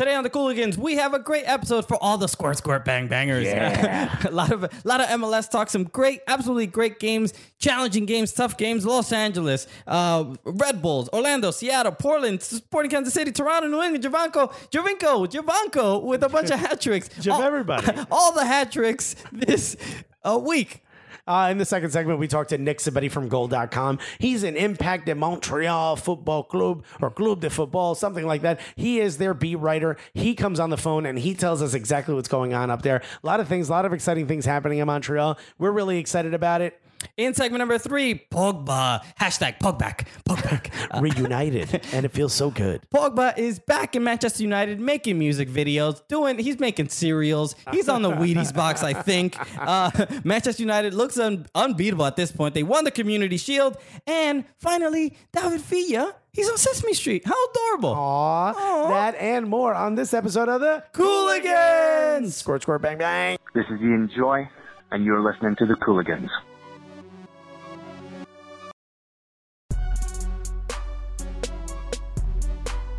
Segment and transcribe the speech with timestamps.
[0.00, 3.06] Today on the Cooligans, we have a great episode for all the squirt squirt bang
[3.06, 3.44] bangers.
[3.44, 4.16] Yeah.
[4.26, 8.32] a lot of a lot of MLS talk, some great, absolutely great games, challenging games,
[8.32, 8.86] tough games.
[8.86, 14.50] Los Angeles, uh, Red Bulls, Orlando, Seattle, Portland, Sporting Kansas City, Toronto, New England, Javanko,
[14.70, 17.10] Javinko, Javanko with a bunch of hat tricks.
[17.28, 17.86] All- everybody.
[18.10, 19.76] all the hat tricks this
[20.24, 20.82] uh, week.
[21.30, 24.00] Uh, in the second segment, we talked to Nick Sabetti from Goal.com.
[24.18, 28.58] He's an impact at Montreal Football Club or Club de Football, something like that.
[28.74, 29.96] He is their beat writer.
[30.12, 32.96] He comes on the phone and he tells us exactly what's going on up there.
[33.22, 35.38] A lot of things, a lot of exciting things happening in Montreal.
[35.56, 36.80] We're really excited about it.
[37.16, 40.70] In segment number three, Pogba hashtag Pogback, Pogback.
[40.90, 42.82] Uh, Reunited, and it feels so good.
[42.94, 47.54] Pogba is back in Manchester United making music videos, doing he's making cereals.
[47.72, 49.36] He's on the Wheaties box, I think.
[49.58, 49.90] Uh,
[50.24, 52.54] Manchester United looks un- unbeatable at this point.
[52.54, 53.76] They won the Community Shield,
[54.06, 57.22] and finally, David Villa, he's on Sesame Street.
[57.24, 57.94] How adorable!
[57.94, 62.32] Aw, that and more on this episode of the Cooligans!
[62.32, 63.38] Squirt, squirt, bang, bang.
[63.54, 64.48] This is Ian Joy,
[64.90, 66.28] and you're listening to the Cooligans.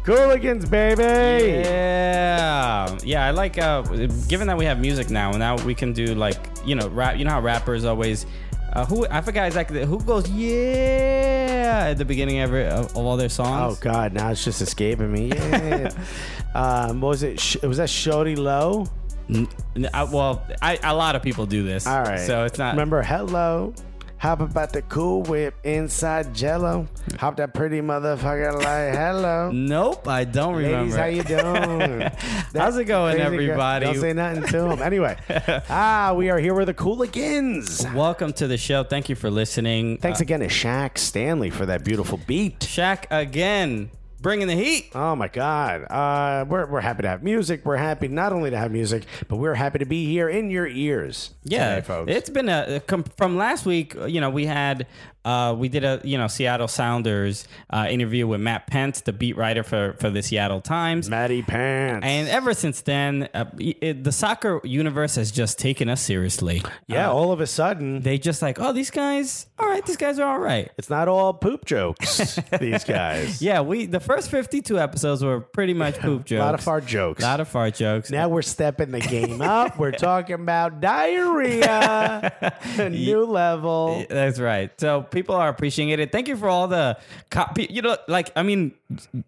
[0.03, 1.03] Cooligans, baby.
[1.03, 3.25] Yeah, yeah.
[3.25, 3.57] I like.
[3.59, 3.81] Uh,
[4.27, 7.17] given that we have music now, now we can do like you know rap.
[7.17, 8.25] You know how rappers always.
[8.73, 12.97] Uh, who I forgot exactly who goes yeah at the beginning of, every, of, of
[12.97, 13.77] all their songs.
[13.77, 13.81] Oh.
[13.81, 15.27] God, now it's just escaping me.
[15.27, 15.89] Yeah.
[16.55, 17.37] um, what was it?
[17.37, 18.87] Sh- was that Shorty Low?
[19.27, 19.49] N-
[19.93, 21.85] I- well, I, a lot of people do this.
[21.85, 22.25] All right.
[22.25, 22.73] So it's not.
[22.75, 23.73] Remember, hello.
[24.21, 26.87] Hop about the cool whip inside Jello.
[27.19, 29.49] Hop that pretty motherfucker like hello.
[29.51, 30.77] Nope, I don't remember.
[30.77, 32.01] Ladies, how you doing?
[32.55, 33.85] How's it going, Crazy girl- everybody?
[33.87, 34.81] Don't say nothing to him.
[34.83, 35.17] Anyway,
[35.71, 37.91] ah, we are here with the Cooligans.
[37.95, 38.83] Welcome to the show.
[38.83, 39.97] Thank you for listening.
[39.97, 42.59] Thanks Uh, again to Shaq Stanley for that beautiful beat.
[42.59, 43.89] Shaq again,
[44.21, 44.91] bringing the heat.
[44.93, 45.83] Oh my God.
[45.89, 47.65] Uh, we're, we're happy to have music.
[47.65, 50.67] We're happy not only to have music, but we're happy to be here in your
[50.67, 51.31] ears.
[51.43, 52.11] Yeah, today, folks.
[52.11, 52.81] it's been a
[53.17, 53.95] from last week.
[54.07, 54.87] You know, we had
[55.25, 59.37] uh, we did a you know Seattle Sounders uh, interview with Matt Pentz, the beat
[59.37, 61.09] writer for for the Seattle Times.
[61.09, 62.05] Matty Pants.
[62.05, 66.63] And ever since then, uh, it, the soccer universe has just taken us seriously.
[66.87, 69.97] yeah, Uh, all of a sudden, they just like, oh, these guys, all right, these
[69.97, 70.71] guys are all right.
[70.77, 73.41] it's not all poop jokes, these guys.
[73.41, 76.39] Yeah, we the first fifty two episodes were pretty much poop A jokes.
[76.39, 77.23] lot of fart jokes.
[77.23, 78.09] A lot of fart jokes.
[78.11, 79.77] now we're stepping the game up.
[79.81, 82.51] We're talking about diarrhea,
[82.91, 84.05] new level.
[84.09, 84.69] That's right.
[84.79, 86.11] So people are appreciating it.
[86.11, 86.97] Thank you for all the
[87.29, 87.67] copy.
[87.69, 88.73] You know, like I mean,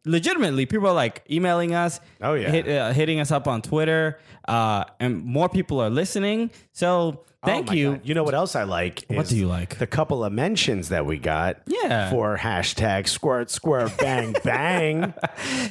[0.06, 2.00] legitimately, people are like emailing us.
[2.22, 2.50] Oh, yeah.
[2.50, 6.52] hit, uh, hitting us up on Twitter, uh, and more people are listening.
[6.72, 7.92] So thank Oh you.
[7.94, 8.02] God.
[8.04, 9.06] You know what else I like?
[9.08, 9.78] What is do you like?
[9.78, 11.58] The couple of mentions that we got.
[11.66, 12.10] Yeah.
[12.10, 15.14] For hashtag squirt squirt bang bang.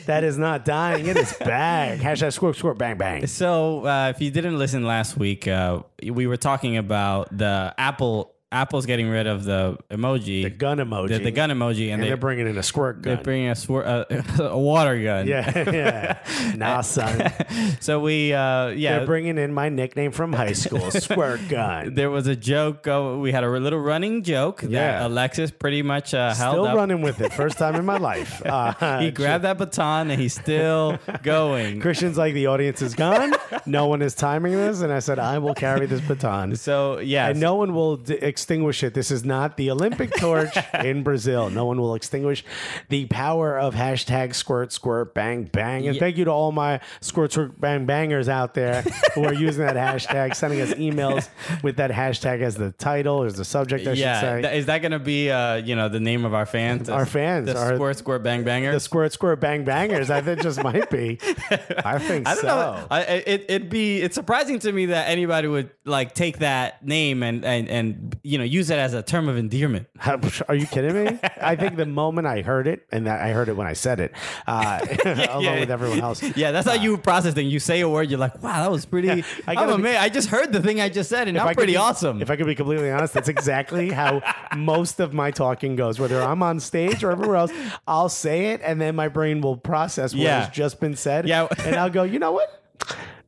[0.07, 1.07] that is not dying.
[1.07, 1.99] It is bang.
[2.01, 3.27] Hashtag squirt squirt bang bang.
[3.27, 8.32] So uh, if you didn't listen last week, uh, we were talking about the Apple.
[8.53, 11.09] Apple's getting rid of the emoji, The gun emoji.
[11.09, 13.15] the, the gun emoji, and, And they, they're bringing in a squirt gun.
[13.15, 13.87] they're bringing a, swir-
[14.39, 15.27] uh, a water gun.
[15.27, 16.53] yeah, yeah.
[16.57, 17.33] Nah, son.
[17.81, 21.95] So we, uh, yeah, They're bringing in my nickname from high school, squirt gun.
[21.95, 22.87] there was a joke.
[22.87, 25.07] Uh, we had a little running joke that Yeah.
[25.07, 26.77] Alexis pretty much uh, held Still up.
[26.77, 27.33] running with it.
[27.33, 28.43] First time in my life.
[28.45, 31.81] Uh, He grabbed that baton and he's still going.
[31.81, 33.33] Christian's like, the audience is gone.
[33.67, 34.83] No one is timing this.
[34.83, 36.55] And I said, I will carry this baton.
[36.57, 38.93] So yeah, And no one will d- extinguish it.
[38.93, 41.49] This is not the Olympic torch in Brazil.
[41.49, 42.45] No one will extinguish
[42.89, 45.87] the power of hashtag squirt, squirt, bang, bang.
[45.87, 46.01] And Yeah.
[46.01, 48.83] thank you to all my squirt, squirt, bang, bangers out there
[49.15, 51.29] who are using that hashtag, sending us emails
[51.63, 54.21] with that hashtag as the title, as the subject, I yeah.
[54.21, 54.59] should say.
[54.59, 56.89] is that gonna be uh, you know the name of our fans?
[56.89, 58.73] Our fans the are- squirt squirt bang banger.
[58.73, 60.11] the squirt, squirt, bang, bangers.
[60.11, 61.19] I think just might be.
[61.85, 62.47] I think I don't so.
[62.49, 62.87] know.
[62.91, 66.85] I, I- it, it'd be it's surprising to me that anybody would like take that
[66.85, 69.87] name and and and you know use it as a term of endearment.
[70.49, 71.19] Are you kidding me?
[71.39, 74.01] I think the moment I heard it, and that I heard it when I said
[74.01, 74.15] it,
[74.47, 75.61] uh, along yeah.
[75.61, 76.23] with everyone else.
[76.35, 77.53] Yeah, that's how you process things.
[77.53, 79.11] You say a word, you're like, wow, that was pretty.
[79.47, 79.99] I am amazed.
[79.99, 82.23] I just heard the thing I just said, and I'm pretty be- awesome.
[82.23, 84.23] If I could be completely honest, that's exactly how
[84.57, 86.01] most of my talking goes.
[86.01, 87.53] Whether I'm on stage or everywhere else,
[87.87, 90.45] I'll say it, and then my brain will process what Yeah.
[90.47, 91.29] has just been said.
[91.29, 91.49] Yeah.
[91.65, 92.49] and I'll go, you know what?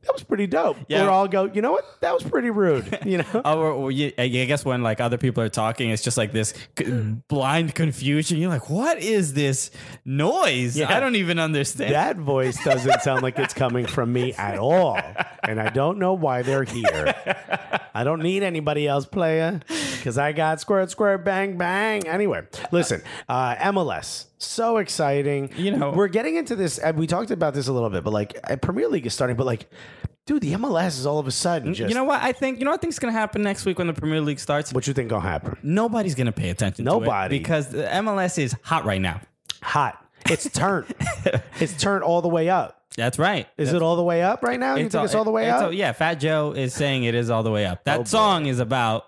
[0.05, 0.77] That was pretty dope.
[0.87, 1.05] Yeah.
[1.05, 1.85] Or I'll go, you know what?
[2.01, 2.99] That was pretty rude.
[3.05, 3.41] You know?
[3.45, 6.31] Oh, or, or you, I guess when like other people are talking, it's just like
[6.33, 6.85] this c-
[7.27, 8.39] blind confusion.
[8.39, 9.69] You're like, what is this
[10.05, 10.75] noise?
[10.75, 10.95] Yeah.
[10.95, 11.93] I don't even understand.
[11.93, 14.99] that voice doesn't sound like it's coming from me at all.
[15.43, 17.13] And I don't know why they're here.
[17.93, 19.61] I don't need anybody else, player,
[19.97, 22.07] because I got squirt, squirt, bang, bang.
[22.07, 22.41] Anyway,
[22.71, 24.25] listen, uh, MLS.
[24.45, 25.51] So exciting.
[25.57, 26.77] You know- we're getting into this.
[26.77, 29.35] And we talked about this a little bit, but like uh, Premier League is starting,
[29.35, 29.69] but like,
[30.25, 31.89] dude, the MLS is all of a sudden just.
[31.89, 32.21] you know what?
[32.21, 33.93] I think you know what I think is going to happen next week when the
[33.93, 34.73] Premier League starts.
[34.73, 35.57] what you think gonna happen?
[35.63, 36.85] Nobody's going to pay attention.
[36.85, 37.37] to it Nobody.
[37.37, 39.21] because the MLS is hot right now.
[39.61, 40.01] Hot.
[40.29, 40.87] It's turned.
[41.59, 42.81] it's turned all the way up.
[42.97, 43.47] That's right.
[43.57, 44.75] Is it all the way up right now?
[44.75, 45.63] You think it's all the way up?
[45.63, 47.83] all- yeah, Fat Joe is saying it is all the way up.
[47.83, 49.05] That Oh, song is about.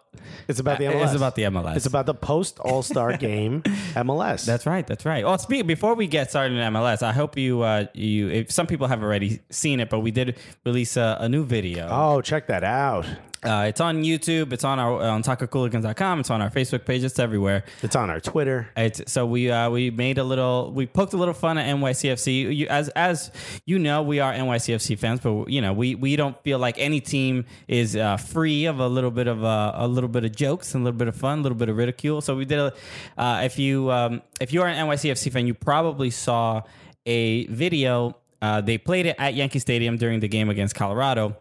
[0.48, 1.04] It's about the MLS.
[1.06, 1.75] It's about the MLS.
[1.78, 3.62] It's about the post All Star game
[3.95, 4.45] MLS.
[4.45, 4.86] That's right.
[4.86, 5.24] That's right.
[5.24, 7.01] Oh, speak before we get started in MLS.
[7.04, 10.38] I hope you uh you if some people have already seen it, but we did
[10.66, 11.88] release a, a new video.
[11.89, 13.06] oh, check that out.
[13.44, 14.51] Uh, it's on YouTube.
[14.51, 16.19] It's on our on TacoCooligans.com.
[16.22, 17.04] It's on our Facebook page.
[17.04, 17.63] It's everywhere.
[17.84, 18.69] It's on our Twitter.
[18.75, 22.56] It's, so we uh, we made a little we poked a little fun at NYCFC.
[22.56, 23.31] You, as as
[23.66, 27.00] you know, we are NYCFC fans, but you know we we don't feel like any
[27.00, 30.74] team is uh, free of a little bit of uh, a little bit of jokes
[30.74, 32.22] and a little bit of fun, a little bit of ridicule.
[32.22, 32.74] So we did a
[33.18, 36.63] uh, if you um, if you are an NYCFC fan, you probably saw
[37.06, 38.16] a video.
[38.42, 41.38] Uh, they played it at Yankee Stadium during the game against Colorado,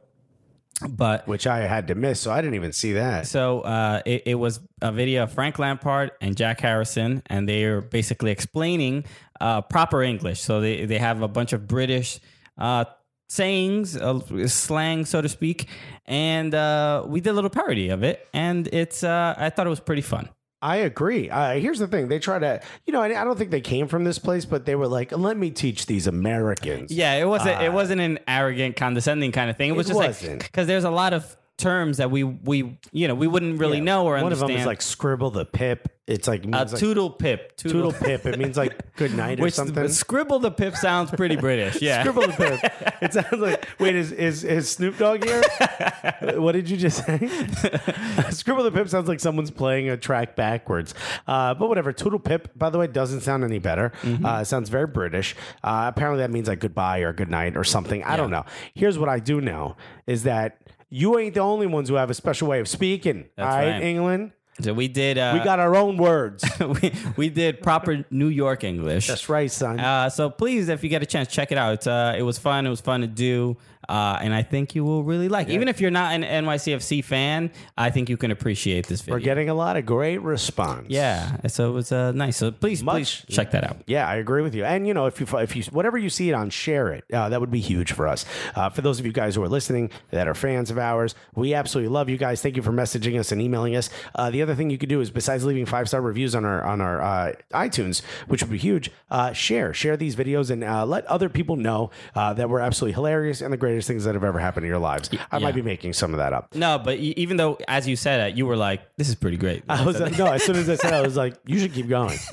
[0.89, 3.27] but which I had to miss, so I didn't even see that.
[3.27, 7.65] so uh, it, it was a video of Frank Lampard and Jack Harrison, and they
[7.65, 9.05] are basically explaining
[9.41, 10.41] uh, proper English.
[10.41, 12.21] So they, they have a bunch of British
[12.59, 12.85] uh,
[13.29, 15.69] sayings, uh, slang, so to speak,
[16.05, 19.71] and uh, we did a little parody of it, and it's uh, I thought it
[19.71, 20.29] was pretty fun.
[20.63, 21.29] I agree.
[21.31, 23.89] Uh, here's the thing: they try to, you know, I I don't think they came
[23.89, 27.61] from this place, but they were like, "Let me teach these Americans." Yeah, it wasn't
[27.63, 29.71] it wasn't an arrogant, condescending kind of thing.
[29.71, 30.33] It was It just wasn't.
[30.41, 33.81] like because there's a lot of terms that we we you know we wouldn't really
[33.81, 34.51] know or One understand.
[34.51, 35.89] of them is like scribble the pip.
[36.07, 38.27] It's like, a means like toodle pip, toodle pip.
[38.27, 39.89] It means like good night or Which something.
[39.89, 41.83] scribble the pip sounds pretty British.
[41.83, 42.03] Yeah.
[42.03, 42.97] Scribble the pip.
[43.03, 43.67] It sounds like.
[43.81, 45.43] Wait, is is, is Snoop Dogg here?
[46.37, 47.19] what did you just say?
[48.31, 50.95] Scribble the pip sounds like someone's playing a track backwards.
[51.27, 51.93] Uh, but whatever.
[51.93, 53.91] Toodle pip, by the way, doesn't sound any better.
[54.05, 55.35] Uh, it sounds very British.
[55.65, 58.05] Uh, apparently, that means like goodbye or good night or something.
[58.05, 58.45] I don't know.
[58.75, 59.77] Here's what I do know
[60.07, 63.27] is that you ain't the only ones who have a special way of speaking.
[63.37, 63.83] That's all right, right.
[63.83, 64.33] England.
[64.61, 65.19] So we did.
[65.19, 66.43] Uh, We got our own words.
[66.61, 69.07] we, we did proper New York English.
[69.07, 69.79] That's right, son.
[69.79, 71.87] Uh, so please, if you get a chance, check it out.
[71.87, 72.67] Uh, it was fun.
[72.67, 75.49] It was fun to do, uh, and I think you will really like.
[75.49, 75.53] it.
[75.53, 79.15] Even if you're not an NYCFC fan, I think you can appreciate this video.
[79.17, 80.87] We're getting a lot of great response.
[80.89, 81.37] yeah.
[81.49, 82.37] So it was uh, nice.
[82.37, 83.79] So please, Much- please check that out.
[83.87, 84.65] Yeah, I agree with you.
[84.65, 87.05] And you know, if you if you whatever you see it on, share it.
[87.13, 88.25] Uh, that would be huge for us.
[88.55, 91.55] Uh, for those of you guys who are listening that are fans of ours, we
[91.55, 92.43] absolutely love you guys.
[92.43, 93.91] Thank you for messaging us and emailing us.
[94.15, 96.63] Uh, the other thing you could do is besides leaving five star reviews on our
[96.65, 100.85] on our uh, iTunes, which would be huge, uh, share share these videos and uh,
[100.87, 104.23] let other people know uh, that we're absolutely hilarious and the greatest things that have
[104.23, 105.11] ever happened in your lives.
[105.33, 106.55] I might be making some of that up.
[106.55, 109.65] No, but even though, as you said it, you were like, "This is pretty great."
[109.69, 111.75] I was like, no, as soon as I said, it, I was like, you should
[111.75, 112.17] keep going.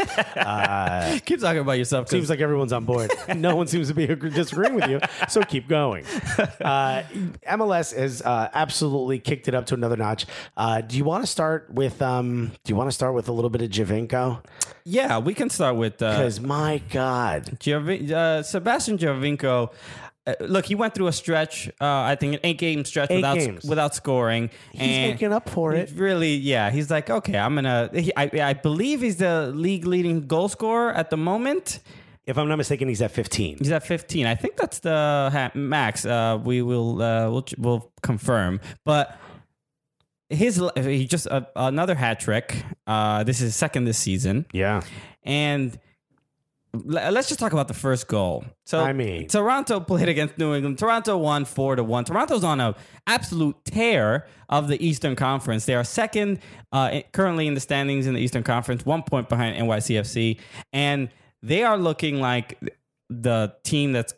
[1.26, 2.06] Keep talking about yourself.
[2.06, 3.12] 'cause- Seems like everyone's on board.
[3.36, 5.00] no one seems to be agree- disagreeing with you.
[5.30, 6.06] So keep going.
[6.64, 7.04] Uh,
[7.50, 10.26] MLS has uh, absolutely kicked it up to another notch.
[10.56, 12.02] Uh, do you want to start with?
[12.02, 14.42] Um, do you want to start with a little bit of Javinko?
[14.86, 19.72] yeah, we can start with uh, Because my God, Giovi- uh, Sebastian Giovinco.
[20.26, 21.68] Uh, look, he went through a stretch.
[21.82, 23.64] Uh, I think an eight-game stretch Eight without games.
[23.66, 24.50] without scoring.
[24.72, 24.82] he's
[25.12, 25.92] making up for it.
[25.96, 26.72] Really, yeah.
[26.72, 27.90] He's like, okay, I'm gonna.
[27.94, 31.80] He, I, I believe he's the league leading goal scorer at the moment.
[32.26, 33.58] If I'm not mistaken, he's at 15.
[33.58, 34.26] He's at 15.
[34.26, 36.06] I think that's the ha- max.
[36.06, 39.18] Uh, we will uh, we'll we'll confirm, but.
[40.30, 42.56] His he just uh, another hat trick.
[42.88, 44.48] Uh, this is second this season.
[44.52, 44.82] Yeah,
[45.24, 45.78] And
[46.74, 48.44] let's just talk about the first goal.
[48.66, 50.80] So I mean- Toronto played against New England.
[50.80, 52.04] Toronto won four to one.
[52.04, 52.74] Toronto's on an
[53.06, 55.66] absolute tear of the Eastern Conference.
[55.66, 56.40] They are second
[56.72, 60.40] uh, currently in the standings in the Eastern Conference, one point behind NYCFC,
[60.72, 61.10] and
[61.44, 62.58] they are looking like
[63.10, 64.14] the team that's.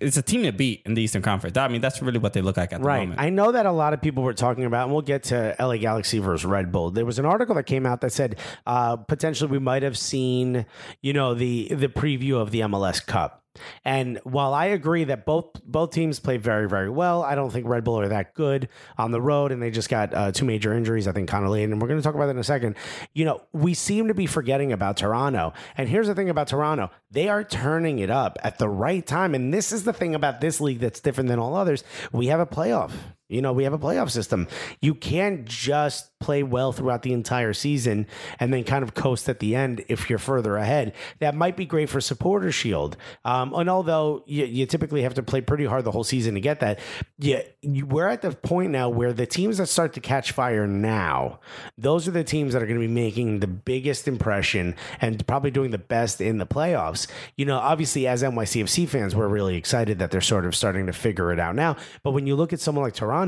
[0.00, 1.56] It's a team to beat in the Eastern Conference.
[1.56, 3.00] I mean, that's really what they look like at the Right.
[3.00, 3.20] moment.
[3.20, 5.76] I know that a lot of people were talking about, and we'll get to LA
[5.76, 6.90] Galaxy versus Red Bull.
[6.90, 10.66] There was an article that came out that said uh, potentially we might have seen,
[11.02, 13.42] you know, the the preview of the MLS Cup.
[13.84, 17.66] And while I agree that both both teams play very very well, I don't think
[17.66, 20.72] Red Bull are that good on the road, and they just got uh, two major
[20.72, 21.08] injuries.
[21.08, 22.76] I think Connor Lade, and we're going to talk about that in a second.
[23.12, 25.52] You know, we seem to be forgetting about Toronto.
[25.76, 29.34] And here's the thing about Toronto: they are turning it up at the right time.
[29.34, 31.82] And this is the thing about this league that's different than all others.
[32.12, 32.92] We have a playoff.
[33.30, 34.48] You know, we have a playoff system.
[34.80, 38.06] You can't just play well throughout the entire season
[38.38, 40.92] and then kind of coast at the end if you're further ahead.
[41.20, 42.96] That might be great for supporter shield.
[43.24, 46.40] Um, and although you, you typically have to play pretty hard the whole season to
[46.40, 46.78] get that,
[47.18, 51.40] yeah, we're at the point now where the teams that start to catch fire now,
[51.78, 55.50] those are the teams that are going to be making the biggest impression and probably
[55.50, 57.06] doing the best in the playoffs.
[57.36, 60.92] You know, obviously as NYCFC fans, we're really excited that they're sort of starting to
[60.92, 61.76] figure it out now.
[62.02, 63.19] But when you look at someone like Toronto,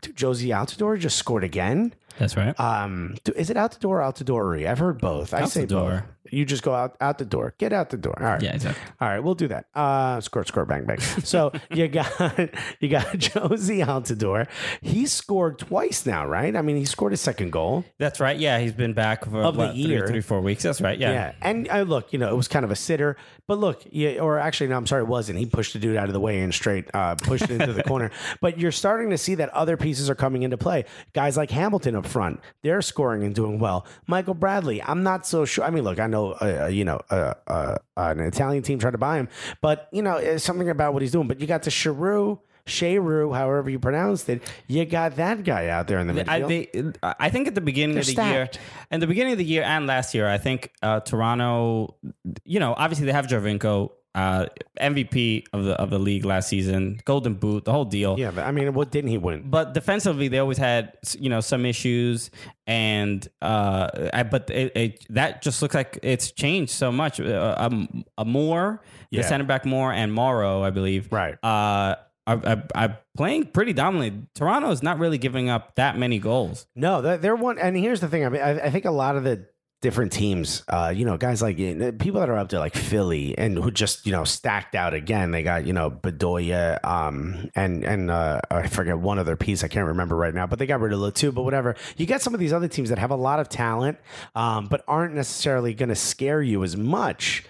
[0.00, 1.94] dude, Jozy Altidore just scored again.
[2.18, 2.58] That's right.
[2.58, 4.66] Um, is it the or?
[4.66, 5.32] I've heard both.
[5.32, 6.02] I say both.
[6.30, 7.54] You just go out out the door.
[7.58, 8.14] Get out the door.
[8.18, 8.42] All right.
[8.42, 8.82] Yeah, exactly.
[9.00, 9.66] All right, we'll do that.
[9.74, 10.98] Uh, score, score, bang, bang.
[11.24, 12.08] So you got
[12.80, 14.48] you got Jozy Altidore.
[14.80, 16.54] He scored twice now, right?
[16.54, 17.84] I mean, he scored his second goal.
[17.98, 18.38] That's right.
[18.38, 20.06] Yeah, he's been back for Of what, three- year.
[20.06, 20.62] three, four weeks.
[20.62, 20.98] That's right.
[20.98, 21.12] Yeah.
[21.12, 23.16] Yeah, and uh, look, you know, it was kind of a sitter,
[23.46, 25.38] but look, yeah, or actually, no, I'm sorry, it wasn't.
[25.38, 27.82] He pushed the dude out of the way and straight uh, pushed it into the
[27.82, 28.10] corner.
[28.40, 30.84] But you're starting to see that other pieces are coming into play.
[31.14, 33.86] Guys like Hamilton up front, they're scoring and doing well.
[34.06, 35.64] Michael Bradley, I'm not so sure.
[35.64, 38.92] I mean, look, I know, uh, uh, you know, uh, uh, an Italian team tried
[38.92, 39.28] to buy him,
[39.60, 41.28] but you know, it's something about what he's doing.
[41.28, 42.40] But you got the Sharu.
[42.66, 46.28] Sheru, however you pronounced it, you got that guy out there in the midfield.
[46.28, 48.56] I, they, I think at the beginning They're of the stacked.
[48.56, 51.96] year, and the beginning of the year and last year, I think uh, Toronto,
[52.44, 54.46] you know, obviously they have Giovinco, uh,
[54.80, 58.18] MVP of the of the league last season, Golden Boot, the whole deal.
[58.18, 59.38] yeah, but I mean, what didn't he win?
[59.50, 62.30] But defensively, they always had you know some issues,
[62.66, 67.20] and uh, I, but it, it, that just looks like it's changed so much.
[67.20, 69.22] Uh, um, a Moor, Yeah.
[69.22, 71.34] the center back Moor, and Morrow, I believe, Right.
[71.42, 71.94] uh,
[72.26, 74.26] are, are, are playing pretty dominantly.
[74.34, 76.66] Toronto is not really giving up that many goals.
[76.76, 77.58] No, they're, they're one.
[77.58, 78.24] And here's the thing.
[78.26, 79.46] I mean, I, I think a lot of the
[79.80, 83.56] different teams, uh, you know, guys like people that are up there, like Philly, and
[83.56, 85.30] who just you know stacked out again.
[85.30, 89.62] They got you know Bedoya, um, and and uh, I forget one other piece.
[89.62, 91.32] I can't remember right now, but they got rid of Le Toux.
[91.32, 91.76] But whatever.
[91.96, 93.98] You get some of these other teams that have a lot of talent,
[94.34, 97.44] um, but aren't necessarily going to scare you as much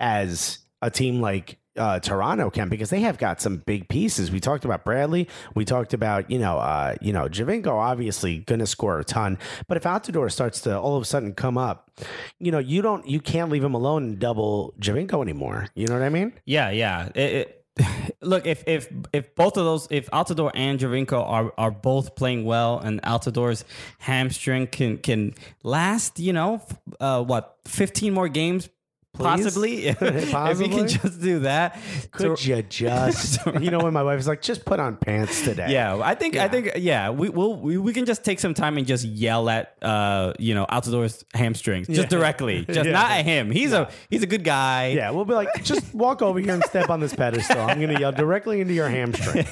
[0.00, 4.30] as a team like uh, Toronto can because they have got some big pieces.
[4.30, 5.28] We talked about Bradley.
[5.54, 9.38] We talked about you know uh, you know Javinko obviously going to score a ton,
[9.68, 11.90] but if Altidore starts to all of a sudden come up,
[12.38, 15.68] you know you don't you can't leave him alone and double Javinko anymore.
[15.74, 16.32] You know what I mean?
[16.44, 17.08] Yeah, yeah.
[17.14, 17.60] It, it,
[18.20, 22.44] look, if if if both of those, if Altidore and Javinko are are both playing
[22.44, 23.64] well, and Altidore's
[23.98, 26.62] hamstring can can last, you know,
[27.00, 28.68] uh, what fifteen more games.
[29.14, 30.68] Possibly, if you Possibly?
[30.68, 31.78] can just do that.
[32.10, 35.42] Could So- you just you know when my wife is like just put on pants
[35.42, 35.66] today?
[35.70, 38.76] Yeah, I think I think yeah, we will we, we can just take some time
[38.76, 42.92] and just yell at uh you know outdoors hamstrings just directly, just Yeah.
[42.92, 43.50] not at him.
[43.50, 44.88] He's a he's a good guy.
[44.88, 47.60] Yeah, we'll be like, just walk over here and step on this pedestal.
[47.60, 49.46] I'm going to yell directly into your hamstring.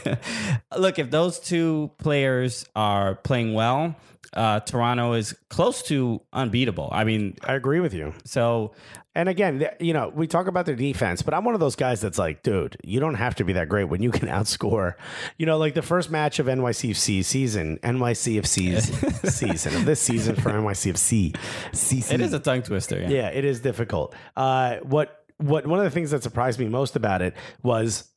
[0.77, 3.95] Look, if those two players are playing well,
[4.35, 6.89] uh, Toronto is close to unbeatable.
[6.91, 8.15] I mean, I agree with you.
[8.25, 8.73] so
[9.15, 12.01] And again, you know, we talk about their defense, but I'm one of those guys
[12.01, 14.95] that's like, dude, you don't have to be that great when you can outscore.
[15.37, 20.51] You know, like the first match of NYCFC season, NYCFC's season of this season for
[20.53, 21.33] NYCFC.
[21.73, 22.13] CC.
[22.13, 23.01] it is a tongue twister.
[23.01, 23.09] Yeah.
[23.09, 24.15] Yeah, it is difficult.
[24.37, 28.09] Uh, what what one of the things that surprised me most about it was.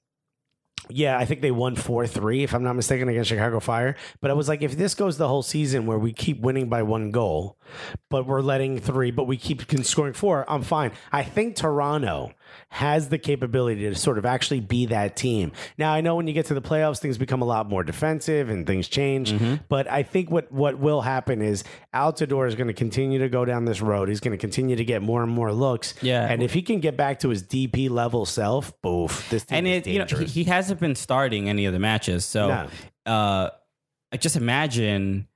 [0.89, 3.95] Yeah, I think they won 4 3, if I'm not mistaken, against Chicago Fire.
[4.21, 6.83] But I was like, if this goes the whole season where we keep winning by
[6.83, 7.57] one goal,
[8.09, 10.91] but we're letting three, but we keep scoring four, I'm fine.
[11.11, 12.33] I think Toronto
[12.69, 15.51] has the capability to sort of actually be that team.
[15.77, 18.49] Now, I know when you get to the playoffs, things become a lot more defensive
[18.49, 19.33] and things change.
[19.69, 23.45] But I think what, what will happen is Altidore is going to continue to go
[23.45, 24.09] down this road.
[24.09, 25.93] He's going to continue to get more and more looks.
[26.01, 26.25] Yeah.
[26.27, 29.67] And if he can get back to his DP level self, boof, this team and
[29.67, 33.11] it you know he, he hasn't been starting any of the matches, so No.
[33.11, 33.49] uh,
[34.11, 35.27] I just imagine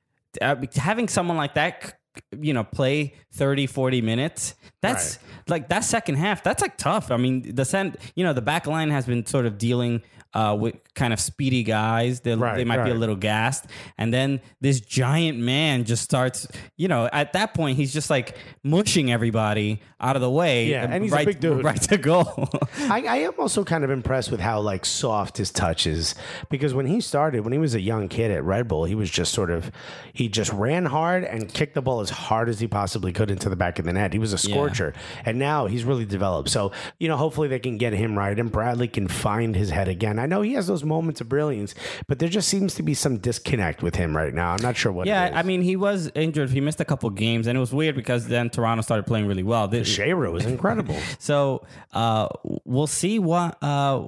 [0.41, 1.98] uh, having someone like that.
[2.37, 4.55] You know, play 30, 40 minutes.
[4.81, 6.43] That's like that second half.
[6.43, 7.11] That's like tough.
[7.11, 10.01] I mean, the cent, you know, the back line has been sort of dealing
[10.33, 12.21] uh, with kind of speedy guys.
[12.21, 13.65] They Right, they might be a little gassed,
[13.97, 16.47] and then this giant man just starts.
[16.77, 20.67] You know, at that point, he's just like mushing everybody out of the way.
[20.67, 21.63] Yeah, and he's a right, big dude.
[21.63, 22.49] right to goal.
[22.79, 26.15] I, I am also kind of impressed with how like soft his touch is
[26.49, 29.09] because when he started, when he was a young kid at Red Bull, he was
[29.09, 29.71] just sort of
[30.13, 33.49] he just ran hard and kicked the ball as hard as he possibly could into
[33.49, 34.13] the back of the net.
[34.13, 34.93] He was a scorcher,
[35.25, 36.49] and now he's really developed.
[36.49, 39.87] So you know, hopefully they can get him right, and Bradley can find his head
[39.87, 40.18] again.
[40.19, 41.73] I know he has those moments of brilliance,
[42.07, 44.51] but there just seems to be some disconnect with him right now.
[44.51, 45.07] I'm not sure what.
[45.07, 45.35] yeah, is.
[45.35, 46.49] I mean, he was injured.
[46.49, 49.43] He missed a couple games, and it was weird because then Toronto started playing really
[49.43, 49.67] well.
[49.67, 50.97] They- Shayra was incredible.
[51.19, 52.27] So uh,
[52.65, 53.57] we'll see what.
[53.61, 54.03] Uh,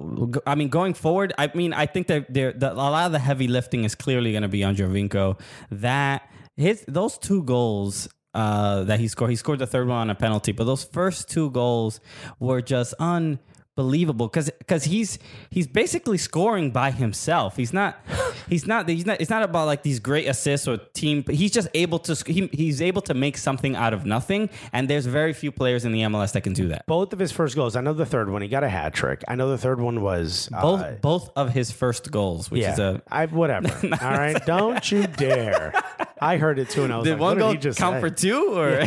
[0.46, 3.18] I mean, going forward, I mean, I think that there, the, a lot of the
[3.18, 5.38] heavy lifting is clearly going to be on Giovinco.
[5.70, 8.08] That his those two goals.
[8.34, 9.28] Uh, that he scored.
[9.28, 12.00] He scored the third one on a penalty, but those first two goals
[12.40, 12.94] were just
[13.76, 15.18] unbelievable because because he's
[15.50, 17.56] he's basically scoring by himself.
[17.56, 17.98] He's not
[18.48, 19.20] he's not he's not.
[19.20, 21.24] It's not about like these great assists or team.
[21.28, 24.50] He's just able to he, he's able to make something out of nothing.
[24.72, 26.86] And there's very few players in the MLS that can do that.
[26.86, 27.76] Both of his first goals.
[27.76, 28.42] I know the third one.
[28.42, 29.22] He got a hat trick.
[29.28, 32.78] I know the third one was uh, both both of his first goals, which is
[32.78, 33.68] a I whatever.
[34.02, 35.72] All right, don't you dare.
[36.20, 38.00] I heard it too, and I was did like, one goal just count say?
[38.00, 38.78] for two or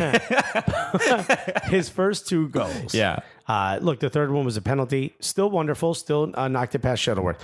[1.64, 2.94] His first two goals.
[2.94, 3.20] Yeah.
[3.48, 5.14] Uh, look, the third one was a penalty.
[5.20, 5.94] Still wonderful.
[5.94, 7.38] Still uh, knocked it past Shuttleworth.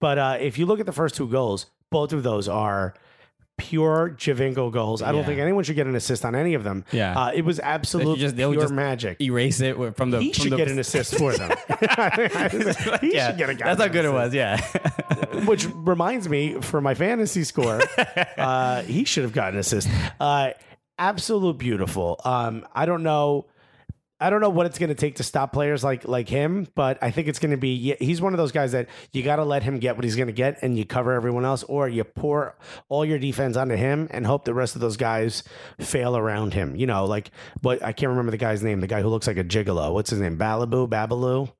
[0.00, 2.94] But uh, if you look at the first two goals, both of those are
[3.56, 5.02] pure Javinko goals.
[5.02, 5.26] I don't Yeah.
[5.26, 6.84] think anyone should get an assist on any of them.
[6.92, 7.18] Yeah.
[7.20, 9.20] Uh, it was absolute just- pure just magic.
[9.20, 11.50] erase it from the He from should the, get an assist for them.
[13.00, 14.32] he yeah, should get a guy that's how good it was.
[14.32, 14.60] Yeah,
[15.46, 17.80] Which reminds me, for my fantasy score,
[18.38, 19.88] uh, he should have gotten an assist.
[20.20, 20.50] Uh,
[20.96, 22.20] absolute beautiful.
[22.24, 23.46] Um, I don't know.
[24.20, 26.98] I don't know what it's going to take to stop players like like him, but
[27.02, 29.44] I think it's going to be he's one of those guys that you got to
[29.44, 32.04] let him get what he's going to get, and you cover everyone else, or you
[32.04, 32.56] pour
[32.88, 35.44] all your defense onto him and hope the rest of those guys
[35.80, 36.74] fail around him.
[36.74, 37.30] You know, like
[37.62, 38.80] but I can't remember the guy's name.
[38.80, 39.92] The guy who looks like a gigolo.
[39.92, 40.36] What's his name?
[40.36, 41.50] Balaboo, Babaloo.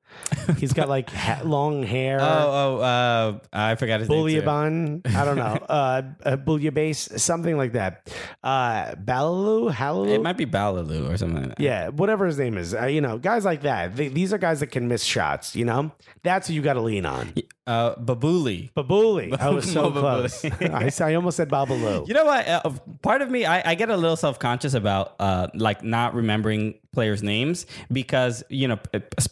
[0.57, 2.19] He's got like ha- long hair.
[2.21, 4.27] Oh, oh, uh, I forgot his name.
[4.27, 4.41] too.
[4.41, 6.01] Bouillaban, I don't know, uh,
[6.37, 8.09] bouillabaisse, something like that.
[8.43, 10.15] Uh, Balaloo, Hallelujah.
[10.15, 11.59] It might be Balaloo or something like that.
[11.59, 12.73] yeah, whatever his name is.
[12.73, 13.95] Uh, you know, guys like that.
[13.95, 15.55] They, these are guys that can miss shots.
[15.55, 15.91] You know,
[16.23, 17.33] that's who you got to lean on.
[17.69, 18.71] Uh, Babuli.
[18.73, 19.31] Babuli.
[19.39, 20.43] I was so close.
[20.61, 22.07] I, I, almost said Babaloo.
[22.07, 22.47] You know what?
[22.47, 22.71] Uh,
[23.03, 26.79] part of me, I, I get a little self conscious about uh, like not remembering
[26.91, 28.79] players' names because you know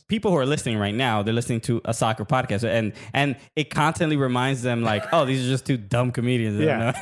[0.07, 3.71] people who are listening right now they're listening to a soccer podcast and and it
[3.71, 6.59] constantly reminds them like oh these are just two dumb comedians.
[6.59, 6.93] Yeah.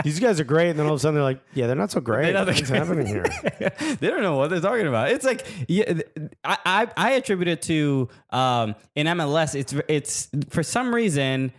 [0.04, 1.90] These guys are great, and then all of a sudden they're like, "Yeah, they're not
[1.90, 2.32] so great.
[2.32, 3.24] not What's happening here?"
[3.58, 5.10] they don't know what they're talking about.
[5.10, 6.00] It's like yeah,
[6.44, 9.54] I I, I attribute it to um, in MLS.
[9.54, 10.28] It's it's
[10.60, 11.52] for some reason.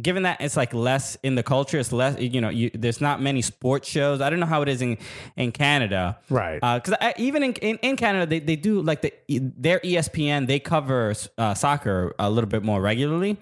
[0.00, 2.18] Given that it's like less in the culture, it's less.
[2.18, 4.22] You know, you, there's not many sports shows.
[4.22, 4.96] I don't know how it is in
[5.36, 6.54] in Canada, Right.
[6.58, 10.46] Because even in, in in Canada, they, they do like the their ESPN.
[10.46, 13.36] They cover uh, soccer a little bit more regularly,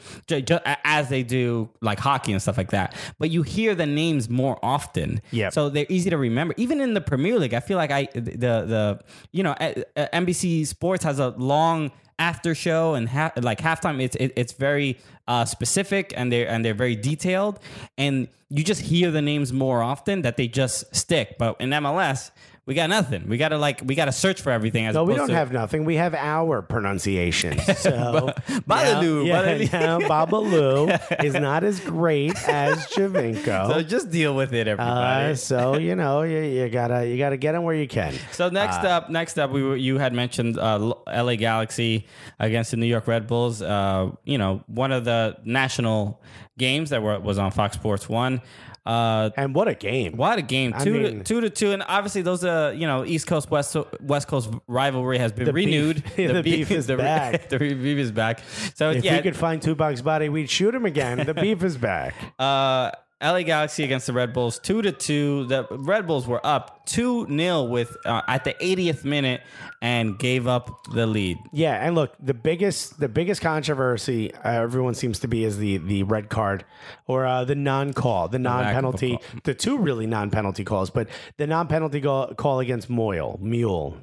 [0.85, 2.97] as they do like hockey and stuff like that.
[3.21, 5.23] But you hear the names more often.
[5.31, 5.53] Yep.
[5.53, 6.55] So they're easy to remember.
[6.57, 8.21] Even in the Premier League, I feel like I the
[8.67, 13.59] the you know uh, uh, NBC Sports has a long after show and ha- like
[13.59, 14.01] halftime.
[14.01, 17.59] It's it, it's very uh, specific and they're and they're very detailed,
[17.99, 21.37] and you just hear the names more often that they just stick.
[21.39, 22.31] But in MLS.
[22.67, 23.29] We got nothing.
[23.29, 24.87] We gotta like we gotta search for everything.
[24.87, 25.85] As No, we don't to, have nothing.
[25.85, 27.61] We have our pronunciation.
[27.85, 28.33] So
[28.67, 33.69] Balaloo, yeah, yeah, Babaloo is not as great as Javinko.
[33.69, 35.33] So just deal with it, everybody.
[35.33, 38.15] Uh, so you know you, you gotta you gotta get them where you can.
[38.33, 42.07] So next up, next up, we were, you had mentioned uh, LA Galaxy
[42.39, 43.61] against the New York Red Bulls.
[43.61, 46.23] Uh, you know, one of the national
[46.57, 48.41] games that were, was on Fox Sports One.
[48.87, 50.17] Uh, And what a game!
[50.17, 50.73] what a game!
[50.77, 53.51] I Two mean- to two to two, and obviously those uh you know East Coast
[53.51, 55.97] West West Coast rivalry has been The beef- renewed.
[56.17, 57.49] the beef is the, back.
[57.49, 58.41] The beef is back.
[58.75, 61.25] So If yeah, we could find Tupac's body, we'd shoot him again.
[61.25, 62.15] The beef is back.
[62.39, 62.91] uh,
[63.25, 65.47] LA Galaxy against the Red Bulls, two to two.
[65.47, 69.41] The Red Bulls were up two 0 with uh, at the 80th minute
[69.81, 71.39] and gave up the lead.
[71.53, 75.79] Yeah, and look, the biggest the biggest controversy uh, everyone seems to be is the
[75.79, 76.65] the red card
[77.07, 81.09] or uh, the non call, the non penalty, the two really non penalty calls, but
[81.39, 83.97] the non penalty call, call against Moyle Mule.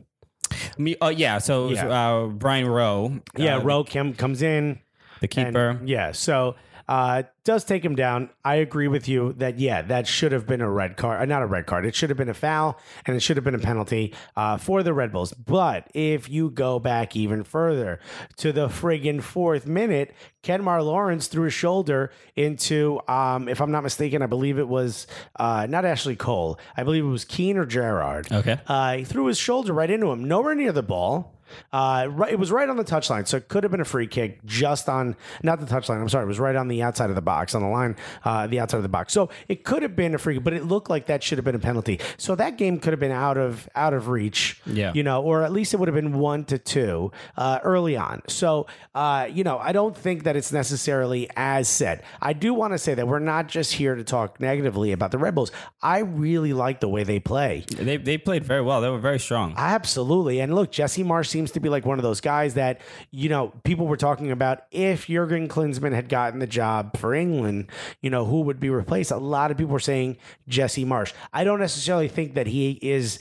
[0.77, 1.37] Me, uh, yeah.
[1.37, 1.87] So Yeah.
[1.87, 4.79] Uh, Brian Rowe, Yeah, uh, Rowe Kim comes in.
[5.21, 5.79] the and- keeper.
[5.85, 6.55] yeah, so
[6.89, 8.29] Uh, does take him down.
[8.45, 11.41] I agree with you that yeah, that should have been a red card, uh, not
[11.41, 11.85] a red card.
[11.85, 14.83] It should have been a foul, and it should have been a penalty uh, for
[14.83, 15.33] the Red Bulls.
[15.33, 17.99] But if you go back even further
[18.37, 23.83] to the friggin' fourth minute, Kemar Lawrence threw his shoulder into, um, if I'm not
[23.83, 26.59] mistaken, I believe it was uh, not Ashley Cole.
[26.77, 28.31] I believe it was Keane or Gerrard.
[28.31, 28.59] Okay.
[28.67, 31.40] Uh, he threw his shoulder right into him, nowhere near the ball.
[31.71, 34.07] Uh, right, it was right on the touchline, so it could have been a free
[34.07, 36.01] kick just on not the touchline.
[36.01, 38.47] I'm sorry, it was right on the outside of the box, on the line, uh,
[38.47, 39.13] the outside of the box.
[39.13, 41.45] So it could have been a free, kick, but it looked like that should have
[41.45, 41.99] been a penalty.
[42.17, 44.61] So that game could have been out of out of reach.
[44.65, 44.93] Yeah.
[44.93, 48.21] you know, or at least it would have been one to two uh, early on.
[48.27, 52.03] So uh, you know, I don't think that it's necessarily as said.
[52.21, 55.17] I do want to say that we're not just here to talk negatively about the
[55.17, 55.51] Red Bulls.
[55.81, 57.65] I really like the way they play.
[57.69, 58.81] They they played very well.
[58.81, 59.53] They were very strong.
[59.57, 60.39] Absolutely.
[60.39, 63.51] And look, Jesse Marsch seems to be like one of those guys that, you know,
[63.63, 68.25] people were talking about if Jurgen Klinsmann had gotten the job for England, you know,
[68.25, 69.09] who would be replaced?
[69.09, 71.13] A lot of people were saying Jesse Marsch.
[71.33, 73.17] I don't necessarily think that he is,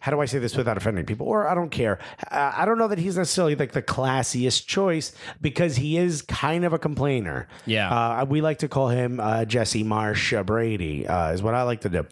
[0.00, 1.26] how do I say this without offending people?
[1.26, 1.98] Or I don't care.
[2.30, 6.66] Uh, I don't know that he's necessarily like the classiest choice because he is kind
[6.66, 7.48] of a complainer.
[7.64, 7.88] Yeah.
[7.90, 11.62] Uh, we like to call him uh, Jesse Marsch uh, Brady, uh, is what I
[11.62, 12.06] like to do.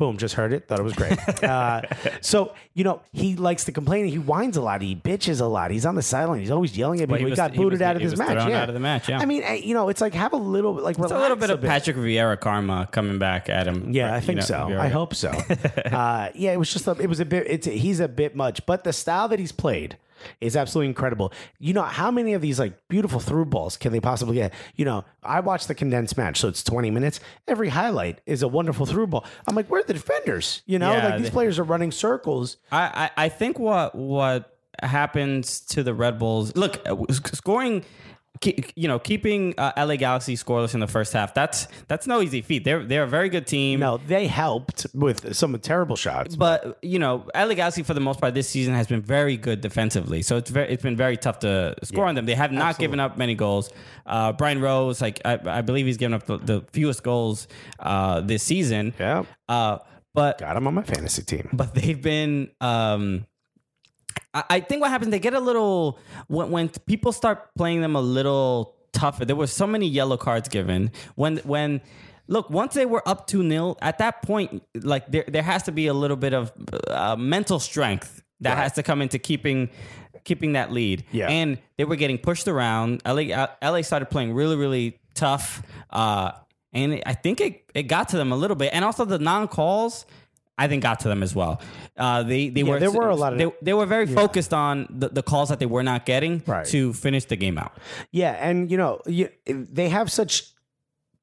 [0.00, 0.66] Boom, just heard it.
[0.66, 1.44] Thought it was great.
[1.44, 1.82] Uh,
[2.22, 4.06] so, you know, he likes to complain.
[4.06, 4.80] He whines a lot.
[4.80, 5.70] He bitches a lot.
[5.70, 6.40] He's on the sideline.
[6.40, 7.18] He's always yelling at Well, people.
[7.18, 8.48] he He, was- got he booted was- out of he his match.
[8.48, 8.62] yeah.
[8.62, 9.18] out of the match, yeah.
[9.18, 11.50] I mean, eh, you know, it's like have a little, like, It's a little bit
[11.50, 13.90] of Patrick Vieira karma coming back at him.
[13.92, 14.54] Yeah, I You think know, so.
[14.70, 14.78] Vieira.
[14.80, 15.28] I hope so.
[15.92, 17.46] uh, yeah, it was just a, it was a bit.
[17.46, 19.98] It's he's a bit much, but the style that he's played
[20.40, 21.32] is absolutely incredible.
[21.58, 24.52] You know how many of these like beautiful through balls can they possibly get?
[24.76, 27.20] You know, I watched the condensed match, so it's twenty minutes.
[27.48, 29.24] Every highlight is a wonderful through ball.
[29.46, 30.62] I'm like, where are the defenders?
[30.66, 32.56] You know, Yeah, like these they- players are running circles.
[32.72, 36.56] I, I I think what what happens to the Red Bulls.
[36.56, 37.84] Look, uh, scoring.
[38.40, 41.34] Ke- You know, keeping uh, LA Galaxy scoreless in the first half.
[41.34, 42.64] That's that's no easy feat.
[42.64, 43.80] They're they're a very good team.
[43.80, 46.36] No, they helped with some terrible shots.
[46.36, 49.60] But you know, LA Galaxy for the most part this season has been very good
[49.60, 50.22] defensively.
[50.22, 52.26] So it's very it's been very tough to score on them.
[52.26, 53.70] They have not given up many goals.
[54.06, 57.46] Uh, Brian Rose, like I, I believe he's given up the, the fewest goals
[57.78, 58.94] uh, this season.
[58.98, 59.24] Yeah.
[59.48, 59.78] Uh,
[60.12, 61.48] but Got him on my fantasy team.
[61.52, 63.26] but they've been um
[64.34, 67.96] I, I think what happens they get a little when when people start playing them
[67.96, 70.90] a little tougher there were so many yellow cards given.
[71.14, 71.80] When when
[72.28, 75.72] look once they were up 2 nil at that point like there there has to
[75.72, 76.52] be a little bit of
[76.88, 79.68] uh, mental strength that has to come into keeping
[80.24, 81.04] keeping that lead.
[81.12, 81.28] Yeah.
[81.28, 83.02] and they were getting pushed around.
[83.06, 86.32] LA, LA started playing really really tough uh
[86.72, 88.70] and I think it, it got to them a little bit.
[88.72, 90.06] And also the non-calls
[90.62, 91.60] I think got to them as well.
[91.96, 94.52] Uh, they they Yeah, were there were a lot of- they, they were very focused
[94.52, 96.66] on the, the calls that they were not getting Right.
[96.66, 97.72] to finish the game out.
[98.12, 100.34] Yeah, and you know, you, they have such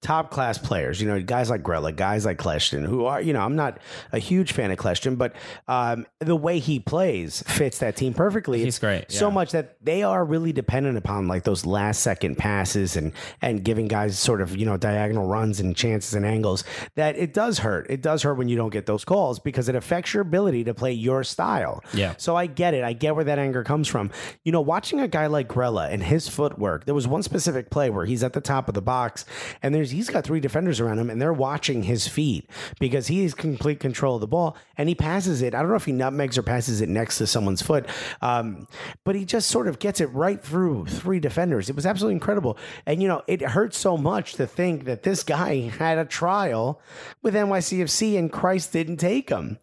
[0.01, 1.01] top class players.
[1.01, 3.79] You know, guys like Grella, guys like Kljestan, who are you know, I'm not
[4.11, 5.35] a huge fan of Kljestan, but
[5.67, 8.59] um, the way he plays fits that team perfectly.
[8.59, 9.33] He's It's great, So yeah.
[9.33, 13.87] much that they are really dependent upon like those last second passes and and giving
[13.87, 16.63] guys sort of you know diagonal runs and chances and angles.
[16.95, 17.87] That it does hurt.
[17.89, 20.73] It does hurt when you don't get those calls because it affects your ability to
[20.73, 21.83] play your style.
[21.93, 22.13] Yeah.
[22.17, 22.83] So I get it.
[22.83, 24.11] I get where that anger comes from.
[24.43, 27.89] You know, watching a guy like Grella and his footwork, there was one specific play
[27.89, 29.25] where he's at the top of the box
[29.61, 33.23] and there's he's got three defenders around him and they're watching his feet because he
[33.23, 35.53] has complete control of the ball and he passes it.
[35.53, 37.87] I don't know if he nutmegs or passes it next to someone's foot,
[38.21, 38.67] um,
[39.03, 41.69] but he just sort of gets it right through three defenders.
[41.69, 42.57] It was absolutely incredible.
[42.85, 46.81] And, you know, it hurts so much to think that this guy had a trial
[47.21, 49.59] with NYCFC and Christ didn't take him.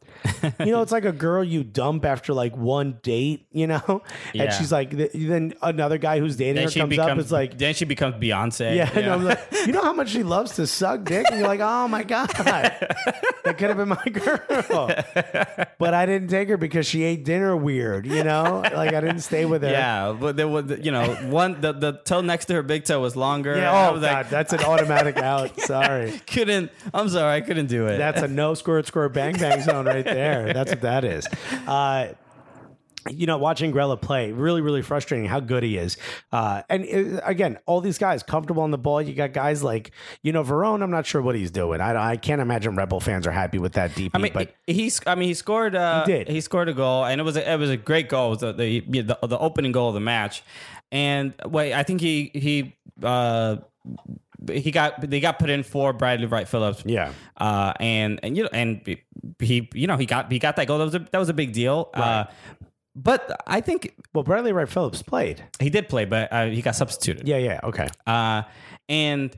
[0.61, 4.03] You know, it's like a girl you dump after like one date, you know?
[4.33, 4.45] Yeah.
[4.45, 7.75] And she's like, then another guy who's dating Then her comes up, it's like, then
[7.75, 8.77] she becomes Beyonce.
[8.77, 11.27] yeah, I'm like, you know how much she loves to suck dick?
[11.31, 14.89] And you're like, oh my God, that could have been my girl.
[15.79, 18.63] But I didn't take her because she ate dinner weird, you know?
[18.75, 19.71] Like I didn't stay with her.
[19.71, 23.01] Yeah, but there was you know one the, the toe next to her big toe
[23.01, 23.57] was longer.
[23.57, 25.59] Yeah, oh, God, like, that's an automatic out.
[25.65, 26.21] Sorry.
[26.27, 26.71] couldn't.
[26.93, 27.99] I'm sorry, I couldn't do it.
[27.99, 30.14] That's a no squirt squirt bang bang zone right there.
[30.53, 31.27] That's what that is.
[31.67, 32.09] Uh,
[33.11, 35.99] you know, watching Grella play, really, really frustrating how good he is.
[36.33, 39.03] Uh, and uh, again, all these guys comfortable on the ball.
[39.03, 39.91] You got guys like,
[40.23, 40.83] you know, Verón.
[40.83, 41.83] I'm not sure what he's doing.
[41.83, 44.11] I, I can't imagine Rebel fans are happy with that DP.
[44.15, 45.01] I mean, but he's.
[45.07, 45.75] I mean, he scored.
[45.75, 46.29] Uh, He did.
[46.29, 48.29] He scored a goal, and it was a, it was a great goal.
[48.29, 50.43] It was the the, the the opening goal of the match,
[50.91, 53.57] and wait, I think he he uh
[54.51, 56.83] he got they got put in for Bradley Wright Phillips.
[56.87, 57.13] Yeah.
[57.37, 58.81] Uh, and and you know and
[59.39, 60.79] he you know he got he got that goal.
[60.79, 61.91] That was a that was a big deal.
[61.95, 62.25] Uh,
[62.97, 65.43] but I think Well, Bradley Wright Phillips played.
[65.61, 67.27] he did play, but uh, he got substituted.
[67.27, 67.89] Yeah, yeah, okay.
[68.07, 68.43] Uh,
[68.89, 69.37] and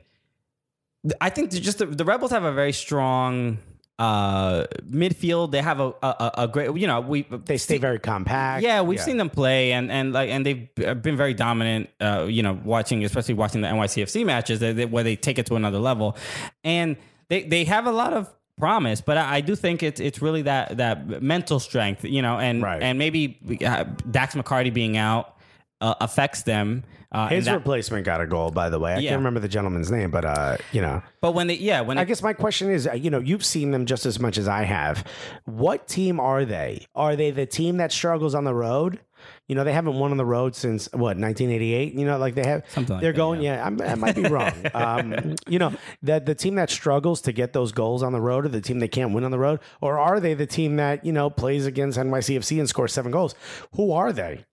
[1.21, 3.57] I think just the, the Rebels have a very strong
[3.97, 5.51] uh, midfield.
[5.51, 8.61] They have a, a, a great, you know, we They stay very compact.
[8.63, 11.89] yeah, we've seen them play, and and like and they've been very dominant.
[11.99, 15.45] Uh, you know, watching especially watching the NYCFC matches they, they- where they take it
[15.47, 16.15] to another level,
[16.63, 16.95] and
[17.29, 19.01] they they have a lot of promise.
[19.01, 22.61] But I, I do think it's it's really that that mental strength, you know, and
[22.61, 22.81] Right.
[22.81, 25.35] and maybe uh, Dax McCarty being out
[25.81, 26.83] uh, affects them.
[27.09, 28.93] Uh, His that- replacement got a goal, by the way.
[28.93, 29.11] I Yeah.
[29.11, 32.01] can't remember the gentleman's name, but uh, you know, but when they yeah when I
[32.01, 34.47] it, guess my question is, uh, you know, you've seen them just as much as
[34.47, 35.05] I have.
[35.45, 36.85] What team are they?
[36.95, 38.99] Are they the team that struggles on the road?
[39.47, 41.93] You know, they haven't won on the road since what 1988.
[41.93, 42.63] You know, like they have.
[42.69, 43.41] Something like they're that, going.
[43.41, 44.53] Yeah, I'm, I might be wrong.
[44.73, 48.45] um, you know, that the team that struggles to get those goals on the road,
[48.45, 51.05] or the team that can't win on the road, or are they the team that
[51.05, 53.35] you know plays against NYCFC and scores seven goals?
[53.75, 54.45] Who are they?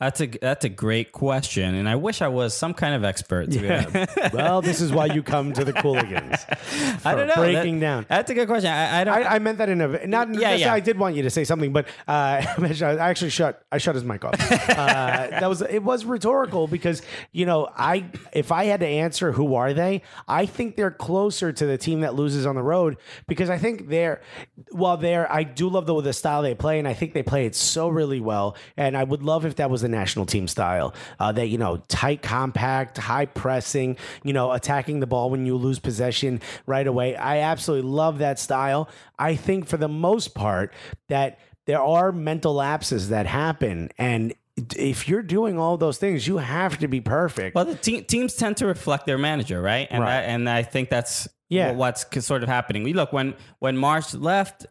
[0.00, 3.50] That's a that's a great question, and I wish I was some kind of expert.
[3.50, 6.44] To be well, this is why you come to the Cooligans.
[7.04, 7.34] I don't know.
[7.34, 8.06] breaking That- down.
[8.08, 8.70] That's a good question.
[8.70, 9.14] I, I don't.
[9.14, 10.32] I, I meant that in a not.
[10.34, 10.72] Yeah, Yeah, yeah.
[10.72, 12.10] I did want you to say something, but uh,
[12.58, 13.60] I actually shut.
[13.72, 14.34] I shut his mic off.
[14.38, 15.82] Uh, that was it.
[15.82, 20.46] Was rhetorical because you know I if I had to answer who are they, I
[20.46, 24.20] think they're closer to the team that loses on the road because I think they're
[24.70, 27.46] while they're I do love the the style they play and I think they play
[27.46, 30.94] it so really well and I would love if that was the national team style
[31.20, 35.56] uh, that you know tight, compact, high pressing, you know attacking the ball when you
[35.56, 37.16] lose possession right away.
[37.16, 38.88] I absolutely love that style.
[39.18, 40.72] I think for the most part
[41.08, 44.34] that there are mental lapses that happen and
[44.76, 47.54] if you're doing all those things, you have to be perfect.
[47.54, 49.86] Well, the te- teams tend to reflect their manager, right?
[49.88, 50.10] And Right.
[50.10, 51.70] That, and I think that's Yeah.
[51.72, 52.82] what's sort of happening.
[52.82, 54.66] We look when when Marsch left,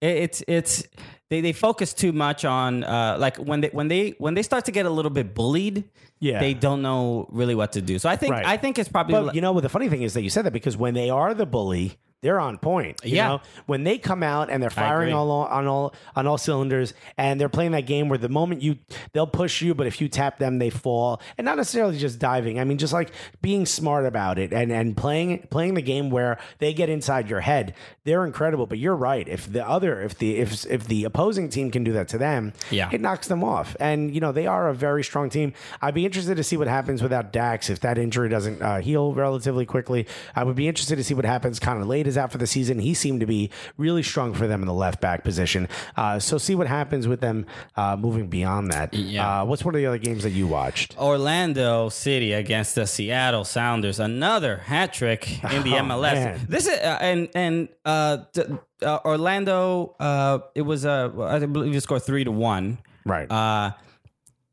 [0.00, 0.84] it's it's
[1.30, 4.64] they, they focus too much on uh, like when they when they when they start
[4.66, 5.84] to get a little bit bullied.
[6.20, 6.40] Yeah.
[6.40, 7.98] they don't know really what to do.
[8.00, 8.44] So I think Right.
[8.44, 10.44] I think it's probably But you know what the funny thing is that you said
[10.46, 13.00] that because when they are the bully, they're on point.
[13.04, 13.28] you Yeah.
[13.28, 13.40] know?
[13.66, 17.48] when they come out and they're firing all on all on all cylinders, and they're
[17.48, 18.76] playing that game where the moment you
[19.12, 22.58] they'll push you, but if you tap them, they fall, and not necessarily just diving.
[22.58, 26.38] I mean, just like being smart about it and and playing playing the game where
[26.58, 27.74] they get inside your head.
[28.04, 28.66] They're incredible.
[28.66, 29.28] But you're right.
[29.28, 32.52] If the other if the if if the opposing team can do that to them,
[32.70, 32.88] Yeah.
[32.92, 33.76] it knocks them off.
[33.78, 35.52] And you know they are a very strong team.
[35.82, 39.12] I'd be interested to see what happens without Dax if that injury doesn't uh, heal
[39.12, 40.06] relatively quickly.
[40.34, 41.58] I would be interested to see what happens.
[41.60, 42.80] kind of Lade is out for the season.
[42.80, 45.68] He seemed to be really strong for them in the left back position.
[45.96, 48.92] Uh, so see what happens with them uh, moving beyond that.
[48.94, 49.42] Yeah.
[49.42, 50.98] Uh, what's one of the other games that you watched?
[50.98, 56.12] Orlando City against the Seattle Sounders, another hat trick in the Oh, MLS.
[56.14, 56.46] man.
[56.48, 58.48] This is uh, and and uh, th-
[58.82, 59.94] uh, Orlando.
[60.00, 62.78] Uh, it was uh, I believe you scored three to one.
[63.04, 63.30] Right.
[63.30, 63.72] Uh,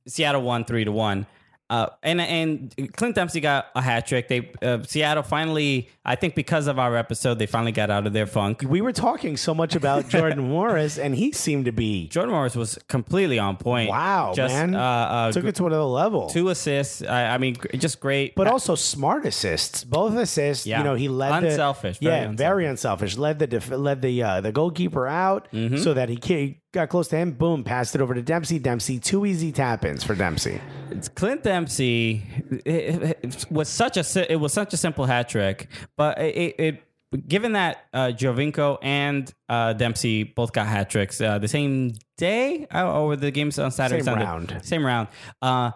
[0.07, 1.25] Seattle won three to one.
[1.69, 4.27] Uh, and and Clint Dempsey got a hat trick.
[4.27, 8.13] They uh, Seattle finally, I think, because of our episode, they finally got out of
[8.13, 8.63] their funk.
[8.67, 12.55] we were talking so much about Jordan Morris, and he seemed to be Jordan Morris
[12.55, 13.89] was completely on point.
[13.89, 14.75] wow, just, man.
[14.75, 16.29] Uh, uh, Took it to another level.
[16.29, 17.01] two assists.
[17.01, 18.35] I, I mean, just great.
[18.35, 19.83] but also smart assists.
[19.83, 20.67] Both assists.
[20.67, 20.77] Yeah.
[20.77, 22.37] You know, he led Unselfish, The, very yeah, unselfish.
[22.37, 23.17] very unselfish.
[23.17, 25.77] Led the def- led the uh, the goalkeeper out Mm-hmm.
[25.77, 27.31] so that he ca- got close to him.
[27.31, 28.59] Boom, passed it over to Dempsey.
[28.59, 30.61] Dempsey, two easy tap ins for Dempsey.
[30.91, 32.23] It's Clint Dempsey
[32.65, 36.83] it, it was such a it was such a simple hat trick, but it,
[37.27, 42.67] given that uh, Giovinco and uh, Dempsey both got hat tricks uh, the same day
[42.73, 44.59] uh, or the games on Saturday Same Sunday round.
[44.63, 45.07] same round.
[45.41, 45.71] Uh,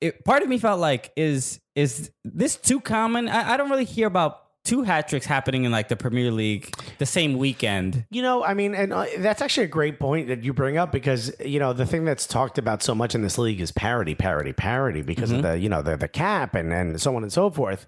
[0.00, 3.28] it, part of me felt like is is this too common?
[3.28, 6.72] I, I don't really hear about two hat tricks happening in like the Premier League
[6.98, 8.04] the same weekend.
[8.10, 10.92] You know, I mean, and uh, that's actually a great point that you bring up
[10.92, 14.14] because you know the thing that's talked about so much in this league is parity,
[14.14, 15.44] parity, parity because Mm-hmm.
[15.44, 17.86] of the you know the the cap and and so on and so forth.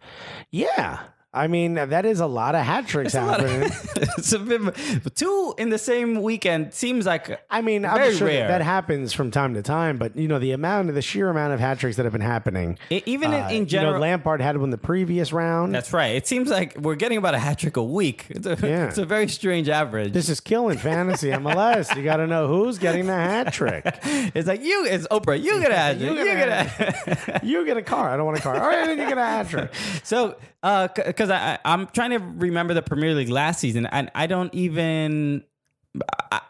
[0.50, 1.00] Yeah.
[1.34, 3.62] I mean, that is a lot of hat tricks happening.
[3.96, 8.28] it's a bit, two in the same weekend seems like I mean, Very I'm sure
[8.28, 8.48] rare.
[8.48, 11.52] that happens from time to time, but you know the amount of the sheer amount
[11.52, 12.78] of hat tricks that have been happening.
[12.90, 15.74] E- even in- Uh, in you know, general- Lampard had one the previous round.
[15.74, 16.14] That's right.
[16.14, 18.26] It seems like we're getting about a hat trick a week.
[18.30, 18.88] It's a, Yeah.
[18.88, 20.12] it's a very strange average.
[20.12, 21.94] this is killing fantasy MLS.
[21.96, 23.82] You got to know who's getting the hat trick.
[24.04, 25.40] it's like you, it's Oprah.
[25.42, 26.10] You get a hat trick.
[26.10, 27.40] You You, get a.
[27.42, 28.08] You get a car.
[28.10, 28.54] I don't want a car.
[28.60, 29.72] All right, then you get a hat trick.
[30.04, 34.10] So, Uh, because I, I, I'm trying to remember the Premier League last season, and
[34.14, 35.44] I don't even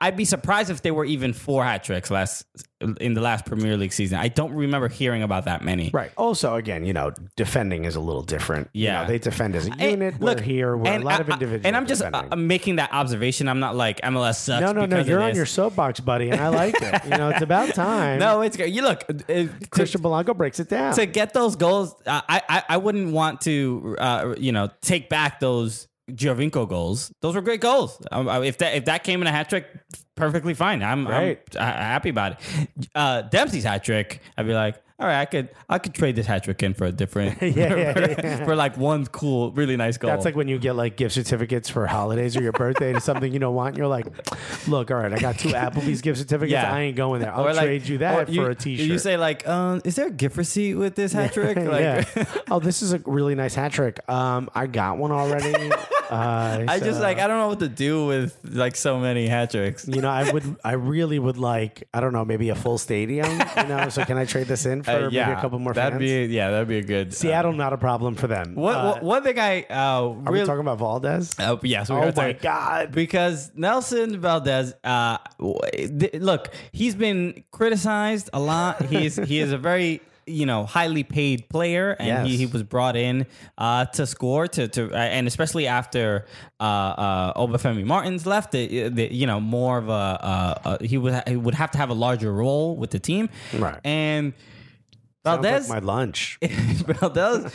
[0.00, 2.46] I'd be surprised if there were even four hat tricks last
[3.00, 4.18] in the last Premier League season.
[4.18, 5.90] I don't remember hearing about that many.
[5.92, 6.10] Right.
[6.16, 8.68] Also, again, you know, defending is a little different.
[8.72, 9.02] You Yeah.
[9.02, 10.20] know, they defend as a unit.
[10.20, 10.76] look, we're here.
[10.76, 11.64] We're a lot of I- I- individuals.
[11.66, 12.22] And I'm just uh.
[12.30, 13.48] I'm making that observation.
[13.48, 14.60] I'm not like MLS sucks.
[14.62, 15.00] no, no, no.
[15.00, 17.04] You're on your soapbox, buddy, and I like it.
[17.04, 18.18] You know, it's about time.
[18.18, 18.70] No, it's good.
[18.74, 20.94] You look, uh, to, Christian Polanco breaks it down.
[20.94, 25.08] to get those goals, uh, I, I I wouldn't want to, uh, you know, take
[25.08, 27.12] back those Giovinco goals.
[27.20, 28.00] Those were great goals.
[28.12, 29.66] Um, uh, if that if that came in a hat trick,
[30.14, 30.82] perfectly fine.
[30.82, 31.56] I'm, I'm Right.
[31.56, 32.88] uh, happy about it.
[32.94, 36.26] Uh, Dempsey's hat trick, I'd be like, all right, I could I could trade this
[36.26, 38.44] hat trick in for a different, Yeah, yeah, for, yeah.
[38.44, 40.10] for like one cool, really nice goal.
[40.10, 43.32] That's like when you get like gift certificates for holidays or your birthday to something
[43.32, 43.70] you don't want.
[43.70, 44.06] And you're like,
[44.68, 46.52] look, all right, I got two Applebee's gift certificates.
[46.52, 46.72] Yeah.
[46.72, 47.34] I ain't going there.
[47.34, 48.86] I'll Or like- trade you that you- for a t-shirt.
[48.86, 51.56] You say like, um, is there a gift receipt with this hat trick?
[51.56, 52.24] Like, yeah.
[52.50, 53.98] Oh, this is a really nice hat trick.
[54.08, 55.72] Um, I got one already.
[56.10, 59.50] Uh, I just like I don't know what to do with like so many hat
[59.50, 59.86] tricks.
[59.88, 63.30] You know, I would, I really would like, I don't know, maybe a full stadium.
[63.56, 65.92] You know, so can I trade this in for Uh, maybe a couple more that'd
[65.98, 66.28] fans?
[66.28, 67.08] be yeah, that'd be a good.
[67.08, 68.54] uh, Seattle, not a problem for them.
[68.54, 71.38] What, Uh, what one thing I uh, are we talking about Valdez?
[71.38, 72.92] uh, yes, we oh my talking- god!
[72.92, 75.18] because Nelson Valdez, uh,
[75.72, 78.82] th- look, he's been criticized a lot.
[78.86, 82.40] He's he is a very you know highly paid player, and he, Yes.
[82.40, 83.26] he was brought in
[83.58, 86.26] uh, to score to to uh, and especially after
[86.60, 90.98] uh, uh, Obafemi Martins left, the, the, you know more of a uh, uh, he
[90.98, 93.78] would ha- he would have to have a larger role with the team, Right.
[93.84, 94.32] And
[95.24, 96.38] Valdez, like my lunch.
[96.42, 97.52] Valdez,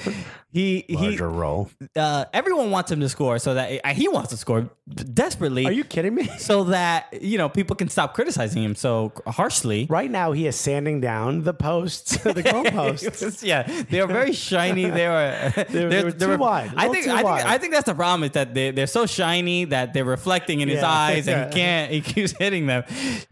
[0.52, 1.70] he he Larger role.
[1.96, 4.70] uh, everyone wants him to score so that uh, he wants to score
[5.14, 5.66] desperately.
[5.66, 6.28] Are you kidding me?
[6.40, 9.86] so that you know people can stop criticizing him so harshly.
[9.90, 13.44] Right now, he is sanding down the posts, the goal posts.
[13.44, 14.90] yeah, they are very shiny.
[14.90, 17.46] They are they're, they were too wide, I think I think wide.
[17.46, 20.70] I think that's the problem is that they they're so shiny that they're reflecting in
[20.70, 20.90] his Yeah.
[20.92, 21.92] eyes and he can't.
[21.92, 22.84] He keeps hitting them.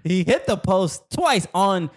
[0.03, 1.89] He hit the post twice on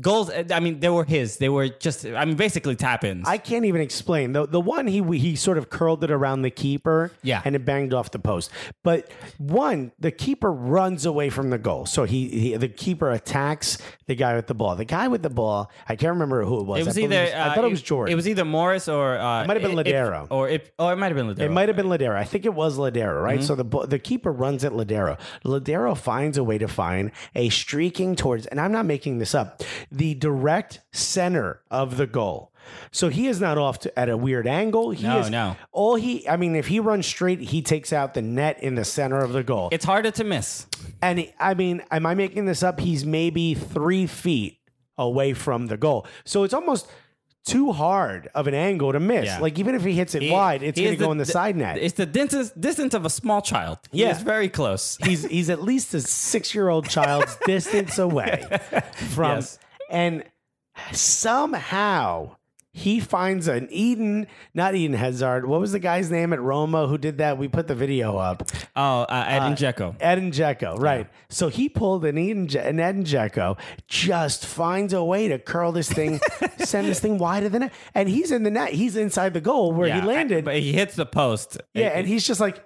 [0.00, 0.30] goals.
[0.50, 1.36] I mean, they were his.
[1.38, 2.04] They were just.
[2.06, 3.28] I mean, basically tap ins.
[3.28, 6.50] I can't even explain the the one he he sort of curled it around the
[6.50, 7.42] keeper, Yeah.
[7.44, 8.50] and it banged off the post.
[8.82, 13.78] But one, the keeper runs away from the goal, so he, he the keeper attacks
[14.06, 14.76] the guy with the ball.
[14.76, 16.80] The guy with the ball, I can't remember who it was.
[16.80, 17.36] It was I believe either.
[17.36, 18.12] I uh, thought it was Jordan.
[18.12, 20.26] It was either Morris or uh, It might have been Lodeiro.
[20.30, 21.40] or it, or it might have been Lodeiro.
[21.46, 22.14] It might have been Lodeiro.
[22.16, 23.38] I think it was Lodeiro, right?
[23.38, 23.46] Mm-hmm.
[23.46, 25.18] So the bo- the keeper runs at Lodeiro.
[25.44, 29.59] Lodeiro finds a way to find a streaking towards, and I'm not making this up,
[29.90, 32.52] the direct center of the goal.
[32.92, 34.90] So he is not off to, at a weird angle.
[34.90, 35.56] He No, is, no.
[35.72, 38.84] All he, I mean, if he runs straight, he takes out the net in the
[38.84, 39.70] center of the goal.
[39.72, 40.66] It's harder to miss.
[41.02, 42.78] And he- I mean, am I making this up?
[42.78, 44.58] He's maybe three feet
[44.98, 46.06] away from the goal.
[46.24, 46.86] So it's almost
[47.46, 49.24] too hard of an angle to miss.
[49.26, 49.38] Yeah.
[49.40, 51.56] Like even if he hits it He- wide, it's going to go in the side
[51.56, 51.78] net.
[51.78, 53.78] It's the distance distance of a small child.
[53.90, 54.10] He Yeah.
[54.10, 54.98] is very close.
[55.04, 58.44] he's he's at least a six year old child's distance away
[59.14, 59.58] from Yes.
[59.90, 60.24] and
[60.92, 62.36] somehow
[62.80, 65.46] he finds an Eden, not Eden Hazard.
[65.46, 67.36] What was the guy's name at Roma who did that?
[67.38, 68.42] We put the video up.
[68.74, 69.96] Oh, uh, Edin Dzeko.
[70.00, 71.06] Edin Dzeko, right?
[71.28, 75.90] So he pulled an Eden, an Edin Dzeko, just finds a way to curl this
[75.92, 76.20] thing,
[76.58, 78.72] send this thing wider than it, and he's in the net.
[78.72, 80.44] He's inside the goal where Yeah, he landed.
[80.44, 81.58] but he hits the post.
[81.74, 82.64] yeah, and he's just like?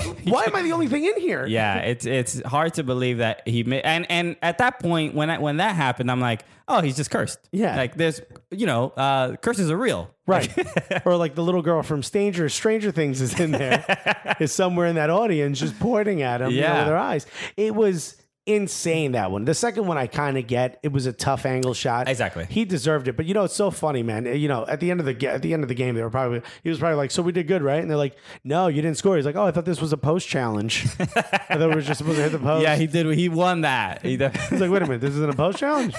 [0.24, 1.46] Why am I the only thing in here?
[1.46, 5.30] yeah, it's it's hard to believe that he made and and at that point when
[5.30, 7.38] I, when that happened, I'm like, oh, he's just cursed.
[7.50, 7.76] Yeah.
[7.76, 10.10] like there's you know, uh, curses are real.
[10.26, 10.50] Right.
[11.04, 14.94] or like the little girl from Stranger Stranger Things is in there, is somewhere in
[14.94, 17.26] that audience just pointing at him you know, with her eyes.
[17.56, 19.44] It was insane that one.
[19.44, 20.78] The second one I kind of get.
[20.82, 22.08] It was a tough angle shot.
[22.08, 22.46] Exactly.
[22.48, 23.16] He deserved it.
[23.16, 24.26] But you know, it's so funny, man.
[24.26, 26.10] You know, at the end of the at the end of the game, they were
[26.10, 28.82] probably he was probably like, "So we did good, right?" And they're like, "No, you
[28.82, 30.86] didn't score." He's like, "Oh, I thought this was a post challenge.
[30.98, 33.06] I thought we were just supposed to hit the post." Yeah, he did.
[33.16, 34.02] He won that.
[34.02, 35.94] He def- He's like, "Wait a minute, this isn't a post challenge."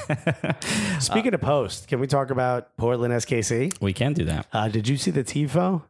[1.00, 3.82] Speaking of post, can we talk about Portland SKC?
[3.82, 4.48] we can do that.
[4.54, 5.84] Uh, did you see the tifo?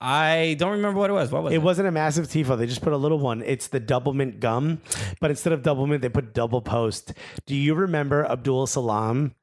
[0.00, 1.30] I don't remember what it was.
[1.30, 1.56] What was it?
[1.56, 2.58] It wasn't a massive tifo.
[2.58, 3.42] They just put a little one.
[3.42, 4.80] It's the double mint gum,
[5.20, 7.14] but instead of double mint, they put double post.
[7.46, 9.34] Do you remember Abdul-Salaam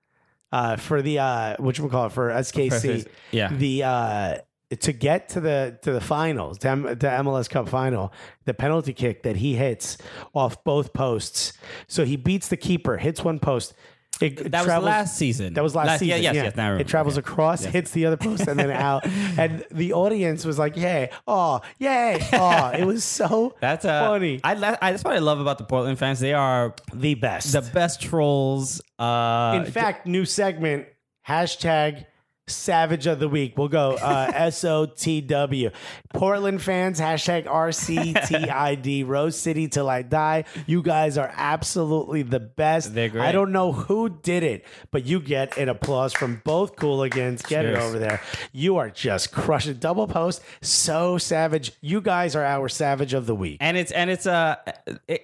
[0.51, 3.07] uh, for the uh, what you call it for SKC?
[3.31, 3.51] Yeah.
[3.51, 4.37] The uh,
[4.79, 8.13] to get to the to the finals, to, M- to MLS Cup final,
[8.45, 9.97] the penalty kick that he hits
[10.33, 11.53] off both posts.
[11.87, 13.73] So he beats the keeper, hits one post.
[14.21, 15.53] It that was travels- last season.
[15.55, 16.07] That was last, season.
[16.21, 16.55] Yeah, yes, yes.
[16.55, 19.05] Now it travels across, hits the other post, and then out.
[19.05, 21.09] And the audience was like, "Yay!
[21.27, 22.19] Oh, yay!
[22.31, 24.39] Oh!" It was so That's uh, funny.
[24.43, 26.19] I, I that's what I love about the Portland fans.
[26.19, 27.51] They are the best.
[27.53, 28.81] the best trolls.
[28.99, 30.85] Uh, In fact, new segment
[31.27, 32.05] hashtag
[32.47, 33.57] Savage of the week.
[33.57, 35.69] We'll go uh, S O T W.
[36.13, 39.07] Portland fans, hashtag RCTID.
[39.07, 40.43] Rose City till I die.
[40.67, 42.93] You guys are absolutely the best.
[42.93, 43.23] They're great.
[43.23, 47.47] I don't know who did it, but you get an applause from both Cooligans.
[47.47, 48.21] Get it over there.
[48.51, 49.75] You are just crushing.
[49.75, 50.41] Double post.
[50.61, 51.71] So savage.
[51.81, 53.57] You guys are our savage of the week.
[53.61, 54.59] and it's and it's a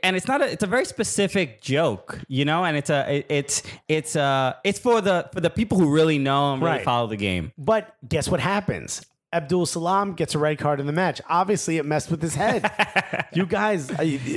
[0.04, 3.62] and it's not a it's a very specific joke, you know, and it's a it's
[3.90, 6.86] it's uh it's for the for the people who really know and really Right.
[6.86, 7.52] follow the game.
[7.58, 9.06] But guess what happens?
[9.32, 11.22] Abdul-Salaam gets a red card in the match.
[11.30, 12.72] Obviously, it messed with his head.
[13.34, 13.92] you guys,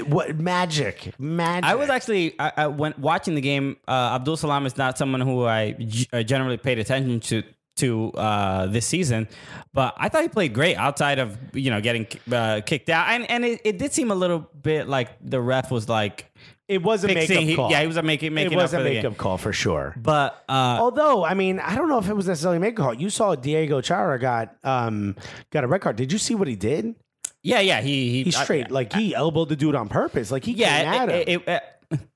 [0.06, 1.14] what magic?
[1.18, 1.64] Magic.
[1.64, 3.78] I was actually I, I, when watching the game.
[3.88, 7.42] Uh, Abdul-Salaam is not someone who I g- uh, generally paid attention to
[7.76, 9.28] to uh, this season,
[9.72, 13.28] but I thought he played great outside of you know getting uh, kicked out, and
[13.30, 16.30] and it, it did seem a little bit like the ref was like
[16.68, 17.36] It was a fixing.
[17.36, 17.70] makeup he- call.
[17.70, 19.94] yeah, he was a making making it was up a makeup call for sure.
[19.96, 22.94] But uh, Although, I mean, I don't know if it was necessarily a makeup call.
[22.94, 25.16] You saw Diego Chara got um
[25.50, 25.96] got a red card.
[25.96, 26.94] Did you see what he did?
[27.42, 30.30] yeah, yeah, he he, He straight like he elbowed the dude on purpose.
[30.30, 31.42] Like he came yeah, at it, him.
[31.46, 31.62] it- it-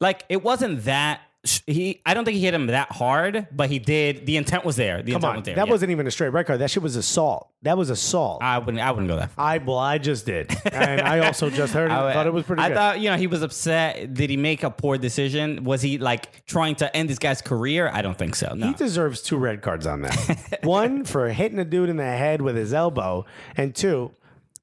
[0.00, 1.20] like it wasn't that.
[1.66, 4.26] He, I don't think he hit him that hard, but he did.
[4.26, 5.02] The intent was there.
[5.02, 5.54] The Come intent on, was there.
[5.56, 5.70] that yeah.
[5.70, 6.60] wasn't even a straight red card.
[6.60, 7.50] That shit was assault.
[7.62, 8.42] That was assault.
[8.42, 8.82] I, wouldn't.
[8.82, 9.44] I wouldn't go that far.
[9.44, 11.94] I well, I just did, and I also just heard it.
[11.94, 12.62] I, thought it was pretty.
[12.62, 12.74] I good.
[12.74, 14.14] thought you know he was upset.
[14.14, 15.64] Did he make a poor decision?
[15.64, 17.90] Was he like trying to end this guy's career?
[17.92, 18.54] I don't think so.
[18.54, 18.68] No.
[18.68, 20.60] He deserves two red cards on that.
[20.62, 23.24] One for hitting a dude in the head with his elbow,
[23.56, 24.12] and two,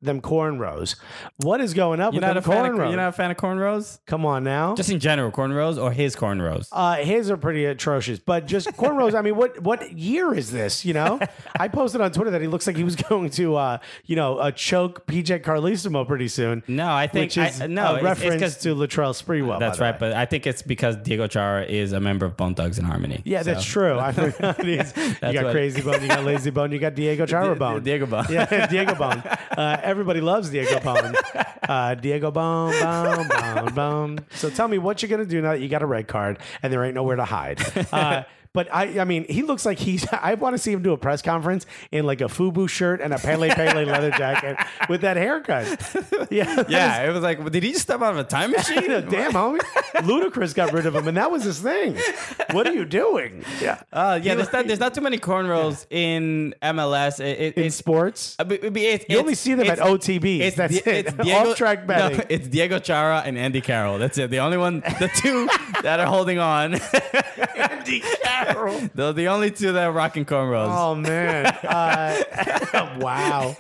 [0.04, 0.96] them cornrows.
[1.38, 2.66] What is going up You're with not them a fan.
[2.66, 2.88] Of, cornrows?
[2.90, 4.00] you're not a fan of cornrows.
[4.06, 4.76] Come on now.
[4.76, 6.68] Just in general, cornrows or his cornrows.
[6.72, 9.16] uh, his are pretty atrocious, but just cornrows.
[9.16, 10.86] I mean, what what year is this?
[10.86, 11.20] You know,
[11.60, 14.38] I posted on Twitter that he looks like he was going to, uh, you know,
[14.38, 16.64] uh, choke PJ Carlesimo pretty soon.
[16.68, 19.60] No, I think which is I, no a it's- it's reference 'cause- to Latrell Sprewell.
[19.60, 19.98] That's the right, way.
[20.00, 23.22] but I think it's because Diego Chara is a member of Bone Thugs-n-Harmony.
[23.26, 23.98] Yeah, that's true.
[24.00, 24.64] I forgot.
[24.64, 27.84] You got what- Crazy Bone, you got Lazy Bone, you got Diego Chara Bone.
[27.84, 28.26] Diego Bone.
[28.30, 29.24] Yeah, Diego Bone.
[29.58, 31.14] Uh, everybody loves Diego Bone.
[31.64, 34.20] Uh, Diego Bone, Bone, Bone, Bone.
[34.32, 36.40] So tell me what you're going to do now that you got a red card
[36.62, 37.62] and there ain't nowhere to hide.
[37.90, 38.24] Uh,
[38.54, 40.06] but I, I mean, he looks like he's.
[40.12, 43.14] I want to see him do a press conference in like a FUBU shirt and
[43.14, 44.58] a Pelle Pelle leather jacket
[44.90, 45.68] with that haircut.
[46.32, 48.88] Yeah, Yeah, it was like, did he just step out of a time machine?
[48.88, 49.60] Damn, homie.
[49.98, 51.96] Ludacris got rid of him, and that was his thing.
[52.52, 53.44] What are you doing?
[53.62, 53.82] Yeah.
[53.92, 57.20] Uh, yeah, there's not, there's not too many cornrows in MLS.
[57.20, 60.56] It, it, In it's sports, I mean, it- you only see them at it's- OTBs.
[60.56, 61.20] That's it.
[61.20, 62.18] Off-track betting.
[62.20, 63.98] No, it's Diego Chara and Andy Carroll.
[64.00, 64.30] That's it.
[64.32, 65.48] The only one, the two
[65.84, 66.76] that are holding on.
[67.56, 68.43] Andy Carroll.
[68.94, 70.70] They're the only two that are rocking cornrows.
[70.72, 71.58] Oh man!
[71.74, 73.56] Uh, wow.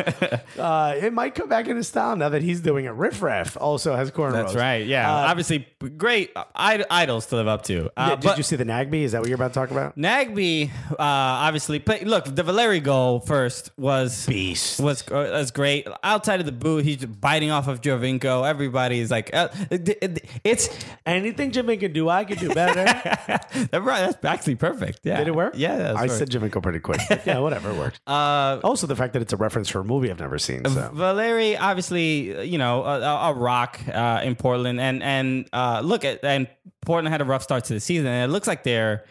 [0.57, 2.89] Uh, it might come back into style now that he's doing it.
[2.91, 4.33] Riff Raff also has cornrows.
[4.33, 4.85] That's right.
[4.85, 5.67] Yeah, Uh, obviously
[5.97, 7.87] great id- idols to live up to.
[7.97, 8.95] Uh, Yeah, did you see the Nagbe?
[9.03, 9.97] Is that what you're about to talk about?
[9.97, 14.79] Nagbe, uh, obviously, but look, the Valeri goal first was Beast.
[14.79, 15.87] was uh, was great.
[16.03, 18.47] Outside of the boot, he's biting off of Giovinco.
[18.47, 20.69] Everybody's like, uh, it- it- it's
[21.05, 22.83] Anything Jimmy can do, I can do better.
[23.71, 24.72] that's actually perfect.
[25.03, 25.53] Yeah, Did it work?
[25.55, 26.19] Yeah, that was I perfect.
[26.19, 27.01] said Jimmy pretty quick.
[27.09, 27.99] but yeah, whatever, it worked.
[28.07, 30.65] Uh, also, the fact that it's a reference for a movie I've never seen.
[30.65, 35.81] So Valeri, obviously, you know, a, a a rock uh, in Portland, and and uh,
[35.83, 36.47] look at and
[36.85, 39.05] Portland had a rough start to the season, and it looks like they're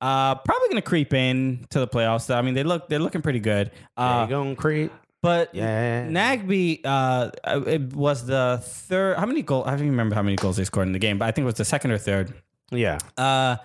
[0.00, 2.34] uh, probably going to creep in to the playoffs.
[2.34, 3.70] I mean, they look they're looking pretty good.
[3.96, 4.92] there Uh, you go, Creep.
[5.22, 6.08] But Yeah.
[6.08, 7.30] Nagbe, uh,
[7.66, 9.18] it was the third.
[9.18, 9.66] How many goals?
[9.66, 11.42] I don't even remember how many goals they scored in the game, but I think
[11.42, 12.32] it was the second or third.
[12.70, 12.96] Yeah.
[13.18, 13.56] Uh,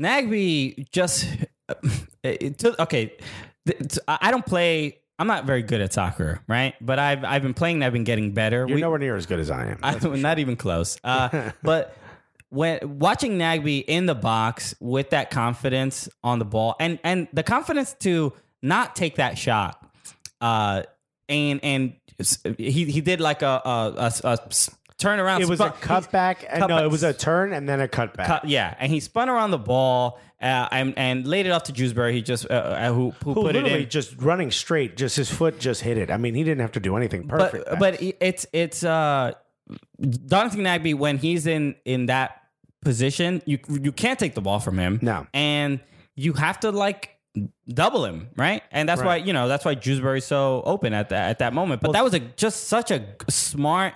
[0.00, 1.26] Nagbe just
[2.22, 3.14] it took okay.
[4.08, 4.98] I don't play.
[5.18, 6.74] I'm not very good at soccer, right?
[6.80, 7.76] But I've I've been playing.
[7.76, 8.66] and I've been getting better.
[8.66, 9.78] You're We- nowhere near as good as I am.
[9.82, 10.98] I'm not even close.
[11.04, 11.96] Uh, but
[12.48, 17.42] when watching Nagbe in the box with that confidence on the ball and and the
[17.42, 18.32] confidence to
[18.62, 19.82] not take that shot,
[20.40, 20.82] uh,
[21.28, 21.94] and and
[22.58, 24.38] he he did like a a, a, a
[25.04, 25.40] s- turnaround.
[25.40, 26.44] it was spun- a cutback.
[26.48, 26.82] and No, cutback.
[26.84, 28.26] it was a turn and then a cutback.
[28.26, 31.72] cut, yeah, and he spun around the ball uh, and and laid it off to
[31.72, 32.12] Jewsbury.
[32.14, 33.88] He just uh, uh, who who, Who put it literally in.
[33.90, 36.10] just running straight, just his foot just hit it.
[36.10, 37.64] I mean, he didn't have to do anything perfect.
[37.70, 39.32] But but it's it's uh
[40.00, 42.42] Donovan Nagbe when he's in in that
[42.84, 44.98] position, you you can't take the ball from him.
[45.02, 45.26] No.
[45.32, 45.80] and
[46.14, 47.10] you have to like
[47.72, 48.62] double him, right?
[48.70, 49.06] And that's Right.
[49.06, 51.80] why you know that's why Jewsbury's so open at that at that moment.
[51.80, 53.94] But that was a just such a smart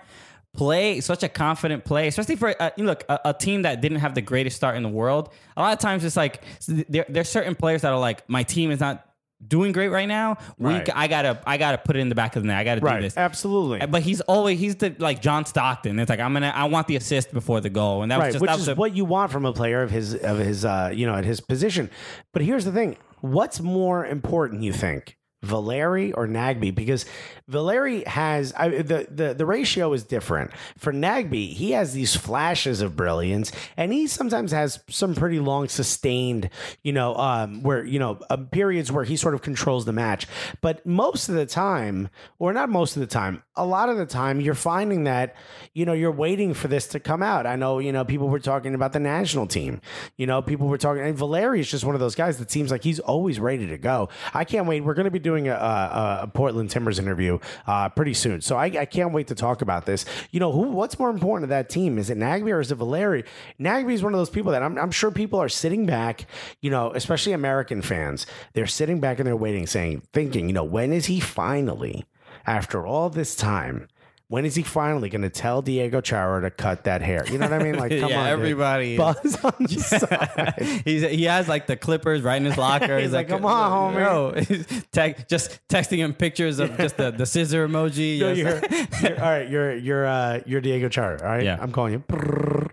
[0.56, 3.98] play, such a confident play, especially for uh, you look a, a team that didn't
[3.98, 5.32] have the greatest start in the world.
[5.56, 8.70] A lot of times it's like there there's certain players that are like my team
[8.70, 9.02] is not
[9.46, 10.38] doing great right now.
[10.58, 10.90] We Right.
[10.94, 12.56] I gotta I gotta put it in the back of the net.
[12.56, 13.16] I gotta do this.
[13.16, 13.86] absolutely.
[13.86, 15.98] But he's always he's the like John Stockton.
[15.98, 18.40] It's like I'm gonna I want the assist before the goal, and that was just
[18.40, 20.64] which that was is a- what you want from a player of his of his
[20.64, 21.90] uh, you know at his position.
[22.32, 25.16] But here's the thing: What's more important, you think?
[25.42, 27.04] Valeri or Nagbe because
[27.48, 30.50] Valeri has I, the, the the ratio is different.
[30.76, 35.68] For Nagbe, he has these flashes of brilliance, and he sometimes has some pretty long
[35.68, 36.50] sustained,
[36.82, 40.26] you know, um, where you know uh, periods where he sort of controls the match.
[40.60, 42.08] But most of the time,
[42.40, 45.36] or not most of the time, a lot of the time, you're finding that
[45.72, 47.46] you know you're waiting for this to come out.
[47.46, 49.80] I know you know people were talking about the national team.
[50.16, 52.72] You know, people were talking, and Valeri is just one of those guys that seems
[52.72, 54.08] like he's always ready to go.
[54.34, 54.80] I can't wait.
[54.82, 57.35] We're going to be doing a, a, a Portland Timbers interview
[57.66, 60.04] uh, pretty soon, so I, I can't wait to talk about this.
[60.30, 60.62] You know, who?
[60.62, 61.98] What's more important to that team?
[61.98, 63.24] Is it Nagbe or is it Valeri?
[63.60, 66.26] Nagbe is one of those people that I'm, I'm sure people are sitting back.
[66.60, 70.64] You know, especially American fans, they're sitting back and they're waiting, saying, thinking, you know,
[70.64, 72.04] when is he finally,
[72.46, 73.88] after all this time?
[74.28, 77.24] When is he finally going to tell Diego Chara to cut that hair?
[77.30, 77.78] You know what I mean?
[77.78, 80.82] Like, come Yeah, on, everybody- Buzz on the side.
[80.84, 82.98] He's, he has like the clippers right in his locker.
[83.06, 87.24] He's like, "Come on, homie." He's te- just texting him pictures of just the, the
[87.24, 88.18] scissor emoji.
[88.18, 88.60] Yo, you're,
[89.00, 91.20] you're- all right, you're you're uh, you're Diego Chara.
[91.22, 91.58] All right, Yeah.
[91.60, 92.68] I'm calling you.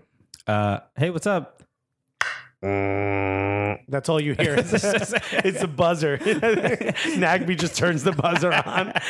[0.46, 1.62] Uh, hey, what's up?
[2.64, 4.54] That's all you hear.
[4.58, 6.18] it's a buzzer.
[6.18, 8.92] Nagbe just turns the buzzer on.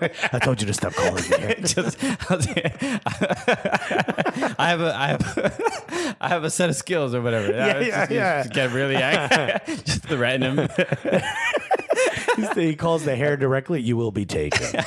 [0.00, 1.54] Like, I told you to stop calling me.
[1.64, 2.02] just
[4.58, 7.52] I have a I have I have a set of skills or whatever.
[7.52, 8.42] Yeah, yeah, just, yeah.
[8.42, 9.60] just get really angry.
[9.84, 10.68] just threaten him.
[12.54, 13.80] he calls the hair directly.
[13.80, 14.82] You will be taken.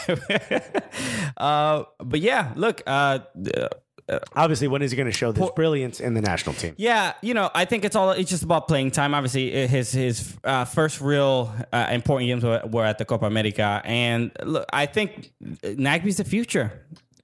[1.37, 3.19] Uh, but yeah, look, uh,
[4.35, 6.75] Obviously, when is he going to show this brilliance in the national team?
[6.77, 9.13] Yeah, you know, I think it's all it's just about playing time.
[9.15, 13.25] Obviously, uh, his his uh, first real uh, important games were, were at the Copa
[13.25, 15.31] America, and look, I think
[15.63, 16.71] Nagbe's the future.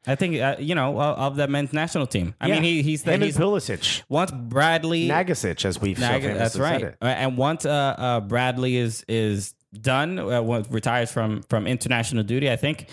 [0.08, 2.34] I think uh, you know of the men's national team.
[2.42, 6.22] I mean, he, he's the Him he's Pulisic, once Bradley Nagasic, as we've so Nag-
[6.24, 6.84] famously that's right.
[7.00, 12.50] Uh, And once uh, uh, Bradley is is done, uh, retires from from international duty,
[12.50, 12.88] I think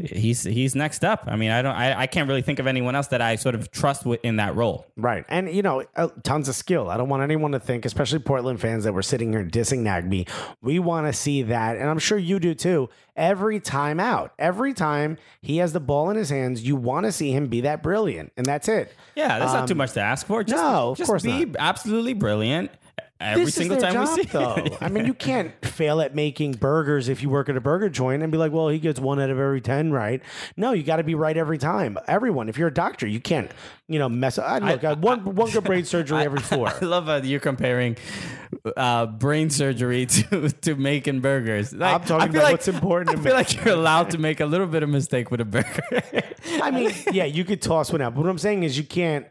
[0.00, 1.24] he's he's next up.
[1.26, 3.54] I mean, I don't, I, I can't really think of anyone else that I sort
[3.54, 4.86] of trust with, in that role.
[4.96, 5.24] Right.
[5.28, 6.90] And, you know, uh, tons of skill.
[6.90, 10.28] I don't want anyone to think, especially Portland fans that were sitting here dissing Nagbe.
[10.62, 11.76] We want to see that.
[11.76, 12.88] And I'm sure you do too.
[13.16, 17.12] Every time out, every time he has the ball in his hands, you want to
[17.12, 18.32] see him be that brilliant.
[18.36, 18.92] And that's it.
[19.14, 20.42] Yeah, that's not too much to ask for.
[20.42, 21.56] Just, Um, no, of just course be not.
[21.58, 22.70] absolutely brilliant
[23.20, 24.28] every this single is their time job, we see.
[24.30, 24.54] though.
[24.54, 24.76] it.
[24.82, 28.22] I mean, you can't fail at making burgers if you work at a burger joint
[28.22, 30.20] and be like, well, he gets one out of every 10 right.
[30.56, 31.98] No, you got to be right every time.
[32.06, 33.50] Everyone, if you're a doctor, you can't,
[33.88, 34.50] you know, mess up.
[34.50, 36.68] I, look, I, one, one good brain surgery every four.
[36.68, 37.96] I love how you're comparing
[38.76, 41.72] uh, brain surgery to, to making burgers.
[41.72, 43.20] Like, I'm talking about like, what's important to me.
[43.20, 43.38] I feel me.
[43.38, 46.02] like you're allowed to make a little bit of mistake with a burger.
[46.62, 48.14] I mean, yeah, you could toss one out.
[48.14, 49.26] But what I'm saying is you can't,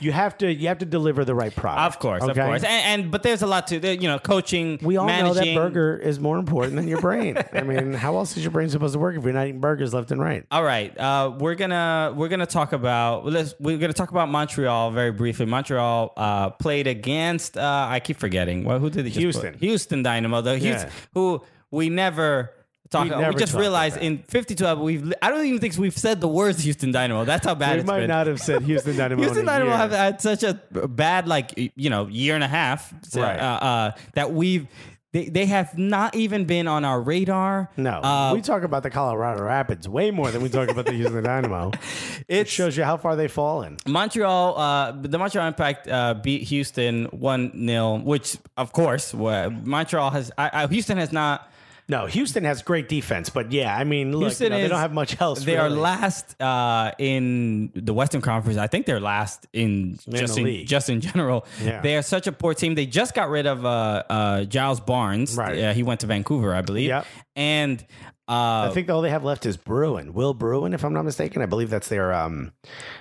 [0.00, 1.94] you have to, you have to deliver the right product.
[1.94, 4.78] Of course, of course, and, and but there's a lot to you know coaching.
[4.82, 5.54] We all managing.
[5.54, 7.36] know that burger is more important than your brain.
[7.52, 9.92] I mean, how else is your brain supposed to work if you're not eating burgers
[9.94, 10.44] left and right?
[10.50, 14.90] All right, uh, we're gonna we're gonna talk about let's we're gonna talk about Montreal
[14.90, 15.46] very briefly.
[15.46, 19.54] Montreal uh, played against uh, I keep forgetting well, who did they Houston.
[19.58, 20.94] Houston Dynamo, the Houston, Yeah.
[21.14, 22.52] who we never.
[22.90, 26.20] Talk, We we, just realized in 52 episodes, we've I don't even think we've said
[26.20, 27.24] the words Houston Dynamo.
[27.24, 28.08] That's how bad We it's might been.
[28.08, 29.22] not have said Houston Dynamo.
[29.22, 29.78] Houston Dynamo year.
[29.78, 30.54] have had such a
[30.88, 33.38] bad, like you know, year and a half, so, Right.
[33.38, 34.66] uh, uh, that we've
[35.12, 37.68] they, they have not even been on our radar.
[37.76, 40.92] No, uh, we talk about the Colorado Rapids way more than we talk about the
[40.92, 41.70] Houston Dynamo.
[42.28, 43.76] It shows you how far they've fallen.
[43.88, 44.56] Montreal.
[44.58, 50.30] Uh, the Montreal Impact uh, beat Houston one 0 which of course Montreal has.
[50.36, 51.46] I, I, Houston has not.
[51.90, 54.78] No, Houston has great defense, but yeah, I mean, look, Houston you know, they don't
[54.78, 55.42] have much else.
[55.42, 58.58] They are last uh, in the Western Conference.
[58.58, 60.68] I think they're last in just in league.
[60.68, 61.44] just in general.
[61.60, 61.80] Yeah.
[61.80, 62.76] They are such a poor team.
[62.76, 65.36] They just got rid of uh, uh, Giles Barnes.
[65.36, 65.74] Right.
[65.74, 66.88] He went to Vancouver, I believe.
[66.88, 67.06] Yep.
[67.34, 67.84] And
[68.28, 71.42] uh, I think all they have left is Bruin, Will Bruin, if I'm not mistaken.
[71.42, 72.52] I believe that's their um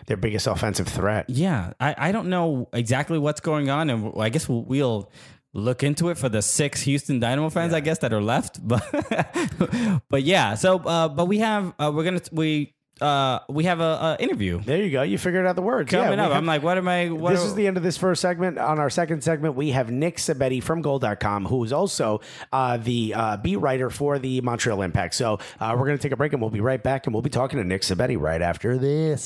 [0.07, 1.29] their biggest offensive threat.
[1.29, 5.11] yeah, I, I don't know exactly what's going on, and I guess we'll, we'll
[5.53, 8.59] look into it for the six Houston Dynamo fans, I guess, that are left.
[8.67, 8.83] But
[10.09, 14.17] but yeah, so uh, but we have uh, we're gonna we uh, we have a,
[14.19, 15.03] a interview There you go.
[15.03, 15.89] You figured out the words.
[15.89, 16.31] coming yeah, up.
[16.31, 17.09] have- I'm like, what am I?
[17.09, 18.57] What this are- is the end of this first segment.
[18.57, 22.19] On our second segment, we have Nick Sabetti from Goal.com, who is also
[22.51, 25.15] uh, the uh, beat writer for the Montreal Impact.
[25.15, 27.07] So uh, we're going to take a break and we'll be right back.
[27.07, 29.23] And we'll be talking to Nick Sabetti right after this.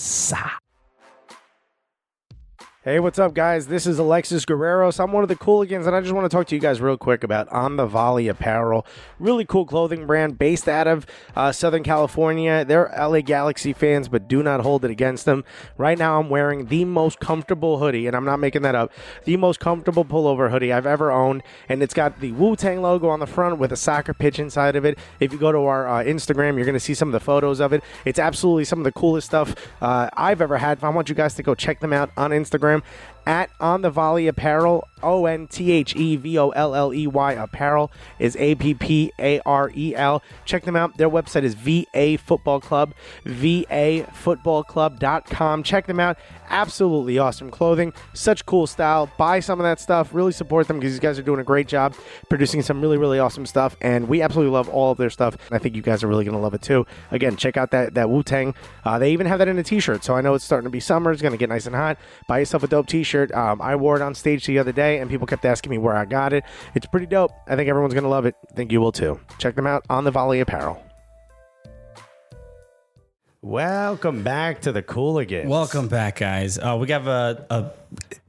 [2.86, 3.68] Hey, what's up, guys?
[3.68, 5.00] This is Alexis Guerreros.
[5.02, 6.98] I'm one of the Cooligans, and I just want to talk to you guys real
[6.98, 8.86] quick about On the Volley Apparel.
[9.20, 12.66] Really cool clothing brand based out of uh, Southern California.
[12.66, 15.46] They're LA Galaxy fans, but do not hold it against them.
[15.78, 18.92] Right now, I'm wearing the most comfortable hoodie, and I'm not making that up.
[19.24, 23.08] The most comfortable pullover hoodie I've ever owned, and it's got the Wu Tang logo
[23.08, 25.00] on the front with a soccer pitch inside of it.
[25.22, 27.62] If you go to our uh, Instagram, you're going to see some of the photos
[27.62, 27.82] of it.
[28.04, 30.84] It's absolutely some of the coolest stuff uh, I've ever had.
[30.84, 32.84] I want you guys to go check them out on Instagram him
[33.26, 34.88] at On the Volley Apparel.
[35.04, 38.74] O N T H E V O L L E Y Apparel is A P
[38.74, 40.24] P A R E L.
[40.46, 40.98] Check them out.
[40.98, 42.94] Their website is VA Football Club,
[43.26, 45.64] VAFootballClub.com.
[45.64, 46.18] Check them out.
[46.50, 47.92] Absolutely awesome clothing.
[48.14, 49.12] Such cool style.
[49.18, 50.14] Buy some of that stuff.
[50.14, 51.96] Really support them because these guys are doing a great job
[52.30, 53.76] producing some really, really awesome stuff.
[53.82, 55.36] And we absolutely love all of their stuff.
[55.52, 56.86] I think you guys are really going to love it too.
[57.12, 58.56] Again, check out that, that Wu Tang.
[58.86, 60.04] Uh, they even have that in a t shirt.
[60.04, 61.12] So I know it's starting to be summer.
[61.12, 61.98] It's going to get nice and hot.
[62.28, 63.13] Buy yourself a dope t shirt.
[63.14, 65.96] Um, I wore it on stage the other day and people kept asking me where
[65.96, 66.44] I got it.
[66.76, 67.32] It's pretty dope.
[67.48, 68.36] I think everyone's going to love it.
[68.52, 69.20] I think you will too.
[69.38, 70.82] Check them out on the Volley Apparel.
[73.42, 75.48] Welcome back to the Cooligans.
[75.48, 76.58] Welcome back, guys.
[76.58, 77.72] Uh, we have a, a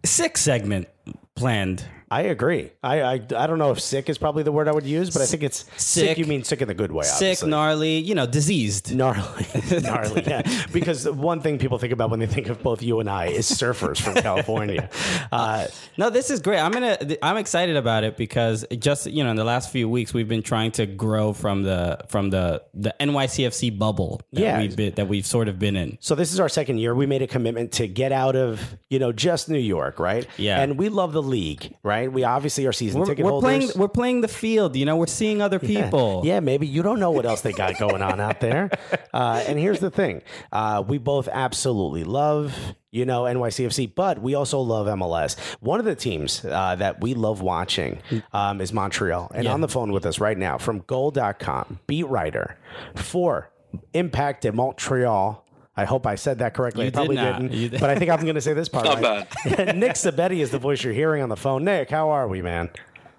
[0.04, 0.88] sick segment
[1.36, 1.84] planned.
[2.14, 2.70] I agree.
[2.82, 5.22] I, I I don't know if sick is probably the word I would use, but
[5.22, 6.08] I think it's sick.
[6.10, 6.18] Sick.
[6.18, 7.04] you mean sick in the good way.
[7.04, 7.50] Sick, obviously.
[7.50, 8.94] gnarly, you know, diseased.
[8.94, 9.46] gnarly,
[9.82, 10.22] gnarly.
[10.26, 10.42] Yeah,
[10.72, 13.50] because one thing people think about when they think of both you and I is
[13.50, 14.88] surfers from California.
[15.32, 16.58] Uh, No, this is great.
[16.60, 16.96] I'm gonna.
[17.22, 20.42] I'm excited about it because just you know in the last few weeks we've been
[20.42, 24.60] trying to grow from the from the the NYCFC bubble that Yeah.
[24.60, 25.98] we've been, that we've sort of been in.
[26.00, 26.94] so this is our second year.
[26.94, 28.60] We made a commitment to get out of
[28.90, 30.26] you know just New York, right?
[30.36, 30.60] Yeah.
[30.60, 32.03] and we love the league, right?
[32.08, 33.48] We obviously are season We're, ticket we're holders.
[33.48, 33.70] playing.
[33.76, 34.76] We're playing the field.
[34.76, 36.22] You know, we're seeing other people.
[36.24, 38.70] Yeah, maybe you don't know what else they got going on out there.
[39.14, 44.34] Uh, and here's the thing: uh, we both absolutely love, you know, NYCFC, but we
[44.34, 45.38] also love MLS.
[45.60, 48.00] One of the teams uh, that we love watching
[48.32, 52.58] um, is Montreal, and on the phone with us right now from Goal.com, beat writer
[52.96, 53.52] for
[53.92, 55.43] Impact at Montreal.
[55.76, 56.84] I hope I said that correctly.
[56.84, 57.42] You I probably did not.
[57.42, 59.26] not You did- but I think I'm going to say this part Not right.
[59.76, 61.64] Nick Sabetti is the voice you're hearing on the phone.
[61.64, 62.70] Nick, how are we, man?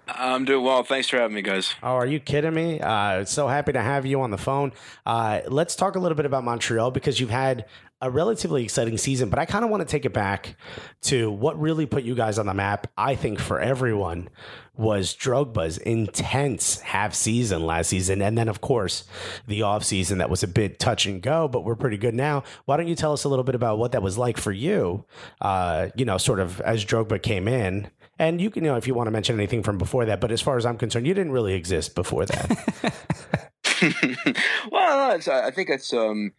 [0.08, 0.84] I'm doing well.
[0.84, 1.74] Thanks for having me, guys.
[1.82, 2.80] Oh, are you kidding me?
[2.80, 4.72] Uh, so happy to have you on the phone.
[5.04, 7.64] Uh, let's talk a little bit about Montreal because you've had
[8.00, 10.54] a relatively exciting season, but I kind of want to take it back
[11.02, 12.86] to what really put you guys on the map.
[12.96, 14.28] I think for everyone
[14.76, 19.04] was Drogba's intense half season last season, and then of course
[19.46, 22.44] the off season that was a bit touch and go, but we're pretty good now.
[22.64, 25.04] Why don't you tell us a little bit about what that was like for you?
[25.40, 27.90] Uh, you know, sort of as Drogba came in.
[28.18, 30.32] And you can, you know, if you want to mention anything from before that, but
[30.32, 32.94] as far as I'm concerned, you didn't really exist before that.
[34.72, 36.32] well, no, I think it's um,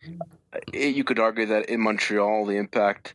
[0.74, 3.14] it, you could argue that in Montreal the impact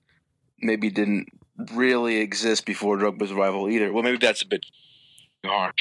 [0.61, 1.29] maybe didn't
[1.75, 3.93] really exist before Drogba's arrival either.
[3.93, 4.65] Well, maybe that's a bit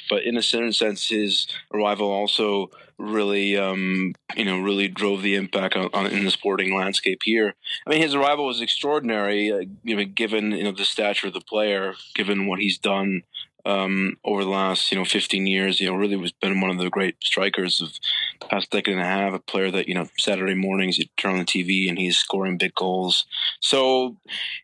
[0.09, 5.35] but in a certain sense, his arrival also really, um, you know, really drove the
[5.35, 7.53] impact on, on in the sporting landscape here.
[7.85, 11.33] I mean, his arrival was extraordinary, uh, you know, given you know the stature of
[11.33, 13.23] the player, given what he's done
[13.65, 15.79] um, over the last you know 15 years.
[15.79, 17.93] You know, really was been one of the great strikers of
[18.39, 19.33] the past decade and a half.
[19.33, 22.57] A player that you know Saturday mornings you turn on the TV and he's scoring
[22.57, 23.25] big goals.
[23.59, 24.17] So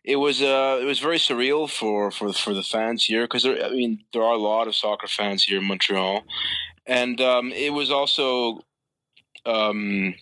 [0.04, 3.70] it was uh, it was very surreal for for for the fans here because I
[3.70, 6.24] mean there are a lot of soccer fans here in Montreal,
[6.86, 8.60] and um, it was also.
[9.46, 10.14] Um,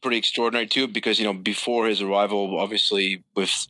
[0.00, 3.66] pretty extraordinary too because you know before his arrival obviously with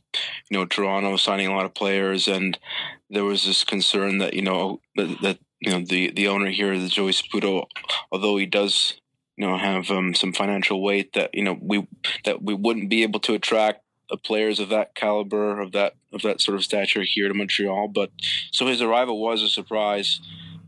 [0.49, 2.57] you know Toronto signing a lot of players and
[3.09, 6.77] there was this concern that you know that, that you know the the owner here
[6.77, 7.65] the Joey Saputo
[8.11, 8.99] although he does
[9.37, 11.87] you know have um, some financial weight that you know we
[12.25, 13.81] that we wouldn't be able to attract
[14.11, 17.87] uh, players of that caliber of that of that sort of stature here to Montreal.
[17.87, 18.11] But
[18.51, 20.19] so his arrival was a surprise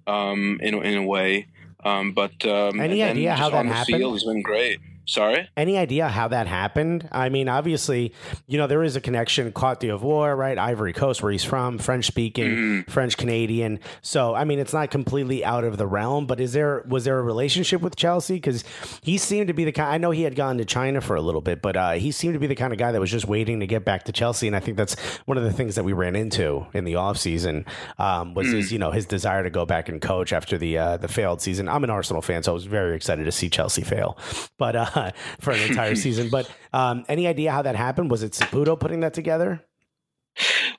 [0.07, 1.47] um in in a way.
[1.83, 3.97] Um but um Any idea how that happened?
[3.97, 4.79] field he's been great
[5.11, 7.07] sorry Any idea how that happened?
[7.11, 8.13] I mean, obviously,
[8.47, 10.57] you know, there is a connection, Cote d'Ivoire, right?
[10.57, 13.79] Ivory Coast, where he's from, French speaking, French Canadian.
[14.01, 17.19] So, I mean, it's not completely out of the realm, but is there, was there
[17.19, 18.35] a relationship with Chelsea?
[18.35, 18.63] Because
[19.01, 21.21] he seemed to be the kind, I know he had gone to China for a
[21.21, 23.27] little bit, but uh, he seemed to be the kind of guy that was just
[23.27, 24.47] waiting to get back to Chelsea.
[24.47, 24.95] And I think that's
[25.25, 27.65] one of the things that we ran into in the offseason
[27.99, 30.97] um, was his, you know, his desire to go back and coach after the, uh,
[30.97, 31.67] the failed season.
[31.67, 34.17] I'm an Arsenal fan, so I was very excited to see Chelsea fail,
[34.57, 35.00] but uh,
[35.39, 36.29] for an entire season.
[36.29, 38.11] But um, any idea how that happened?
[38.11, 39.63] Was it Saputo putting that together?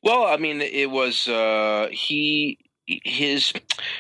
[0.02, 3.52] Well, I mean, it was uh, he his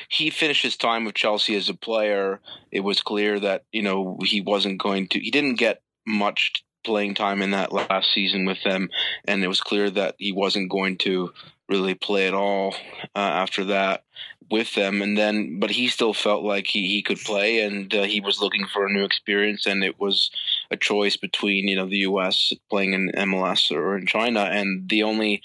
[0.08, 2.40] he finished his time with Chelsea as a player.
[2.70, 5.20] It was clear that you know he wasn't going to.
[5.20, 8.88] He didn't get much playing time in that last season with them,
[9.26, 11.32] and it was clear that he wasn't going to
[11.68, 12.74] really play at all
[13.14, 14.04] uh, after that
[14.52, 15.00] with them.
[15.00, 18.40] And then, but he still felt like he, he could play, and uh, he was
[18.40, 20.30] looking for a new experience, and it was
[20.70, 22.52] a choice between you know the U.S.
[22.70, 25.42] playing in MLS or in China, and the only.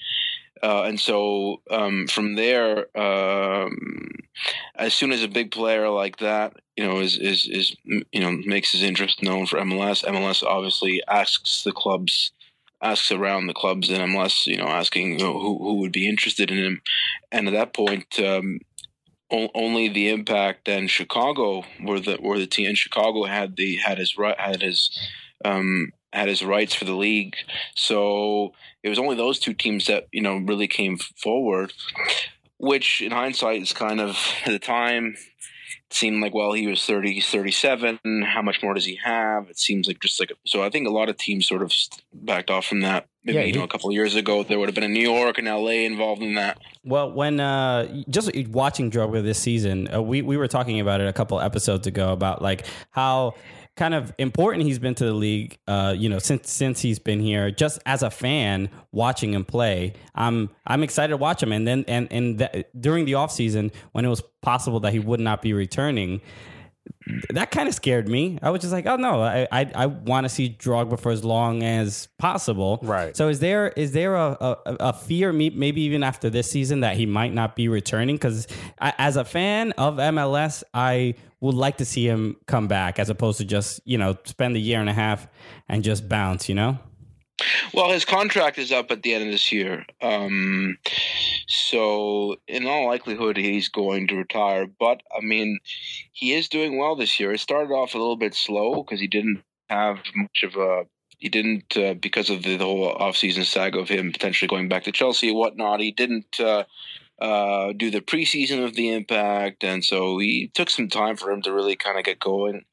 [0.61, 4.09] Uh, and so um, from there, um,
[4.75, 8.31] as soon as a big player like that, you know, is, is is you know
[8.45, 12.31] makes his interest known for MLS, MLS obviously asks the clubs,
[12.81, 16.09] asks around the clubs in MLS, you know, asking you know, who who would be
[16.09, 16.81] interested in him,
[17.31, 18.59] and at that point, um,
[19.31, 22.67] only the Impact and Chicago were the were the team.
[22.67, 24.97] And Chicago had the had his had his
[25.43, 27.35] um, had his rights for the league.
[27.75, 28.53] So
[28.83, 31.73] it was only those two teams that you know really came forward.
[32.59, 35.15] Which, in hindsight, is kind of at the time
[35.87, 39.49] it seemed like well he was 30 he's 37 how much more does he have
[39.49, 41.71] it seems like just like so i think a lot of teams sort of
[42.13, 44.67] backed off from that maybe Yeah, you know a couple of years ago there would
[44.67, 48.89] have been a new york and la involved in that Well, when uh, just watching
[48.89, 52.41] Drogba this season, uh, we we were talking about it a couple episodes ago about
[52.41, 53.33] like how
[53.75, 55.57] kind of important he's been to the league.
[55.67, 59.93] Uh, you know, since since he's been here, just as a fan watching him play,
[60.15, 61.51] I'm I'm excited to watch him.
[61.51, 64.99] And then and and that, during the off season when it was possible that he
[64.99, 66.21] would not be returning.
[67.29, 68.37] That kind of scared me.
[68.41, 71.23] I was just like, "Oh no, I I, I want to see Drogba for as
[71.23, 73.15] long as possible." Right.
[73.15, 76.97] So is there is there a, a, a fear, maybe even after this season, that
[76.97, 78.15] he might not be returning?
[78.15, 78.47] Because
[78.79, 83.37] as a fan of MLS, I would like to see him come back as opposed
[83.37, 85.27] to just you know spend a year and a half
[85.69, 86.49] and just bounce.
[86.49, 86.79] You know.
[87.73, 89.85] Well, his contract is up at the end of this year.
[90.01, 90.77] Um,
[91.47, 92.16] so,
[92.47, 94.65] in all likelihood, he's going to retire.
[94.67, 95.59] But, I mean,
[96.13, 97.31] he is doing well this year.
[97.31, 100.85] It started off a little bit slow because he didn't have much of a.
[101.19, 104.83] He didn't, uh, because of the, the whole offseason saga of him potentially going back
[104.83, 106.39] to Chelsea and whatnot, he didn't.
[106.39, 106.63] Uh,
[107.19, 111.41] uh, do the preseason of the impact, and so he took some time for him
[111.41, 112.63] to really kind of get going.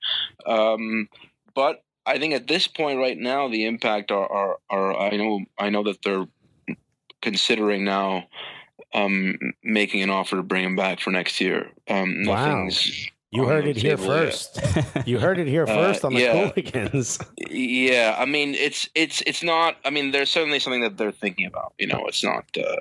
[0.44, 1.08] Um,
[1.54, 5.40] but I think at this point right now, the impact are, are, are I know
[5.58, 6.26] I know that they're
[7.22, 8.24] considering now
[8.94, 11.68] um, making an offer to bring him back for next year.
[11.88, 12.68] Um, Wow.
[13.30, 14.60] You heard it here first.
[15.06, 16.50] You heard it here Uh, first on the yeah.
[16.52, 17.18] Cooligans.
[17.50, 19.76] Yeah, I mean it's it's it's not.
[19.84, 21.74] I mean, there's certainly something that they're thinking about.
[21.80, 22.44] You know, it's not.
[22.56, 22.78] Uh, you know,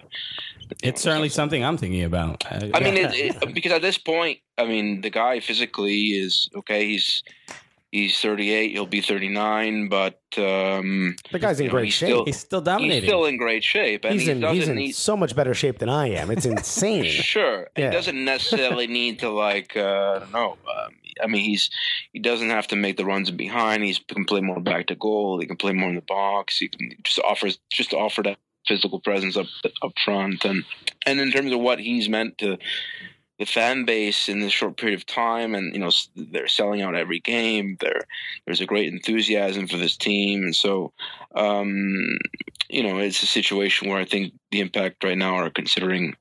[0.84, 2.46] It's certainly something I'm thinking about.
[2.52, 6.48] Uh, I mean, it, it, because at this point, I mean, the guy physically is
[6.56, 6.86] okay.
[6.88, 7.24] He's
[7.94, 8.72] he's 38.
[8.72, 12.08] He'll be 39, but um, The guy's in you know, great he's shape.
[12.10, 13.02] Still, he's still dominating.
[13.04, 14.92] he's still in great shape, and he's he in doesn't he's in need.
[14.96, 16.32] so much better shape than I am.
[16.32, 17.06] It's insane.
[17.34, 17.90] Sure, Yeah.
[17.92, 19.78] he doesn't necessarily need to like.
[19.78, 20.58] Uh, I don't know.
[20.68, 21.70] Um, I mean, he's
[22.12, 23.84] he doesn't have to make the runs in behind.
[23.84, 25.40] He's can play more back to goal.
[25.40, 26.58] He can play more in the box.
[26.58, 28.38] He can just offers just offer that
[28.68, 29.46] physical presence up
[29.84, 30.64] up front, and
[31.06, 32.58] and in terms of what he's meant to
[33.44, 36.96] the fan base in this short period of time, and you know they're selling out
[36.96, 37.76] every game.
[37.82, 38.00] There,
[38.46, 40.94] there's a great enthusiasm for this team, and so
[41.36, 42.18] um,
[42.70, 46.16] you know it's a situation where I think the Impact right now are considering,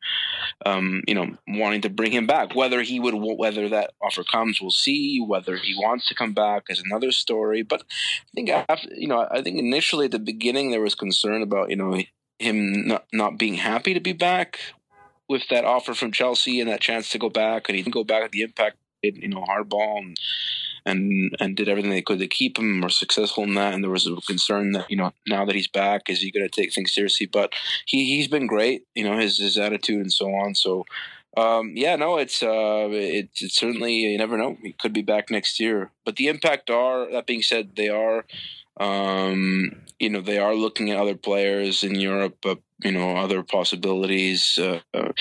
[0.66, 2.56] um, you know, wanting to bring him back.
[2.56, 5.24] Whether he would, whether that offer comes, we'll see.
[5.24, 7.62] Whether he wants to come back is another story.
[7.62, 11.42] But I think after, you know, I think initially at the beginning there was concern
[11.42, 12.02] about you know
[12.40, 14.58] him not not being happy to be back
[15.32, 18.04] with that offer from Chelsea and that chance to go back, and he didn't go
[18.04, 18.76] back at the Impact.
[19.02, 20.16] You know, hardball and
[20.84, 23.74] and and did everything they could to keep him more successful in that.
[23.74, 26.48] And there was a concern that you know now that he's back, is he going
[26.48, 27.26] to take things seriously?
[27.26, 27.52] But
[27.86, 30.54] he he's been great, you know, his his attitude and so on.
[30.54, 30.84] So.
[31.34, 34.58] Um, yeah, no, it's uh, it's it's certainly you never know.
[34.62, 35.90] He could be back next year.
[36.04, 38.26] But the impact are that being said, they are,
[38.76, 42.44] um, you know, they are looking at other players in Europe.
[42.44, 44.58] Uh, you know, other possibilities.
[44.60, 45.12] Uh, uh,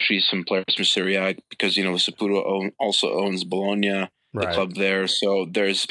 [0.00, 4.46] especially some players from Serie A because you know Saputo own, also owns Bologna the
[4.46, 5.06] club there.
[5.06, 5.86] So there's,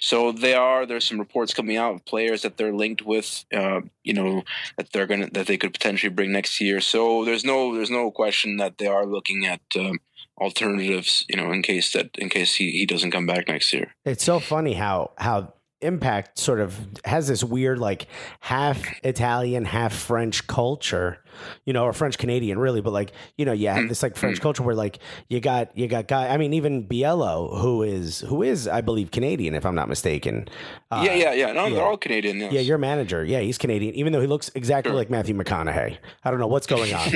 [0.00, 0.86] so they are.
[0.86, 3.44] There's some reports coming out of players that they're linked with.
[3.54, 4.42] Uh, you know
[4.76, 6.80] that they're gonna that they could potentially bring next year.
[6.80, 9.98] So there's no there's no question that they are looking at um,
[10.40, 11.24] alternatives.
[11.28, 13.94] You know, in case that in case he, he doesn't come back next year.
[14.04, 15.52] It's so funny how how
[15.82, 18.06] Impact sort of has this weird like
[18.40, 21.18] half Italian, half French culture,
[21.64, 24.40] you know, or French Canadian really, but like you know, you have this like French
[24.40, 26.28] culture where like you got you got guy.
[26.28, 30.48] I mean, even Biello, who is who is I believe Canadian, if I'm not mistaken.
[30.90, 31.52] Uh, yeah, yeah, yeah.
[31.52, 31.74] No, yeah.
[31.76, 32.38] they're all Canadian.
[32.38, 32.52] Yes.
[32.52, 33.24] Yeah, your manager.
[33.24, 34.96] Yeah, he's Canadian, even though he looks exactly Sure.
[34.98, 35.96] like Matthew McConaughey.
[36.24, 37.10] I don't know what's going on.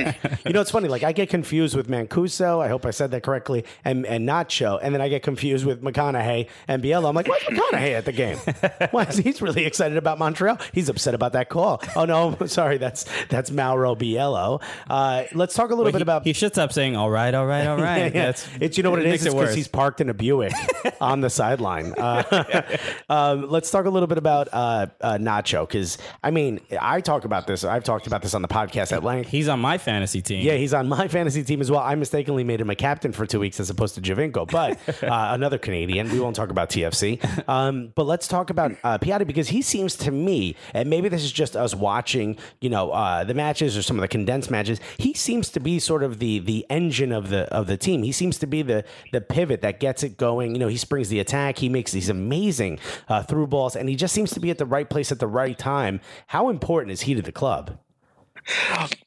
[0.44, 0.88] you know, it's funny.
[0.88, 2.60] Like I get confused with Mancosu.
[2.64, 3.64] I hope I said that correctly.
[3.84, 7.08] And and Nacho, and then I get confused with McConaughey and Biello.
[7.08, 8.38] I'm like, where's McConaughey at the game?
[8.90, 10.58] Why is he's really excited about Montreal?
[10.72, 11.82] He's upset about that call.
[11.94, 14.62] Oh no, sorry, that's that's Mauro Biello.
[14.88, 17.46] Uh, let's talk a little bit he, about he shuts up saying, "All right, all
[17.46, 18.10] right, all right." yeah, yeah.
[18.12, 19.26] That's- It's you know what it, makes is.
[19.26, 20.52] It's because he's parked in a Buick
[21.00, 21.92] on the sideline.
[21.96, 22.76] Uh,
[23.08, 27.24] um, let's talk a little bit about uh, uh, Nacho because I mean I talk
[27.24, 27.64] about this.
[27.64, 29.30] I've talked about this on the podcast at length.
[29.30, 30.44] He's on my fantasy team.
[30.44, 31.80] Yeah, he's on my fantasy team as well.
[31.80, 35.28] I mistakenly made him a captain for two weeks as opposed to Giovinco, but uh,
[35.32, 36.10] another Canadian.
[36.10, 37.22] We won't talk about TFC.
[37.48, 41.22] Um, but let's talk about uh, Piatti because he seems to me, and maybe this
[41.22, 44.80] is just us watching, you know, uh, the matches or some of the condensed matches.
[44.98, 48.02] He seems to be sort of the the engine of the of the team.
[48.02, 50.54] He seems to be the the pivot that gets it going.
[50.54, 51.58] You know, he springs the attack.
[51.58, 52.78] He makes these amazing
[53.08, 55.26] uh, through balls, and he just seems to be at the right place at the
[55.26, 56.00] right time.
[56.28, 57.78] How important is he to the club?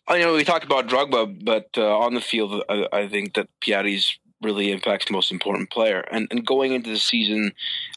[0.08, 3.48] I know we talked about Drogba, but uh, on the field, I, I think that
[3.62, 6.00] Piatti's really impact's most important player.
[6.12, 7.54] And and going into the season,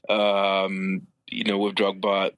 [0.09, 2.33] um, you know, with Drogba,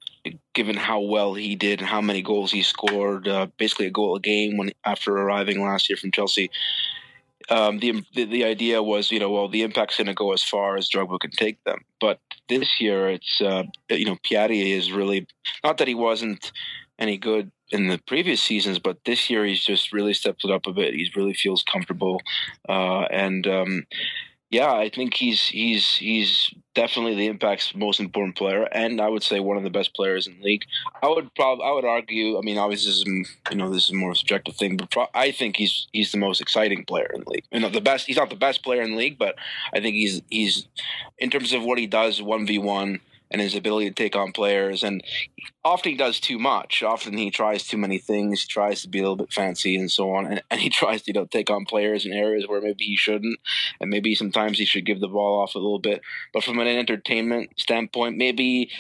[0.55, 4.17] given how well he did and how many goals he scored, uh, basically a goal
[4.17, 6.51] a game when after arriving last year from Chelsea.
[7.51, 10.43] Um, the, the the idea was, you know, well, the impact's going to go as
[10.43, 11.85] far as Drogba can take them.
[12.01, 12.19] But
[12.49, 15.27] this year, it's uh, you know, Piatti is really
[15.63, 16.53] not that he wasn't
[16.99, 20.67] any good in the previous seasons, but this year he's just really stepped it up
[20.67, 20.95] a bit.
[20.95, 22.21] He really feels comfortable,
[22.69, 23.87] uh, and um,
[24.55, 29.25] yeah, I think he's he's he's definitely the Impact's most important player, and I would
[29.25, 30.65] say one of the best players in the league.
[31.03, 32.39] I would probably I would argue.
[32.39, 35.33] I mean, obviously, this is, you know, this is more subjective thing, but pro- I
[35.33, 37.45] think he's he's the most exciting player in the league.
[37.51, 38.07] You know, the best.
[38.07, 39.35] He's not the best player in the league, but
[39.73, 40.69] I think he's he's
[41.19, 43.01] in terms of what he does one v one
[43.31, 44.83] and his ability to take on players.
[44.83, 45.03] And
[45.65, 46.83] often he does too much.
[46.83, 48.43] Often he tries too many things.
[48.43, 50.27] He tries to be a little bit fancy and so on.
[50.27, 52.97] And, and he tries to you know take on players in areas where maybe he
[52.97, 53.39] shouldn't.
[53.81, 56.03] And maybe sometimes he should give the ball off a little bit.
[56.33, 58.71] But from an entertainment standpoint, maybe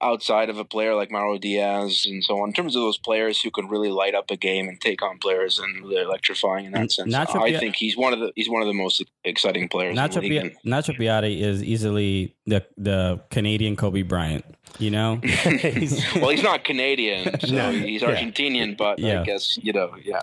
[0.00, 3.40] outside of a player like Mauro Diaz and so on, in terms of those players
[3.40, 6.72] who can really light up a game and take on players and they're electrifying in
[6.72, 9.68] that sense, Nacho I think he's one of the he's one of the most exciting
[9.68, 9.96] players.
[9.96, 10.20] Nacho.
[10.20, 14.61] Pia- Nacho Piatti is easily the the Canadian Kobe Bryant.
[14.78, 17.70] You know, He's- well, he's not Canadian, so No.
[17.72, 18.08] he's Yeah.
[18.16, 19.20] Argentinian, but Yeah.
[19.20, 20.22] I guess you know, yeah.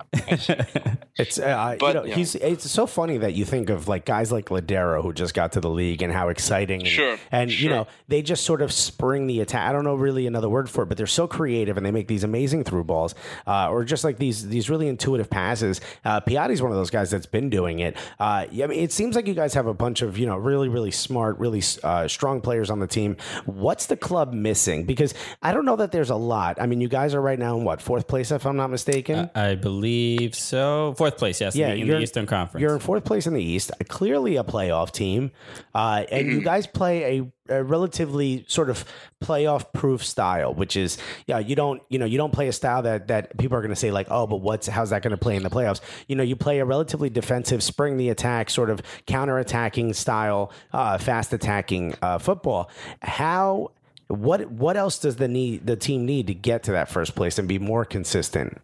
[1.18, 2.16] It's uh, But, you know, yeah.
[2.16, 5.52] he's it's so funny that you think of like guys like Lodeiro who just got
[5.54, 8.72] to the league and how exciting and, Sure, and you know they just sort of
[8.72, 9.70] spring the attack.
[9.70, 12.08] I don't know really another word for it, but they're so creative and they make
[12.08, 13.16] these amazing through balls
[13.48, 15.82] uh, or just like these these really intuitive passes.
[16.06, 17.96] Uh, Piatti's one of those guys that's been doing it.
[18.20, 20.70] Uh, I mean, it seems like you guys have a bunch of you know really
[20.70, 23.18] really smart, really uh, strong players on the team.
[23.46, 24.86] What's the club missing?
[24.86, 26.62] Because I don't know that there's a lot.
[26.62, 29.30] I mean, you guys are right now in what fourth place if I'm not mistaken.
[29.36, 30.94] I believe so.
[30.98, 32.62] Fourth place, yes, Yeah, in, the, in the Eastern Conference.
[32.62, 35.32] You're in fourth place in the East, clearly a playoff team,
[35.74, 37.20] uh, and you guys play
[37.50, 38.86] a, a relatively sort of
[39.24, 42.82] playoff proof style, which is yeah, you don't you know you don't play a style
[42.84, 45.18] that that people are going to say like oh, but what's how's that going to
[45.18, 45.82] play in the playoffs?
[46.08, 50.52] You know, you play a relatively defensive, spring the attack, sort of counter attacking style,
[50.74, 52.70] uh, fast attacking uh, football.
[53.02, 53.72] How
[54.10, 57.38] what what else does the need the team need to get to that first place
[57.40, 58.60] and be more consistent?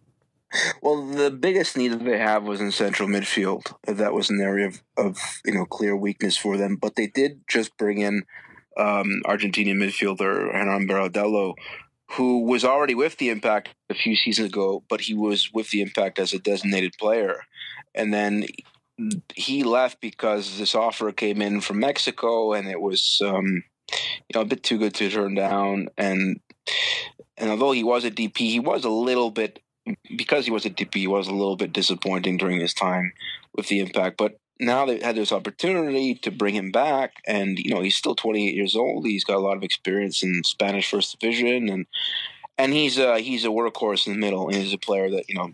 [0.82, 3.74] Well, the biggest need that they have was in central midfield.
[3.86, 6.76] That was an area of, of you know clear weakness for them.
[6.76, 8.24] But they did just bring in
[8.76, 11.54] um, Argentinian midfielder Hernan Bernardello,
[12.12, 15.80] who was already with the Impact a few seasons ago, but he was with the
[15.80, 17.42] Impact as a designated player,
[17.94, 18.46] and then
[19.34, 24.42] he left because this offer came in from Mexico, and it was um, you know
[24.42, 25.88] a bit too good to turn down.
[25.96, 26.40] And
[27.36, 29.60] and although he was a DP, he was a little bit
[30.16, 33.12] because he was a DP, he was a little bit disappointing during his time
[33.54, 34.16] with the Impact.
[34.16, 38.14] But now they've had this opportunity to bring him back, and you know he's still
[38.14, 39.06] 28 years old.
[39.06, 41.86] He's got a lot of experience in Spanish First Division, and
[42.58, 44.48] and he's a he's a workhorse in the middle.
[44.48, 45.52] And he's a player that you know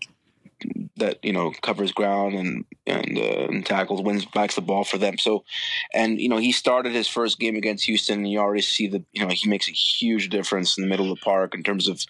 [1.02, 4.98] that you know covers ground and and, uh, and tackles, wins, backs the ball for
[4.98, 5.18] them.
[5.18, 5.44] So,
[5.92, 9.04] and you know he started his first game against Houston, and you already see that
[9.12, 11.88] you know he makes a huge difference in the middle of the park in terms
[11.88, 12.00] of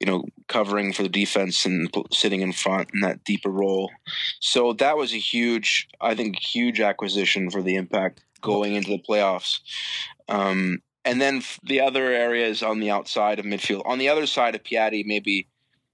[0.00, 3.90] you know covering for the defense and sitting in front in that deeper role.
[4.40, 9.02] So that was a huge, I think, huge acquisition for the Impact going into the
[9.08, 9.60] playoffs.
[10.28, 14.54] Um, and then the other areas on the outside of midfield, on the other side
[14.54, 15.46] of Piatti, maybe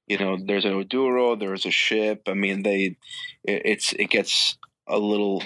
[0.07, 2.23] you know, there's an Oduro, there's a ship.
[2.27, 2.97] I mean, they,
[3.45, 4.57] it, it's it gets
[4.89, 5.43] a little,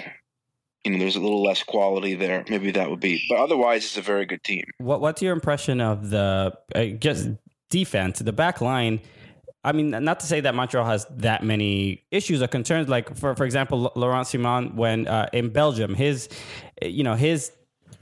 [0.83, 2.45] you know, there's a little less quality there.
[2.49, 4.63] Maybe that would be, but otherwise, it's a very good team.
[4.77, 7.29] What What's your impression of the uh, just
[7.69, 9.01] defense, the back line?
[9.63, 12.89] I mean, not to say that Montreal has that many issues or concerns.
[12.89, 16.29] Like for for example, Laurent Ciman, when uh, in Belgium, his
[16.81, 17.51] you know his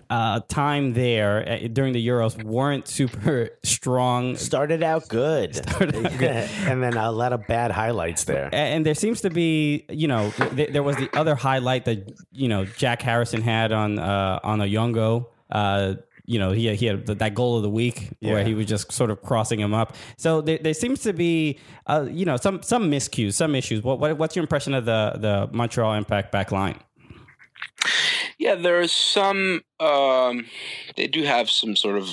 [0.10, 4.36] uh, time there uh, during the Euros weren't super strong.
[4.36, 8.50] Started out good, and then a lot of bad highlights there.
[8.52, 12.48] And there seems to be, you know, th- there was the other highlight that you
[12.48, 15.28] know Jack Harrison had on uh, on Oyongo.
[15.52, 15.96] Uh,
[16.26, 19.10] you know, he he had that goal of the week where he was just sort
[19.10, 19.96] of crossing him up.
[20.18, 21.58] So there, there seems to be,
[21.88, 23.82] uh, you know, some some miscues, some issues.
[23.82, 26.80] What, what what's your impression of the the Montreal Impact back line?
[28.40, 29.62] Yeah, there's some.
[29.82, 30.46] Um,
[30.96, 32.10] they do have some sort of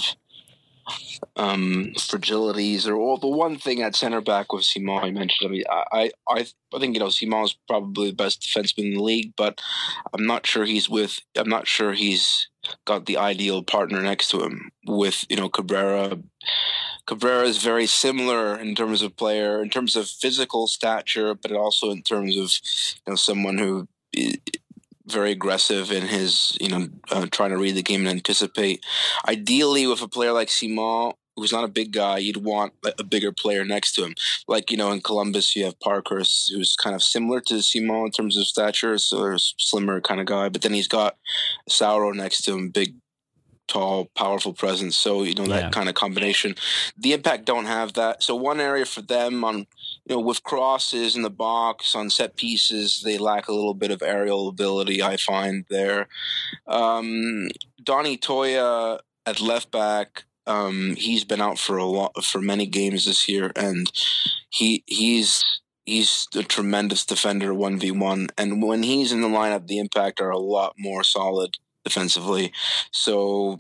[1.37, 5.49] um, fragilities, or well, the one thing at center back with Ciman I mentioned.
[5.49, 8.95] I mean, I, I, I think you know Ciman is probably the best defenseman in
[8.95, 9.61] the league, but
[10.13, 11.21] I'm not sure he's with.
[11.37, 12.49] I'm not sure he's
[12.85, 16.19] got the ideal partner next to him with you know Cabrera.
[17.07, 21.91] Cabrera is very similar in terms of player, in terms of physical stature, but also
[21.93, 22.51] in terms of
[23.07, 23.87] you know someone who
[25.09, 28.85] very aggressive in his you know uh, trying to read the game and anticipate.
[29.29, 33.33] Ideally, with a player like Ciman, who's not a big guy, you'd want a bigger
[33.33, 34.15] player next to him.
[34.49, 38.11] Like you know in Columbus, you have Parkhurst, who's kind of similar to Ciman in
[38.11, 40.49] terms of stature, so a slimmer kind of guy.
[40.49, 41.17] But then he's got
[41.69, 42.95] Sauro next to him, big
[43.69, 44.97] tall, powerful presence.
[44.97, 45.71] So you know that Yeah.
[45.71, 46.55] kind of combination.
[46.97, 48.23] The Impact don't have that.
[48.23, 49.67] So one area for them on
[50.07, 53.91] you know with crosses in the box on set pieces, they lack a little bit
[53.91, 55.03] of aerial ability.
[55.03, 56.09] I find there.
[56.67, 57.49] Um,
[57.83, 60.25] Donny Toia at left back.
[60.47, 63.91] Um, he's been out for a lot for many games this year, and
[64.49, 65.45] he he's
[65.85, 68.29] he's a tremendous defender, one v one.
[68.39, 72.53] And when he's in the lineup, the Impact are a lot more solid defensively.
[72.91, 73.59] So,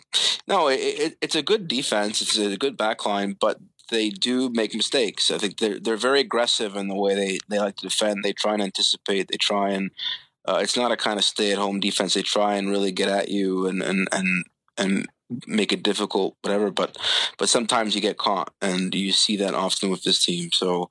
[0.48, 2.20] no, it, it, it's a good defense.
[2.20, 3.58] It's a good backline, but
[3.88, 5.30] they do make mistakes.
[5.30, 8.22] I think they're they're very aggressive in the way they, they like to defend.
[8.22, 9.28] They try and anticipate.
[9.28, 9.90] They try and
[10.46, 12.14] uh, it's not a kind of stay at home defense.
[12.14, 14.44] They try and really get at you and and and
[14.78, 15.06] and
[15.46, 16.70] make it difficult, whatever.
[16.70, 16.96] But
[17.38, 20.50] but sometimes you get caught, and you see that often with this team.
[20.52, 20.88] So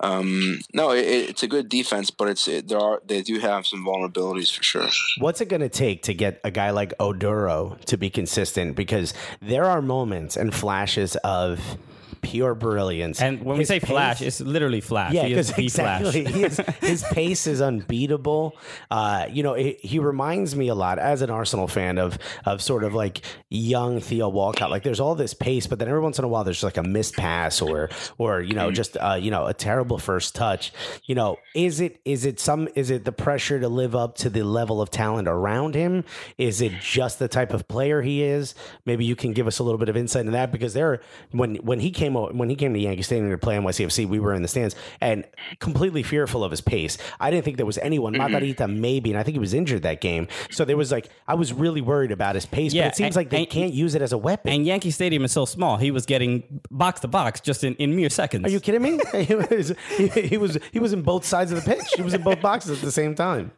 [0.00, 3.66] um, no, it, it's a good defense, but it's it, there are they do have
[3.66, 4.88] some vulnerabilities for sure.
[5.18, 8.76] What's it going to take to get a guy like Oduro to be consistent?
[8.76, 11.60] Because there are moments and flashes of
[12.26, 13.20] pure brilliance.
[13.22, 15.12] And when we His say flash, it's literally flash.
[15.12, 16.14] Yeah, He is because the Flash.
[16.14, 18.56] exactly, is, his pace is unbeatable.
[18.90, 22.60] Uh, you know, he, he reminds me a lot as an Arsenal fan of of
[22.62, 24.70] sort of like young Theo Walcott.
[24.70, 26.82] Like, there's all this pace, but then every once in a while, there's like a
[26.82, 30.72] missed pass or or you know just uh, you know a terrible first touch.
[31.04, 34.30] You know, is it is it some is it the pressure to live up to
[34.30, 36.04] the level of talent around him?
[36.38, 38.54] Is it just the type of player he is?
[38.84, 41.00] Maybe you can give us a little bit of insight into that because there
[41.30, 44.34] when when he came when he came to Yankee Stadium to play NYCFC, we were
[44.34, 45.24] in the stands and
[45.60, 46.98] completely fearful of his pace.
[47.20, 48.16] I didn't think there was anyone.
[48.16, 50.28] Margarita maybe, and I think he was injured that game.
[50.50, 52.72] So there was like I was really worried about his pace.
[52.72, 54.52] Yeah, but it seems and- like they and- can't use it as a weapon.
[54.52, 55.76] And Yankee Stadium is so small.
[55.76, 58.44] He was getting box to box just in, in mere seconds.
[58.46, 58.98] Are you kidding me?
[59.24, 61.84] he, was, he, he was he was in both sides of the pitch.
[61.96, 63.52] He was in both boxes at the same time.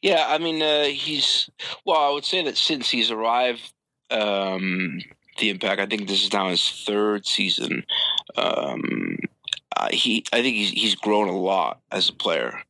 [0.00, 1.50] Yeah, I mean, uh, he's
[1.84, 1.98] well.
[1.98, 3.72] I would say that since he's arrived,
[4.10, 5.00] um,
[5.38, 5.80] the impact.
[5.80, 7.84] I think this is now his third season.
[8.36, 9.18] Um,
[9.76, 12.62] uh, he, I think he's he's grown a lot as a player.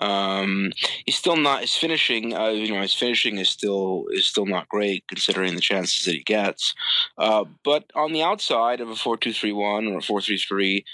[0.00, 0.72] Um,
[1.04, 1.60] he's still not.
[1.60, 5.60] His finishing, uh, you know, his finishing is still is still not great considering the
[5.60, 6.74] chances that he gets.
[7.18, 10.84] Uh, but on the outside of a four-two-three-one or a four-three-three.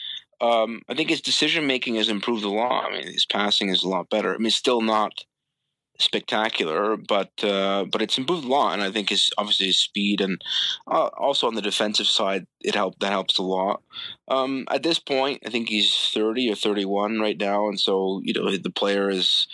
[0.42, 2.86] Um, I think his decision making has improved a lot.
[2.86, 4.34] I mean, his passing is a lot better.
[4.34, 5.12] I mean, it's still not
[6.00, 10.20] spectacular, but uh, but it's improved a lot, and I think his obviously his speed
[10.20, 10.40] and
[10.86, 13.82] uh, also on the defensive side it helped that helps a lot.
[14.28, 18.20] Um, at this point, I think he's thirty or thirty one right now, and so
[18.24, 19.46] you know the player is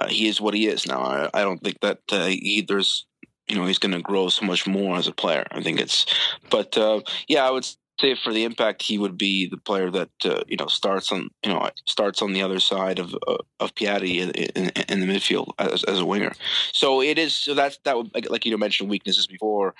[0.00, 1.00] uh, he is what he is now.
[1.00, 3.06] I, I don't think that uh, he, there's
[3.48, 5.46] you know he's going to grow so much more as a player.
[5.50, 6.06] I think it's,
[6.50, 7.68] but uh, yeah, I would
[8.00, 11.28] say for the impact, he would be the player that uh, you know starts on
[11.44, 15.06] you know starts on the other side of uh, of Piatti in, in, in the
[15.06, 16.32] midfield as, as a winger.
[16.72, 19.74] So it is so that's that would like, like you mentioned weaknesses before.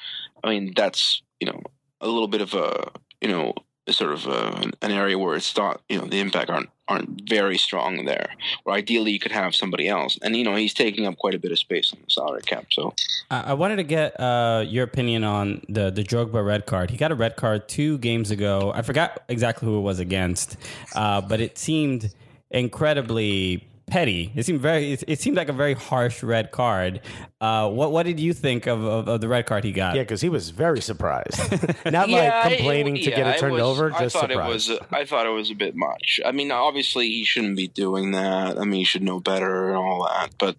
[0.44, 1.60] I mean that's you know
[2.00, 2.90] a little bit of a
[3.20, 3.54] you know
[3.92, 7.56] sort of uh an area where it's not you know the impact aren't aren't very
[7.56, 8.30] strong there.
[8.64, 11.38] Where ideally you could have somebody else, and you know he's taking up quite a
[11.38, 12.66] bit of space on the salary cap.
[12.70, 12.94] So
[13.30, 16.90] I I wanted to get uh, your opinion on the the Drogba red card.
[16.90, 18.72] He got a red card two games ago.
[18.74, 20.56] I forgot exactly who it was against,
[20.94, 22.12] uh, but it seemed
[22.50, 24.32] incredibly petty.
[24.34, 24.92] It seemed very.
[24.92, 27.00] It, it seemed like a very harsh red card.
[27.40, 29.94] Uh, what what did you think of, of, of the red card he got?
[29.96, 31.38] Yeah, because he was very surprised.
[31.90, 34.30] Not Yeah, like it- complaining to yeah, get it turned was- over, I just thought
[34.30, 34.70] surprised.
[34.70, 34.88] it was.
[34.92, 36.20] I thought it was a bit much.
[36.24, 38.58] I mean, obviously he shouldn't be doing that.
[38.58, 40.30] I mean, he should know better and all that.
[40.38, 40.56] But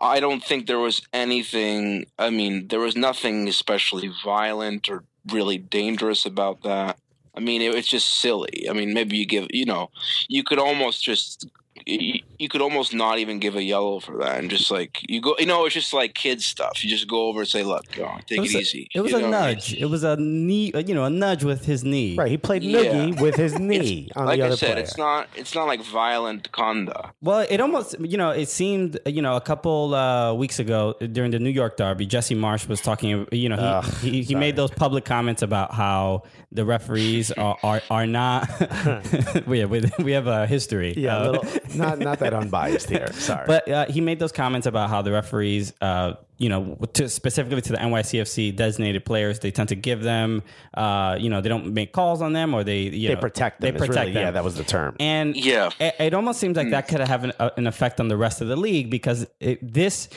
[0.00, 2.06] I don't think there was anything.
[2.18, 6.98] I mean, there was nothing especially violent or really dangerous about that.
[7.34, 8.66] I mean, it, it's just silly.
[8.68, 9.46] I mean, maybe you give.
[9.50, 9.90] You know,
[10.28, 11.48] you could almost just.
[11.90, 15.20] You, you could almost not even give a yellow for that, and just like you
[15.20, 16.82] go, you know, it's just like kids stuff.
[16.84, 19.12] You just go over and say, "Look, oh, take it, was a, easy." It was
[19.12, 19.54] You a know what I mean?
[19.56, 19.74] nudge.
[19.74, 20.72] It was a knee.
[20.86, 22.16] You know, a nudge with his knee.
[22.16, 23.20] right, he played Yeah.
[23.20, 24.84] with his knee on like the other I said, player.
[24.84, 27.14] it's not it's not like violent conduct.
[27.20, 31.32] Well, it almost, you know, it seemed, you know, a couple uh, weeks ago during
[31.32, 34.56] the New York Derby, Jesse Marsch was talking, you know, he, Ugh, he, he made
[34.56, 36.22] those public comments about how
[36.52, 38.48] the referees are are, are not.
[39.46, 40.94] we, have, we have a history.
[40.96, 41.44] yeah, Uh, a little,
[41.80, 43.12] not not that unbiased here.
[43.12, 47.08] Sorry, But uh, he made those comments about how the referees, uh, you know, to,
[47.08, 50.42] specifically to the NYCFC designated players, they tend to give them,
[50.74, 53.60] uh, you know, they don't make calls on them or they, you they know, protect
[53.60, 53.72] them.
[53.72, 54.22] They protect really, them.
[54.22, 54.96] Yeah, that was the term.
[55.00, 55.70] And Yeah.
[55.78, 58.40] it, it almost seems like that could have an, uh, an effect on the rest
[58.40, 60.08] of the league because it, this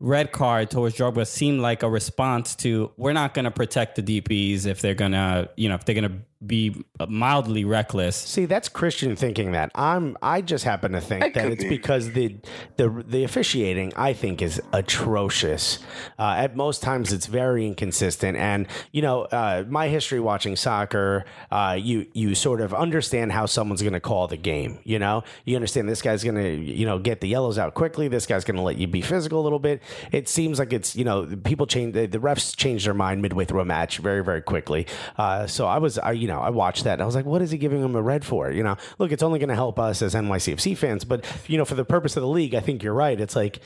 [0.00, 4.20] red card towards Drogba seemed like a response to we're not going to protect the
[4.20, 8.14] DPs if they're going to, you know, if they're going to be mildly reckless.
[8.16, 9.72] See, that's Christian thinking that.
[9.74, 10.16] I'm.
[10.22, 11.68] I just happen to think That that it's be.
[11.68, 12.36] because the
[12.76, 15.78] the the officiating I think is atrocious.
[16.18, 18.36] Uh, at most times, it's very inconsistent.
[18.36, 23.46] And you know, uh, my history watching soccer, uh, you you sort of understand how
[23.46, 24.78] someone's going to call the game.
[24.84, 28.06] You know, you understand this guy's going to you know get the yellows out quickly.
[28.08, 29.82] This guy's going to let you be physical a little bit.
[30.12, 33.44] It seems like it's you know people change the, the refs change their mind midway
[33.44, 34.86] through a match very very quickly.
[35.16, 37.50] Uh, so I was I you know I watched that I was like, what is
[37.50, 38.50] he giving him a red for?
[38.50, 41.64] You know, look, it's only going to help us as NYCFC fans, but you know,
[41.64, 43.20] for the purpose of the league, I think you're right.
[43.20, 43.60] It's like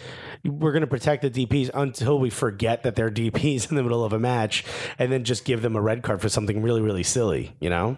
[0.45, 4.05] we're going to protect the DPS until we forget that they're DPS in the middle
[4.05, 4.65] of a match,
[4.99, 7.55] and then just give them a red card for something really really silly.
[7.61, 7.97] You know.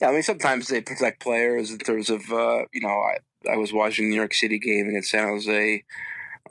[0.00, 3.18] Yeah, I mean sometimes they protect players in terms of uh, you know I
[3.50, 5.84] I was watching New York City game against San Jose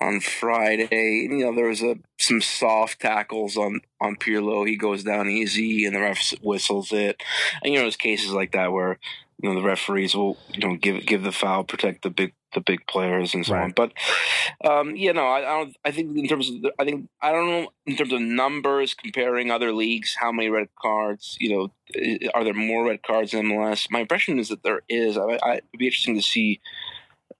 [0.01, 1.27] on Friday.
[1.29, 4.67] You know there was a some soft tackles on on Pirlo.
[4.67, 7.21] He goes down easy, and the ref whistles it.
[7.63, 8.99] And you know there's cases like that where
[9.41, 12.61] you know the referees will you know give give the foul, protect the big the
[12.61, 13.71] big players and so on.
[13.71, 13.91] But
[14.63, 15.77] um, you know I, I don't.
[15.85, 18.93] I think in terms of the, I think I don't know in terms of numbers
[18.93, 21.71] comparing other leagues how many red cards you know
[22.33, 23.91] are there more red cards in MLS?
[23.91, 25.17] My impression is that there is.
[25.17, 26.61] I, I it'd be interesting to see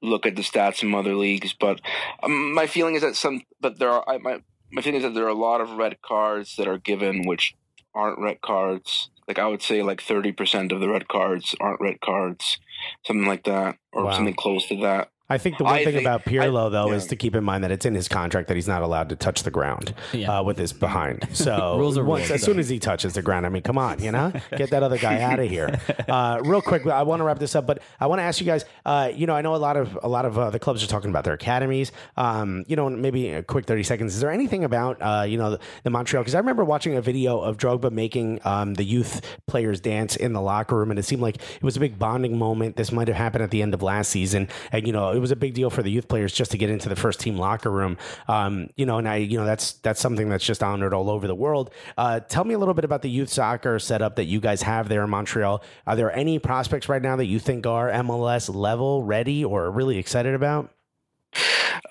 [0.05, 1.81] look at the stats in other leagues, but
[2.23, 4.41] um, my feeling is that some, but there are I, my
[4.71, 7.55] my feeling is that there are a lot of red cards that are given which
[7.93, 9.09] aren't red cards.
[9.27, 12.57] Like I would say, like thirty percent of the red cards aren't red cards,
[13.05, 14.11] something like that, or Wow.
[14.11, 15.09] something close to that.
[15.29, 16.95] I think the one I thing think- about Pirlo, I- though, yeah.
[16.97, 19.15] is to keep in mind that it's in his contract that he's not allowed to
[19.15, 20.39] touch the ground Yeah.
[20.39, 21.27] uh, with his behind.
[21.33, 22.45] So Rules are once, rules, as so.
[22.51, 24.97] soon as he touches the ground, I mean, come on, you know, get that other
[24.97, 25.79] guy out of here.
[26.07, 28.45] Uh, real quick, I want to wrap this up, but I want to ask you
[28.45, 28.63] guys.
[28.85, 30.87] Uh, you know, I know a lot of a lot of uh, the clubs are
[30.87, 31.91] talking about their academies.
[32.15, 34.13] Um, you know, maybe a quick thirty seconds.
[34.13, 36.21] Is there anything about uh, you know the, the Montreal?
[36.23, 40.33] Because I remember watching a video of Drogba making um, the youth players dance in
[40.33, 42.75] the locker room, and it seemed like it was a big bonding moment.
[42.75, 45.31] This might have happened at the end of last season, and you know, it was
[45.31, 47.71] a big deal for the youth players just to get into the first team locker
[47.71, 47.97] room.
[48.27, 51.27] Um, you know, and I, you know, that's that's something that's just honored all over
[51.27, 51.71] the world.
[51.97, 54.89] Uh, tell me a little bit about the youth soccer setup that you guys have
[54.89, 55.63] there in Montreal.
[55.87, 59.97] Are there any prospects right now that you think are MLS level ready or really
[59.97, 60.74] excited about?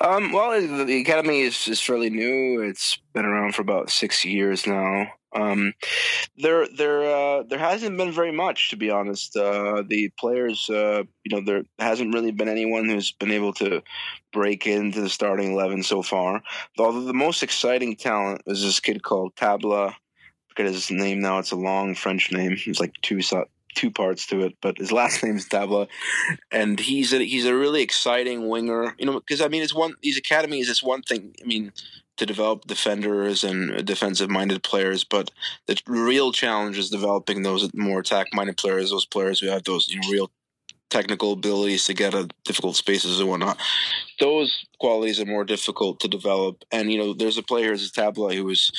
[0.00, 2.62] Um, well, the academy is, is fairly new.
[2.62, 5.06] It's been around for about six years now.
[5.36, 5.74] Um,
[6.36, 9.36] there, there, uh, there hasn't been very much, to be honest.
[9.36, 13.82] Uh, the players, uh, you know, there hasn't really been anyone who's been able to
[14.32, 16.40] break into the starting eleven so far.
[16.78, 19.90] Although the most exciting talent is this kid called Tabla.
[19.90, 19.94] I
[20.50, 21.40] forget his name now.
[21.40, 22.56] It's a long French name.
[22.66, 23.20] It's like two
[23.74, 25.88] two parts to it, but his last name is Tabla,
[26.50, 28.94] and he's a, he's a really exciting winger.
[28.98, 30.68] You know, because I mean, it's one these academies.
[30.68, 31.34] It's one thing.
[31.42, 31.72] I mean,
[32.16, 35.30] to develop defenders and defensive minded players, but
[35.66, 38.90] the real challenge is developing those more attack minded players.
[38.90, 40.30] Those players who have those you know real
[40.94, 43.58] technical abilities to get of difficult spaces and whatnot.
[44.20, 46.64] Those qualities are more difficult to develop.
[46.70, 48.70] And you know, there's a player as a Tabla who was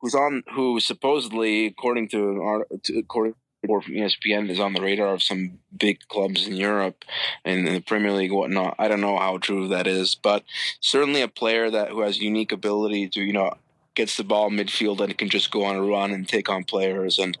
[0.00, 2.68] who's on who supposedly, according to an art,
[2.98, 3.34] according
[3.68, 7.04] or E ESPN is on the radar of some big clubs in Europe
[7.44, 8.76] and in the Premier League, whatnot.
[8.78, 10.44] I don't know how true that is, but
[10.80, 13.54] certainly a player that who has unique ability to, you know,
[13.94, 17.18] gets the ball midfield and can just go on a run and take on players.
[17.18, 17.36] And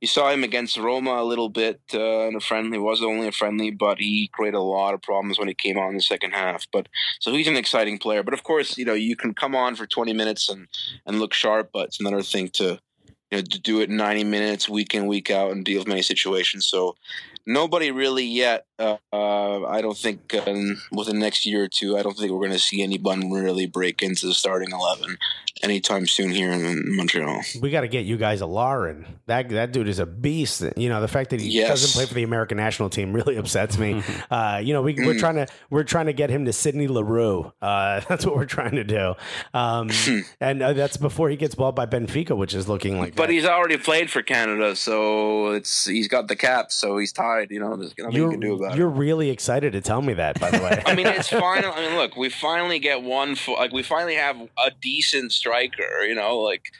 [0.00, 2.78] you saw him against Roma a little bit uh, in a friendly.
[2.78, 5.78] It was only a friendly, but he created a lot of problems when he came
[5.78, 6.66] on in the second half.
[6.72, 6.88] But
[7.20, 8.22] so he's an exciting player.
[8.22, 10.68] But of course, you know, you can come on for 20 minutes and
[11.06, 12.80] and look sharp, but it's another thing to
[13.30, 16.02] you know to do it 90 minutes week in week out and deal with many
[16.02, 16.66] situations.
[16.66, 16.96] So
[17.46, 18.66] nobody really yet.
[18.78, 22.30] Uh, uh, I don't think um, within the next year or two, I don't think
[22.30, 25.16] we're going to see anyone really break into the starting eleven
[25.62, 27.40] anytime soon here in Montreal.
[27.62, 29.06] We got to get you guys a Larin.
[29.26, 30.62] That that dude is a beast.
[30.76, 31.68] You know the fact that he Yes.
[31.68, 34.02] doesn't play for the American national team really upsets me.
[34.30, 37.50] uh, you know we, we're trying to we're trying to get him to Sydney Larue.
[37.62, 39.14] Uh, that's what we're trying to do.
[39.54, 39.88] Um,
[40.40, 43.14] and uh, that's before he gets bought by Benfica, which is looking like.
[43.14, 43.32] But that.
[43.32, 47.35] he's already played for Canada, so it's he's got the cap, so he's tied.
[47.50, 48.78] You know, there's nothing you you're, can do about it.
[48.78, 50.82] you're really excited to tell me that, by the way.
[50.86, 51.72] I mean, it's final.
[51.72, 53.34] I mean, look, we finally get one.
[53.34, 56.04] Fo- like, we finally have a decent striker.
[56.04, 56.72] You know, like,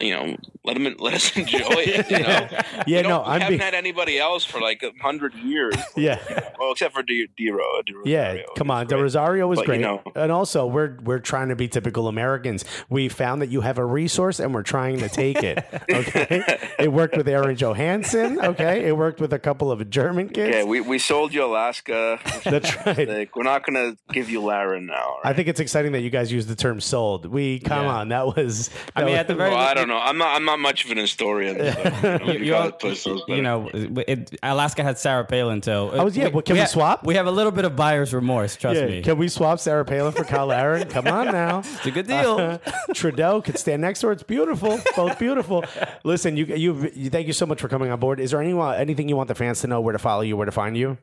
[0.00, 2.10] you know, let them let us enjoy it.
[2.10, 2.48] You know,
[2.86, 5.74] yeah, We no, I'm haven't being, had anybody else for like a hundred years.
[5.96, 6.18] yeah.
[6.58, 7.28] Well, except for D.
[7.36, 7.50] D.
[7.50, 8.86] Ro- Di Yeah, Rosario, come on.
[8.86, 8.96] De.
[8.96, 12.64] Rosario was But, you great, know- and also we're we're trying to be typical Americans.
[12.88, 15.64] We found that you have a resource, and we're trying to take it.
[15.90, 16.42] Okay,
[16.78, 18.42] it worked with Aron Jóhannsson.
[18.44, 20.54] Okay, it worked with a couple of German kids.
[20.56, 22.18] Yeah, we, we sold you Alaska.
[22.44, 23.08] That's right.
[23.08, 24.94] Like, we're not gonna give you Larin now.
[24.96, 27.92] all I think it's exciting that you guys use the term "sold." We come Yeah.
[27.96, 28.70] on, that was.
[28.94, 29.98] I mean, was- at the very Well, I don't know.
[29.98, 30.34] I'm not.
[30.36, 31.56] I'm not much of an historian.
[31.58, 31.64] So,
[32.02, 35.24] you know, You, you you, gotta all- push those you know, it, Alaska had Sarah
[35.24, 37.04] Palin, so uh, Oh, yeah, well, can we ha- swap?
[37.04, 38.56] We have a little bit of buyer's remorse.
[38.56, 40.88] Trust yeah, me, can we swap Sarah Palin for Cyle Larin?
[40.96, 41.60] Come on now.
[41.60, 42.36] it's a good deal.
[42.38, 42.58] Uh,
[42.94, 44.12] Trudeau could stand next to her.
[44.12, 45.64] It's beautiful, both beautiful.
[46.04, 48.20] Listen, you, you, you, thank you so much for coming on board.
[48.20, 50.46] Is there any anything you want the fans to know where to follow you, where
[50.46, 50.98] to find you?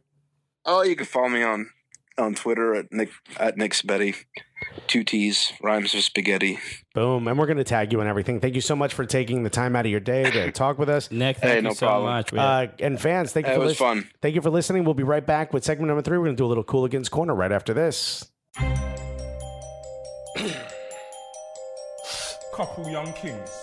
[0.66, 1.70] Oh, you can follow me on
[2.18, 3.10] on Twitter at Nick
[3.40, 4.16] at NickSabetti.
[4.88, 6.58] Two T's rhymes with spaghetti.
[6.94, 8.40] Boom, and we're going to tag you and everything.
[8.40, 10.88] Thank you so much for taking the time out of your day to talk with
[10.90, 11.12] us.
[11.12, 12.12] Nick, thank Hey, you no so problem.
[12.14, 12.32] much.
[12.32, 14.04] We- Uh, and fans, thank you It for was listening.
[14.04, 14.10] fun.
[14.22, 14.86] Thank you for listening.
[14.86, 16.18] We'll be right back with segment number three.
[16.18, 18.30] We're going to do a little Cooligans Corner right after this.
[22.56, 23.63] couple young kings.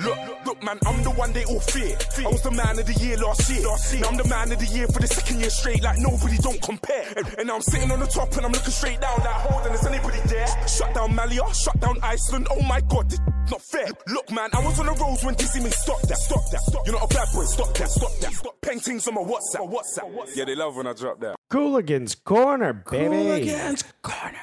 [0.00, 1.96] Look, look, look, man, I'm the one they all fear.
[2.18, 3.62] I was the man of the year last year.
[4.00, 6.62] Now I'm the man of the year for the second year straight, like nobody don't
[6.62, 7.12] compare.
[7.16, 9.72] And, and now I'm sitting on the top and I'm looking straight down, like holding,
[9.72, 10.46] is anybody there?
[10.68, 12.46] Shut down Malia, shut down Iceland.
[12.50, 13.18] Oh my god, this
[13.50, 13.88] not fair.
[14.08, 16.60] Look, man, I was on the roads when Dizzy me stop that, stop that.
[16.60, 16.86] Stop.
[16.86, 18.32] You're not a bad boy, stop that, stop that.
[18.34, 18.60] Stop.
[18.60, 20.36] Paintings on my WhatsApp, WhatsApp.
[20.36, 21.34] Yeah, they love when I drop that.
[21.50, 23.08] Cooligans Corner, baby.
[23.16, 24.38] Cooligans Corner.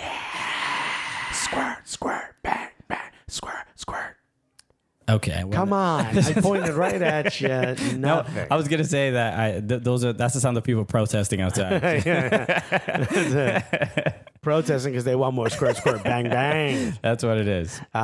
[0.00, 1.32] Yeah.
[1.32, 4.16] Squirt, squirt, bang, bang, squirt, squirt.
[5.08, 6.18] Okay, well, Come on.
[6.18, 7.48] I pointed right at you.
[7.98, 8.46] No, Nothing.
[8.50, 11.40] I was gonna say that I th- those are that's the sound of people protesting
[11.40, 11.82] outside.
[14.42, 16.98] Protesting because they want more squirt, squirt, bang, bang.
[17.00, 17.80] that's what it is.
[17.94, 17.98] Uh,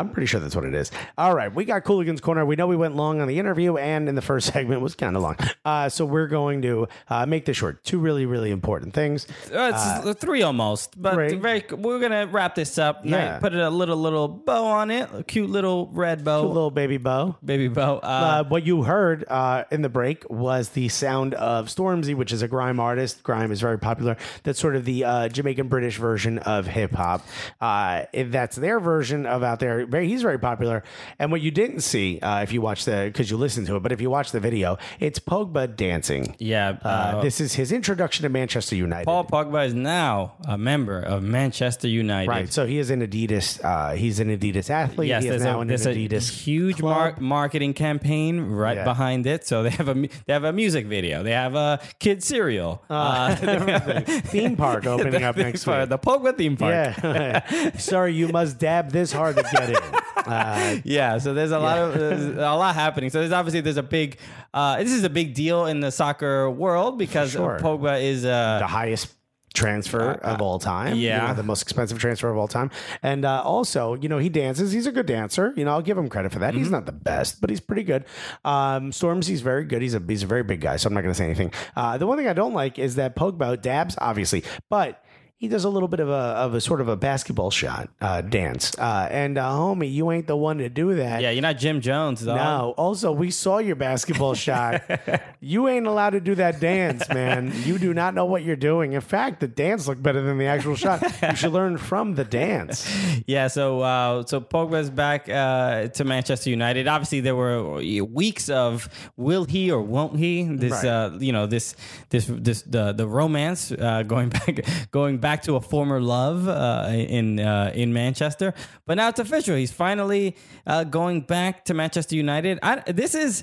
[0.00, 0.90] I'm pretty sure that's what it is.
[1.16, 2.44] All right, we got Cooligans Corner.
[2.44, 5.14] We know we went long on the interview, and in the first segment was kind
[5.16, 5.36] of long.
[5.64, 7.84] Uh, so we're going to uh, make this short.
[7.84, 9.26] Two really, really important things.
[9.52, 11.36] Uh, it's three almost, but three.
[11.36, 11.64] very.
[11.70, 13.02] We're gonna wrap this up.
[13.04, 13.38] Yeah.
[13.38, 16.96] put a little little bow on it, a cute little red bow, A little baby
[16.96, 17.36] bow.
[17.44, 17.98] baby bow.
[17.98, 22.32] Uh, Uh, what you heard uh, in the break was the sound of Stormzy, which
[22.32, 23.22] is a grime artist.
[23.22, 24.16] Grime is very popular.
[24.42, 27.24] That's sort of the uh, Jamaican British version of hip hop.
[27.60, 29.86] Uh, that's their version of out there.
[29.86, 30.82] Very, he's very popular.
[31.18, 33.80] And what you didn't see, uh, if you watch the, because you listened to it,
[33.82, 36.34] but if you watch the video, it's Pogba dancing.
[36.38, 39.04] yeah, Uh, uh, this is his introduction to Manchester United.
[39.06, 42.28] Paul Pogba is now a member of Manchester United.
[42.28, 43.62] Right, so he is an Adidas.
[43.64, 45.08] Uh, he's an Adidas athlete.
[45.08, 48.84] Yes, he there's, now a, an there's a Adidas huge mar- marketing campaign right Yeah.
[48.84, 49.46] behind it.
[49.46, 51.22] So they have a they have a music video.
[51.22, 52.82] They have a kid cereal.
[52.88, 53.34] Uh,
[54.06, 56.72] theme park opening up next theme the Pogba theme park.
[56.72, 59.76] Yeah, sorry, you must dab this hard to get in.
[60.24, 61.96] Uh, Yeah, so there's a lot of
[62.38, 63.10] a lot happening.
[63.10, 64.16] So there's obviously there's a big
[64.54, 67.58] uh, this is a big deal in the soccer world because Sure.
[67.60, 69.12] Pogba is uh, the highest
[69.54, 70.96] transfer of all time.
[70.96, 71.28] you yeah.
[71.28, 72.70] know, the most expensive transfer of all time.
[73.02, 74.72] And uh, also, you know, he dances.
[74.72, 75.54] He's a good dancer.
[75.56, 76.50] You know, I'll give him credit for that.
[76.54, 76.58] Mm-hmm.
[76.58, 78.04] He's not the best, but he's pretty good.
[78.44, 79.80] Um, Stormzy's very good.
[79.82, 81.52] He's a he's a very big guy, so I'm not going to say anything.
[81.76, 85.03] Uh, the one thing I don't like is that Pogba dabs, obviously, but.
[85.44, 88.22] He does a little bit of a of a sort of a basketball shot uh,
[88.22, 91.20] dance, uh, and uh, homie, you ain't the one to do that.
[91.20, 92.24] yeah, you're not Jim Jones.
[92.24, 92.34] Though.
[92.36, 92.74] No.
[92.78, 94.82] Also, we saw your basketball shot.
[95.46, 97.52] You ain't allowed to do that dance, man.
[97.66, 98.94] You do not know what you're doing.
[98.94, 101.02] In fact, the dance looked better than the actual shot.
[101.20, 102.88] You should learn from the dance.
[103.26, 106.88] Yeah, so uh, so Pogba's back uh, to Manchester United.
[106.88, 110.44] Obviously, there were weeks of will he or won't he?
[110.44, 110.84] This Right.
[110.86, 111.76] uh, you know this
[112.08, 114.60] this this the the romance uh, going back
[114.90, 118.54] going back back to a former love uh, in uh, in Manchester.
[118.86, 119.56] But now it's official.
[119.56, 122.60] He's finally uh, going back to Manchester United.
[122.62, 123.42] I, this is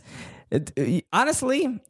[1.11, 1.81] honestly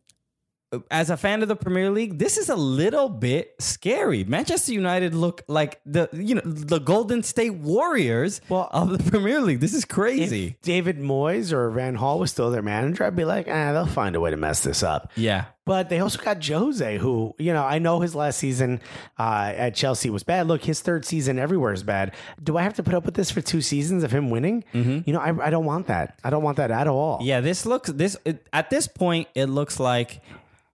[0.89, 4.23] as a fan of the Premier League, this is a little bit scary.
[4.23, 9.41] Manchester United look like the you know the Golden State Warriors Well- of the Premier
[9.41, 9.59] League.
[9.59, 10.47] This is crazy.
[10.47, 13.85] If David Moyes or Van Gaal was still their manager, I'd be like, ah, they'll
[13.85, 15.11] find a way to mess this up.
[15.15, 15.45] yeah.
[15.71, 18.81] But they also got Jose, who, you know, I know his last season
[19.17, 20.45] uh, at Chelsea was bad.
[20.47, 22.13] Look, his third season everywhere is bad.
[22.43, 24.65] Do I have to put up with this for two seasons of him winning?
[24.73, 26.19] You know, I, I don't want that.
[26.25, 27.19] I don't want that at all.
[27.21, 30.21] Yeah, this looks this it, at this point it looks like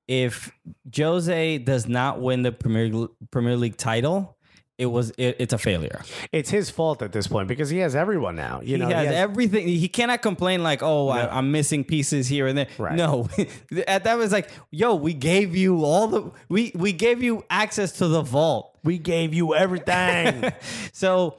[0.08, 0.52] if
[0.98, 4.36] Jose does not win the Premier Premier League title,
[4.78, 6.02] it was it, it's a failure.
[6.32, 8.62] It's his fault at this point because he has everyone now.
[8.62, 9.68] You he know, has everything.
[9.68, 12.96] He cannot complain like, "Oh, I, I'm missing pieces here and there." Right.
[12.96, 13.28] No,
[13.88, 17.94] at that was like, "Yo, we gave you all the we we gave you access
[17.94, 20.52] to the vault." we gave you everything.
[20.94, 21.36] So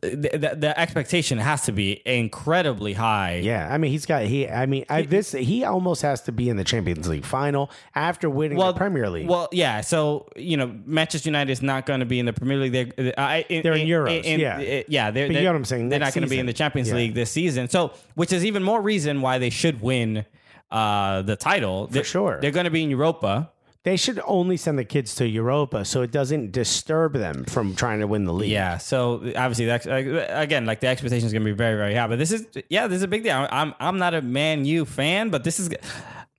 [0.00, 3.36] the, the, expectation has to be incredibly high.
[3.36, 4.48] yeah, I mean, he's got he.
[4.48, 8.30] I mean, I, this he almost has to be in the Champions League final after
[8.30, 9.28] winning the Premier League.
[9.28, 9.80] Well, yeah.
[9.80, 12.72] So you know, Manchester United is not going to be in the Premier League.
[12.96, 14.56] They're, I, in, They're in Euros, yeah.
[14.56, 15.10] uh, yeah.
[15.10, 16.46] They're, But you they're- know what I'm saying, They're next not going to be in
[16.46, 16.94] the Champions Yeah.
[16.96, 17.68] League this season.
[17.68, 20.24] So, which is even more reason why they should win
[20.70, 22.40] uh, the title For sure.
[22.40, 23.50] They're going to be in Europa.
[23.84, 28.00] They should only send the kids to Europa so it doesn't disturb them from trying
[28.00, 28.50] to win the league.
[28.50, 28.78] Yeah.
[28.78, 32.06] So obviously, that's again like the expectation is going to be very, very high.
[32.06, 33.46] But this is yeah, this is a big deal.
[33.50, 35.68] I'm I'm not a Man U fan, but this is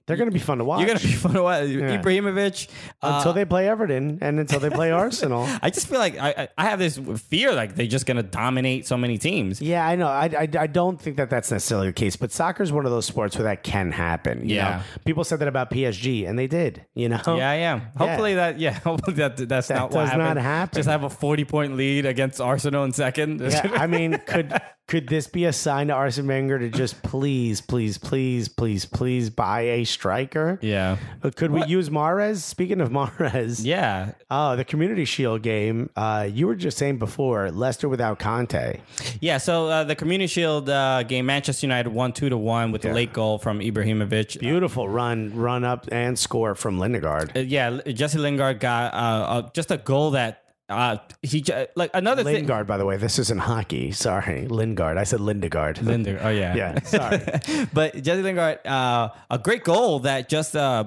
[0.07, 0.79] they're going to be fun to watch.
[0.79, 1.63] you're going to be fun to watch.
[1.67, 2.67] Ibrahimovic.
[3.01, 5.47] uh, until they play Everton and until they play Arsenal.
[5.61, 8.85] I just feel like I, I have this fear like they're just going to dominate
[8.85, 9.61] so many teams.
[9.61, 10.07] Yeah, I know.
[10.07, 12.91] I, I, I don't think that that's necessarily the case, but soccer is one of
[12.91, 14.47] those sports where that can happen.
[14.47, 14.77] you Yeah.
[14.77, 14.81] know?
[15.05, 16.85] people said that about PSG, and they did.
[16.93, 17.79] You know, Yeah, yeah.
[17.97, 18.59] Hopefully that.
[18.59, 20.75] Yeah, hopefully that that's That not what does not happen.
[20.77, 23.41] Just have a forty point lead against Arsenal in second.
[23.41, 24.53] Yeah, I mean, could
[24.87, 29.29] could this be a sign to Arsene Wenger to just please, please, please, please, please
[29.31, 30.59] buy a striker?
[30.61, 32.37] yeah, Uh, Could we use Mahrez?
[32.37, 34.11] Speaking of Mahrez, yeah.
[34.29, 35.89] Oh, the Community Shield game.
[35.95, 38.81] Uh, you were just saying before Leicester without Kanté.
[39.21, 42.83] Yeah, so uh, the Community Shield uh, game, Manchester United won two to one with
[42.83, 44.39] the late goal from Ibrahimovic.
[44.39, 47.35] Beautiful run, run up and score from Lindegaard.
[47.35, 51.43] Uh, yeah, Jesse Lingard got uh, uh, just a goal that uh, he
[51.75, 52.33] like another thing.
[52.35, 53.91] Lingard, by the way, this isn't hockey.
[53.91, 54.97] Sorry, Lingard.
[54.97, 55.81] I said Lindegard.
[55.83, 56.19] Lingard.
[56.23, 57.21] Oh yeah, Yeah, sorry.
[57.73, 60.85] but Jesse Lingard, uh, a great goal that just, uh,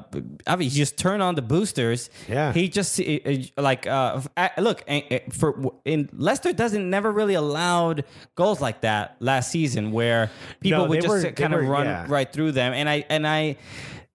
[0.49, 2.11] I mean, he just turned on the boosters.
[2.29, 2.53] Yeah.
[2.53, 7.13] he just uh, uh, like, uh, uh, look, uh, uh, for in Leicester doesn't never
[7.13, 10.29] really allowed goals like that last season where
[10.61, 12.05] people No, would just were- kind of were- run yeah.
[12.09, 13.57] right through them, and I and I.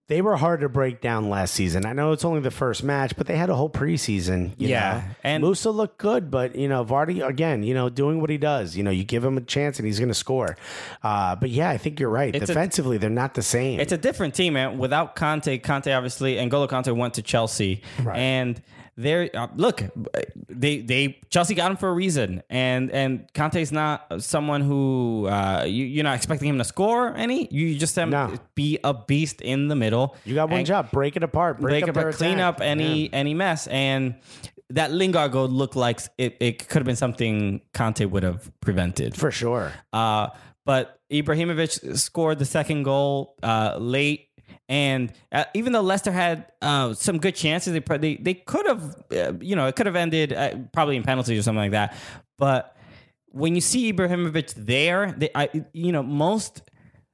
[0.09, 1.85] They were hard to break down last season.
[1.85, 4.51] I know it's only the first match, but they had a whole preseason.
[4.57, 5.03] you Yeah, know.
[5.23, 7.63] and- Musa looked good, but you know Vardy again.
[7.63, 8.75] You know, doing what he does.
[8.75, 10.57] You know, you give him a chance and he's going to score.
[11.03, 12.35] Uh, but yeah, I think you're right.
[12.35, 13.79] It's a- Defensively, they're not the same.
[13.79, 14.77] It's a different team, man.
[14.77, 18.17] Without Kanté, Kanté obviously, and Golo Kanté went to Chelsea, Right.
[18.17, 18.61] and
[18.95, 19.81] they're uh, look,
[20.49, 25.63] they they Chelsea got him for a reason, and and Kanté's not someone who uh,
[25.65, 27.47] you, you're not expecting him to score any.
[27.51, 28.37] You just have him No.
[28.55, 30.15] be a beast in the middle.
[30.25, 33.67] you got one job: break it apart, break Break up clean up any any mess,
[33.67, 34.15] and
[34.69, 39.15] that Lingard goal looked like it, it could have been something Kanté would have prevented.
[39.15, 39.71] for sure.
[39.91, 40.29] Uh,
[40.65, 44.29] but Ibrahimovic scored the second goal uh, late.
[44.73, 48.95] And uh, even though Leicester had uh, some good chances, they they, they could have,
[49.11, 51.95] uh, you know, it could have ended uh, probably in penalties or something like that.
[52.39, 52.75] But
[53.27, 56.63] when you see Ibrahimovic there, they, I, you know, most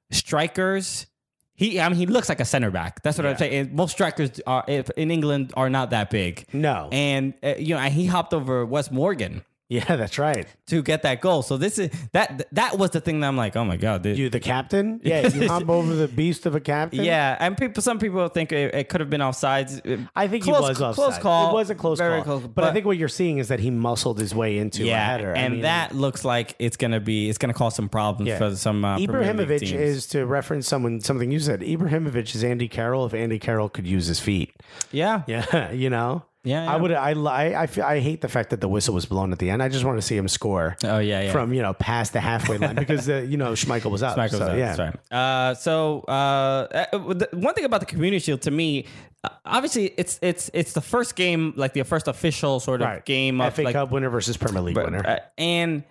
[0.09, 1.05] strikers,
[1.53, 3.03] he, I mean, he looks like a center back.
[3.03, 3.75] That's what I'm saying.
[3.75, 6.45] Most strikers are in England are not that big.
[6.53, 6.87] No.
[6.93, 10.47] and uh, you know, and he hopped over Wes Morgan Yeah, that's right.
[10.67, 11.43] to get that goal.
[11.43, 14.17] So this is that that was the thing that I'm like, oh my god, this-
[14.17, 14.99] You, the captain?
[15.03, 17.03] Yeah, you hop over the beast of a captain.
[17.03, 17.37] yeah.
[17.39, 20.07] And people, some people think it, it could have been offsides.
[20.15, 20.95] I think Close- he was offside.
[20.95, 21.51] Close call.
[21.51, 22.39] It was a close Very call.
[22.39, 24.87] close, but, I think what you're seeing is that he muscled his way into a
[24.87, 25.35] yeah, header.
[25.35, 28.37] I and mean, that looks like it's gonna be it's gonna cause some problems yeah.
[28.39, 31.61] for some uh, Ibrahimovic is to reference someone something you said.
[31.61, 34.53] Ibrahimovic is Andy Carroll if Andy Carroll could use his feet.
[34.91, 36.23] yeah, Yeah, you know.
[36.43, 36.73] Yeah, yeah.
[36.73, 36.91] I would.
[36.93, 37.63] I, I.
[37.63, 37.67] I.
[37.67, 39.61] feel- I hate the fact that the whistle was blown at the end.
[39.61, 40.77] I just want to see him score.
[40.85, 41.31] Oh, yeah, yeah.
[41.33, 44.17] From you know past the halfway line because uh, you know Schmeichel was up.
[44.17, 44.75] Schmeichel's so, out, yeah.
[44.75, 44.79] that's
[45.11, 45.17] right.
[45.17, 46.11] Uh, so uh,
[46.93, 48.85] uh, the, one thing about the Community Shield to me,
[49.25, 53.05] uh, obviously it's it's it's the first game, like the first official sort of Right.
[53.05, 55.05] game of FA like Cup winner versus Premier League winner.
[55.05, 55.83] Uh, and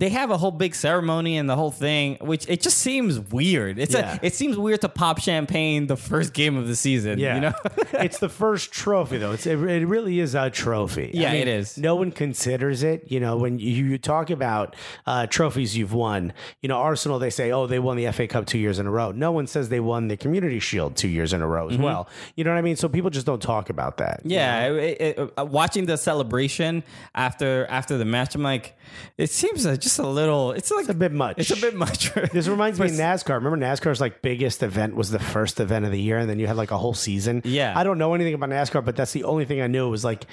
[0.00, 3.78] they have a whole big ceremony and the whole thing, which it just seems weird.
[3.78, 4.18] It's Yeah.
[4.20, 7.18] a, it seems weird to pop champagne the first game of the season.
[7.18, 7.52] Yeah, you know.
[7.92, 9.32] it's the first trophy though.
[9.32, 11.10] It's it, it really is a trophy.
[11.14, 11.78] Yeah, it is.
[11.78, 13.12] No one considers it.
[13.12, 14.74] You know, when you, you talk about
[15.06, 16.32] uh, trophies you've won,
[16.62, 18.90] you know, Arsenal they say, oh, they won the FA Cup two years in a
[18.90, 19.12] row.
[19.12, 22.08] No one says they won the Community Shield two years in a row as well.
[22.36, 22.76] You know what I mean?
[22.76, 24.20] So people just don't talk about that.
[24.20, 24.30] Mm-hmm.
[24.30, 26.82] Yeah, it- it- uh, watching the celebration
[27.14, 28.78] after after the match, I'm like,
[29.18, 30.52] it seems uh, just a little.
[30.52, 31.38] It's like It's a bit much.
[31.38, 32.12] It's a bit much.
[32.32, 33.34] This reminds me of NASCAR.
[33.34, 36.46] Remember NASCAR's like biggest event was the first event of the year, and then you
[36.46, 37.42] had like a whole season.
[37.44, 37.72] Yeah.
[37.76, 40.26] I don't know anything about NASCAR, but that's the only thing I knew was like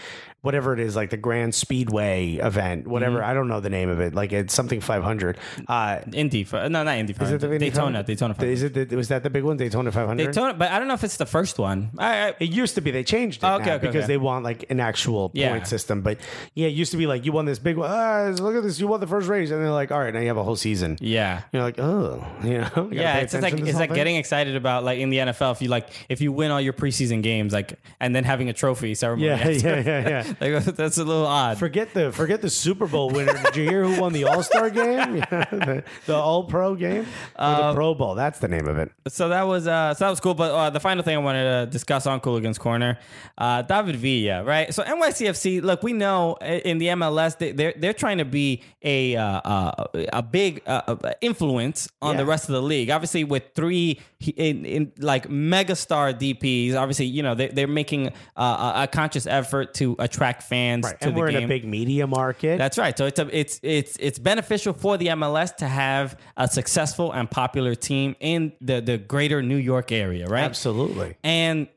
[0.48, 3.18] whatever it is, like the Grand Speedway event, whatever.
[3.19, 3.30] Mm-hmm.
[3.30, 4.15] I don't know the name of it.
[4.15, 5.38] Like it's something 500.
[5.68, 7.14] Uh, Indy, no, not Indy.
[7.19, 8.03] is it the Daytona?
[8.03, 8.06] 500?
[8.06, 8.34] Daytona.
[8.34, 8.52] 500.
[8.52, 8.90] Is it?
[8.90, 9.57] The, was that the big one?
[9.57, 10.26] Daytona 500.
[10.26, 11.91] Daytona, but I don't know if it's the first one.
[11.98, 12.91] I, I, It used to be.
[12.91, 14.14] They changed it Oh, okay, okay, because okay.
[14.14, 15.49] they want like an actual Yeah.
[15.49, 16.02] point system.
[16.02, 16.18] But
[16.56, 17.90] yeah, it used to be like you won this big one.
[17.91, 18.80] Ah, look at this.
[18.80, 20.56] You won the first race, and they're like, all right, now you have a whole
[20.56, 20.98] season.
[21.02, 21.41] yeah.
[21.52, 24.99] You're like, oh, you know, you Yeah, it's like it's like getting excited about like
[24.99, 28.15] in the NFL if you like if you win all your preseason games like and
[28.15, 29.28] then having a trophy ceremony.
[29.28, 30.34] Yeah, yeah, yeah, yeah.
[30.41, 31.57] like that's a little odd.
[31.57, 33.34] Forget the forget the Super Bowl winner.
[33.43, 35.18] Did you hear who won the All Star game?
[35.18, 37.05] Yeah, the, the All Pro game,
[37.38, 38.15] or the Pro Bowl?
[38.15, 38.91] That's the name of it.
[39.07, 40.34] So that was uh, so that was cool.
[40.34, 42.99] But uh, the final thing I wanted to discuss on Cooligans Corner,
[43.38, 44.73] uh, David Villa, right?
[44.73, 49.15] So NYCFC, look, we know in the MLS they, they're they're trying to be a
[49.15, 52.18] uh, uh, a big uh, influence on Yeah.
[52.22, 52.89] the rest of the league.
[52.89, 53.99] Obviously, with three
[54.35, 59.26] in, in like megastar DPs, obviously you know they, they're making uh, a a conscious
[59.26, 61.38] effort to attract fans Right, to and the we're game.
[61.38, 62.57] in a big media market.
[62.57, 62.98] That's right.
[62.98, 67.30] So it's a, it's it's it's beneficial for the MLS to have a successful and
[67.30, 70.44] popular team in the the greater New York area, right?
[70.44, 71.15] absolutely.
[71.23, 71.68] And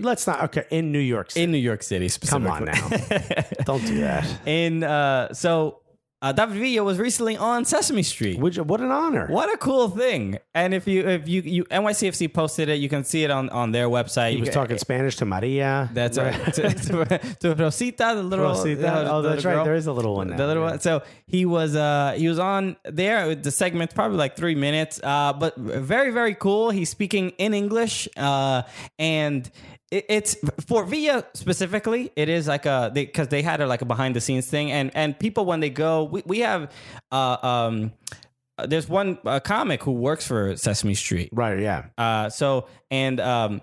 [0.00, 1.42] Let's not okay in New York City.
[1.42, 2.88] in New York City, Come on now,
[3.64, 4.26] don't do that.
[4.46, 5.80] in uh, so
[6.20, 8.38] uh, David Villa was recently on Sesame Street.
[8.40, 9.26] Which, what an honor.
[9.28, 10.38] What a cool thing!
[10.54, 13.70] And if you if you you NYCFC posted it, you can see it on on
[13.72, 14.30] their website.
[14.30, 15.88] He You was can- talking Spanish to Maria.
[15.92, 16.52] That's right.
[16.54, 18.44] to, to, to Rosita, the little.
[18.46, 18.80] Rosita.
[18.80, 19.56] the- Oh, the that's little right.
[19.58, 19.64] girl.
[19.64, 20.28] There is a little one.
[20.28, 20.70] the little yeah.
[20.70, 20.80] one.
[20.80, 23.34] So he was uh he was on there.
[23.34, 25.00] The segment probably like three minutes.
[25.02, 26.70] Uh, but very very cool.
[26.70, 28.08] He's speaking in English.
[28.16, 28.62] Uh,
[28.98, 29.48] and
[29.90, 30.36] it, it's
[30.66, 32.12] for Villa specifically.
[32.16, 34.70] It is like a because they, had a like a behind the scenes thing.
[34.72, 36.70] And and people when they go, we we have
[37.12, 37.92] uh um.
[38.66, 41.60] There's one uh, comic who works for Sesame Street, Right.
[41.60, 41.84] Yeah.
[41.96, 43.60] uh, so and um,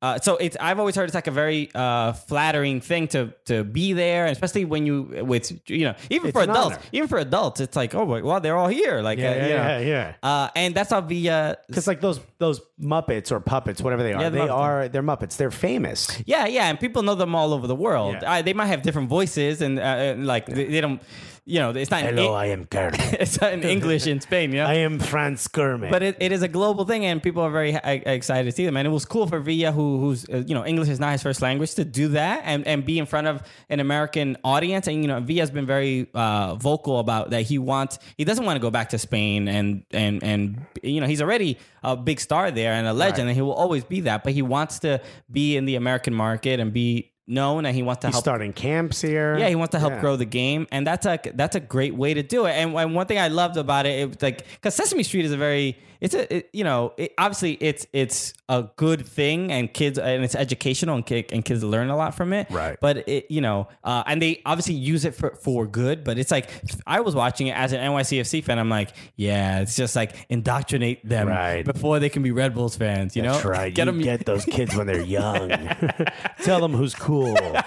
[0.00, 3.64] uh, so it's I've always heard it's like a very uh, flattering thing to to
[3.64, 6.84] be there, and especially when you with you know even It's for adults, honor.
[6.92, 9.30] even for adults, it's like oh my, well they're all here, like Yeah.
[9.30, 9.46] uh, Yeah.
[9.46, 9.78] yeah.
[9.80, 10.14] yeah.
[10.22, 11.56] Uh, and that's how Villa.
[11.66, 14.52] Because like those those Muppets or puppets, whatever they are, Yeah, the they Muppets.
[14.54, 15.36] are they're Muppets.
[15.36, 16.06] They're famous.
[16.26, 18.16] Yeah, yeah, and people know them all over the world.
[18.22, 18.32] Yeah.
[18.34, 21.02] Uh, they might have different voices, and, uh, and like they, they don't,
[21.48, 23.00] you know, it's not in, Hello, I am Kermit.
[23.20, 24.66] it's not in English in Spain, you know.
[24.66, 25.90] I am Franz Kermit.
[25.90, 28.76] But it, it is a global thing, and people are very excited to see them.
[28.76, 31.22] And it was cool for Villa, who who's uh, you know English is not his
[31.22, 34.86] first language, to do that and, and be in front of an American audience.
[34.86, 37.42] And you know Villa's been very uh, vocal about that.
[37.42, 41.06] He wants he doesn't want to go back to Spain, and and and you know
[41.06, 43.28] he's already a big star there and a legend, Right.
[43.28, 44.22] and he will always be that.
[44.22, 45.00] But he wants to
[45.30, 48.52] be in the American market and be known, and he wants to He's help starting
[48.52, 49.38] camps here.
[49.38, 50.00] yeah, he wants to help Yeah.
[50.00, 52.52] grow the game, and that's a that's a great way to do it.
[52.52, 55.32] And, and one thing I loved about it, it was like because Sesame Street is
[55.32, 59.72] a very it's a it, you know it, obviously it's it's a good thing and
[59.72, 62.48] kids and it's educational and, ki- and kids learn a lot from it.
[62.50, 62.76] Right.
[62.80, 66.04] But it you know uh, and they obviously use it for for good.
[66.04, 66.48] But it's like
[66.86, 68.58] I was watching it as an NYCFC fan.
[68.58, 71.64] I'm like, yeah, it's just like indoctrinate them Right.
[71.64, 73.16] before they can be Red Bulls fans.
[73.16, 73.74] You That's know, right.
[73.74, 75.48] Get you 'em- get those kids when they're young.
[76.42, 77.36] Tell them who's cool.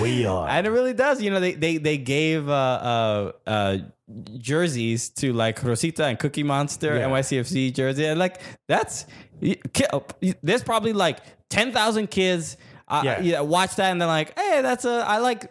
[0.00, 0.48] We are.
[0.48, 1.20] And it really does.
[1.22, 3.78] You know, they they they gave uh, uh, uh,
[4.38, 7.08] jerseys to like Rosita and Cookie Monster, Yeah.
[7.08, 9.06] NYCFC jersey, and like that's
[10.42, 11.18] there's probably like
[11.50, 12.56] ten thousand kids.
[12.88, 13.20] Uh, Yeah.
[13.20, 13.40] yeah.
[13.40, 15.50] watch that and they're like, hey, that's a I like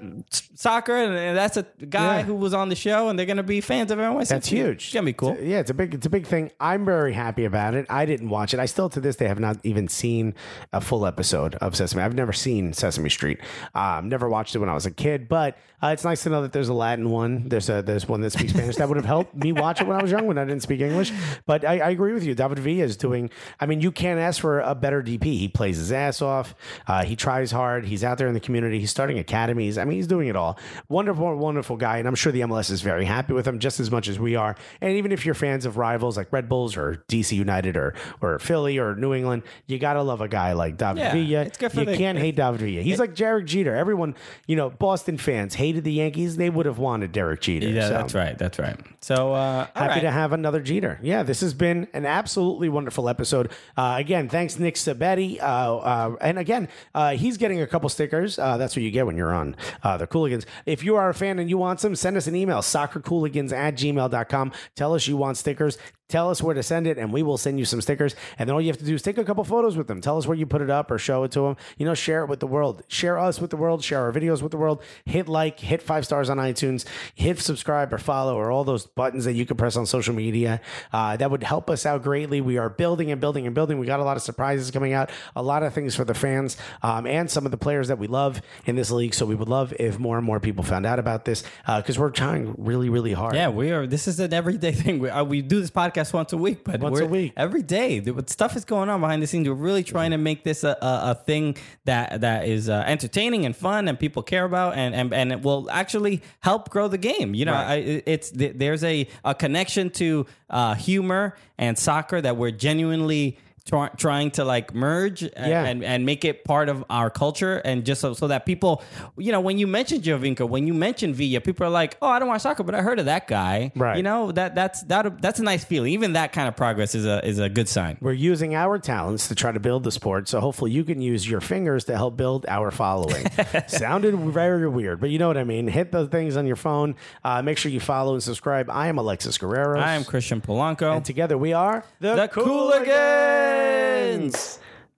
[0.54, 2.24] soccer and, and that's a guy Yeah.
[2.24, 4.28] who was on the show and they're gonna be fans of NYCFC.
[4.30, 4.86] That's huge.
[4.86, 5.38] It's gonna be cool.
[5.42, 6.52] Yeah, it's a big it's a big thing.
[6.60, 7.86] I'm very happy about it.
[7.90, 8.60] I didn't watch it.
[8.60, 10.34] I still to this day have not even seen
[10.72, 12.02] a full episode of Sesame.
[12.04, 13.40] I've never seen Sesame Street.
[13.74, 16.42] Um, never watched it when I was a kid, but uh, it's nice to know
[16.42, 17.50] that there's a Latin one.
[17.50, 18.78] There's a there's one that speaks Spanish.
[18.78, 20.80] That would have helped me watch it when I was young when I didn't speak
[20.82, 21.12] English.
[21.46, 22.34] But I, I agree with you.
[22.34, 23.30] David V is doing.
[23.60, 25.24] I mean, you can't ask for a better DP.
[25.38, 26.56] He plays his ass off.
[26.88, 27.86] Uh, he tries hard.
[27.86, 28.80] He's out there in the community.
[28.80, 29.78] He's starting academies.
[29.80, 30.60] I mean, he's doing it all.
[30.90, 31.98] Wonderful, wonderful guy.
[31.98, 34.36] And I'm sure the MLS is very happy with him just as much as we
[34.36, 34.56] are.
[34.80, 38.38] And even if you're fans of rivals like Red Bulls or DC United or, or
[38.38, 41.42] Philly or New England, you got to love a guy like David Yeah, Villa.
[41.42, 42.82] it's good for you the- can't hate David Villa.
[42.84, 43.76] He's like Derek Jeter.
[43.76, 44.14] Everyone,
[44.46, 46.38] you know, Boston fans hated the Yankees.
[46.38, 47.68] They would have wanted Derek Jeter.
[47.70, 48.38] Yeah, So- that's right.
[48.38, 48.80] That's right.
[49.02, 50.02] So uh, Happy right.
[50.02, 51.00] to have another Jeter.
[51.02, 53.52] Yeah, this has been an absolutely wonderful episode.
[53.78, 55.40] Uh, again, thanks Nick Sabetti.
[55.42, 58.38] Uh, uh, and again, uh, he's getting a couple stickers.
[58.38, 60.46] Uh, that's what you get when you're on uh, the Cooligans.
[60.66, 63.76] If you are a fan and you want some, send us an email, soccercooligans at
[63.76, 64.52] gmail.com.
[64.76, 65.78] Tell us you want stickers.
[66.08, 68.16] Tell us where to send it, and we will send you some stickers.
[68.38, 70.02] And then all you have to do is take a couple photos with them.
[70.02, 71.58] Tell us where you put it up or show it to them.
[71.78, 72.84] You know, share it with the world.
[72.88, 73.84] Share us with the world.
[73.84, 74.84] Share our videos with the world.
[75.06, 76.86] Hit like, hit five stars on iTunes.
[77.16, 80.62] Hit subscribe or follow or all those buttons that you can press on social media.
[80.94, 82.40] Uh, that would help us out greatly.
[82.40, 83.80] We are building and building and building.
[83.80, 86.56] We got a lot of surprises coming out, a lot of things for the fans
[86.84, 89.16] um, and some of the players that we love in this league.
[89.16, 92.12] So we would love if more and more people found out about this because we're
[92.12, 93.34] trying really, really hard.
[93.34, 93.88] Yeah, we are.
[93.88, 95.00] This is an everyday thing.
[95.00, 97.34] We, uh, we do this podcast once a week, but Once a week.
[97.38, 98.04] every day.
[98.28, 99.48] Stuff is going on behind the scenes.
[99.48, 101.56] We're really trying to make this a, a, a thing
[101.86, 105.42] that that is uh, entertaining and fun, and people care about, and and, and it
[105.42, 107.34] will actually help grow the game.
[107.34, 112.52] You know, I, it's there's a a connection to uh, humor and soccer that we're
[112.52, 113.38] genuinely.
[113.68, 115.64] Try, trying to like merge and, Yeah.
[115.66, 118.84] and and make it part of our culture and just so, so that people
[119.18, 122.20] you know when you mention Giovinco when you mention Villa people are like oh I
[122.20, 123.98] don't watch soccer but I heard of that guy Right.
[123.98, 127.08] you know that that's that that's a nice feeling even that kind of progress is
[127.08, 130.28] a is a good sign We're using our talents to try to build the sport.
[130.28, 133.26] So hopefully you can use your fingers to help build our following.
[133.68, 135.68] Sounded very weird, but you know what I mean.
[135.68, 136.94] Hit those things on your phone.
[137.24, 138.70] Uh, make sure you follow and subscribe.
[138.70, 139.80] I am Alexis Guerrero.
[139.80, 143.55] I am Christian Polanco And together we are the Cooligans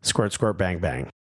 [0.02, 1.10] Squirt, squirt, bang, bang.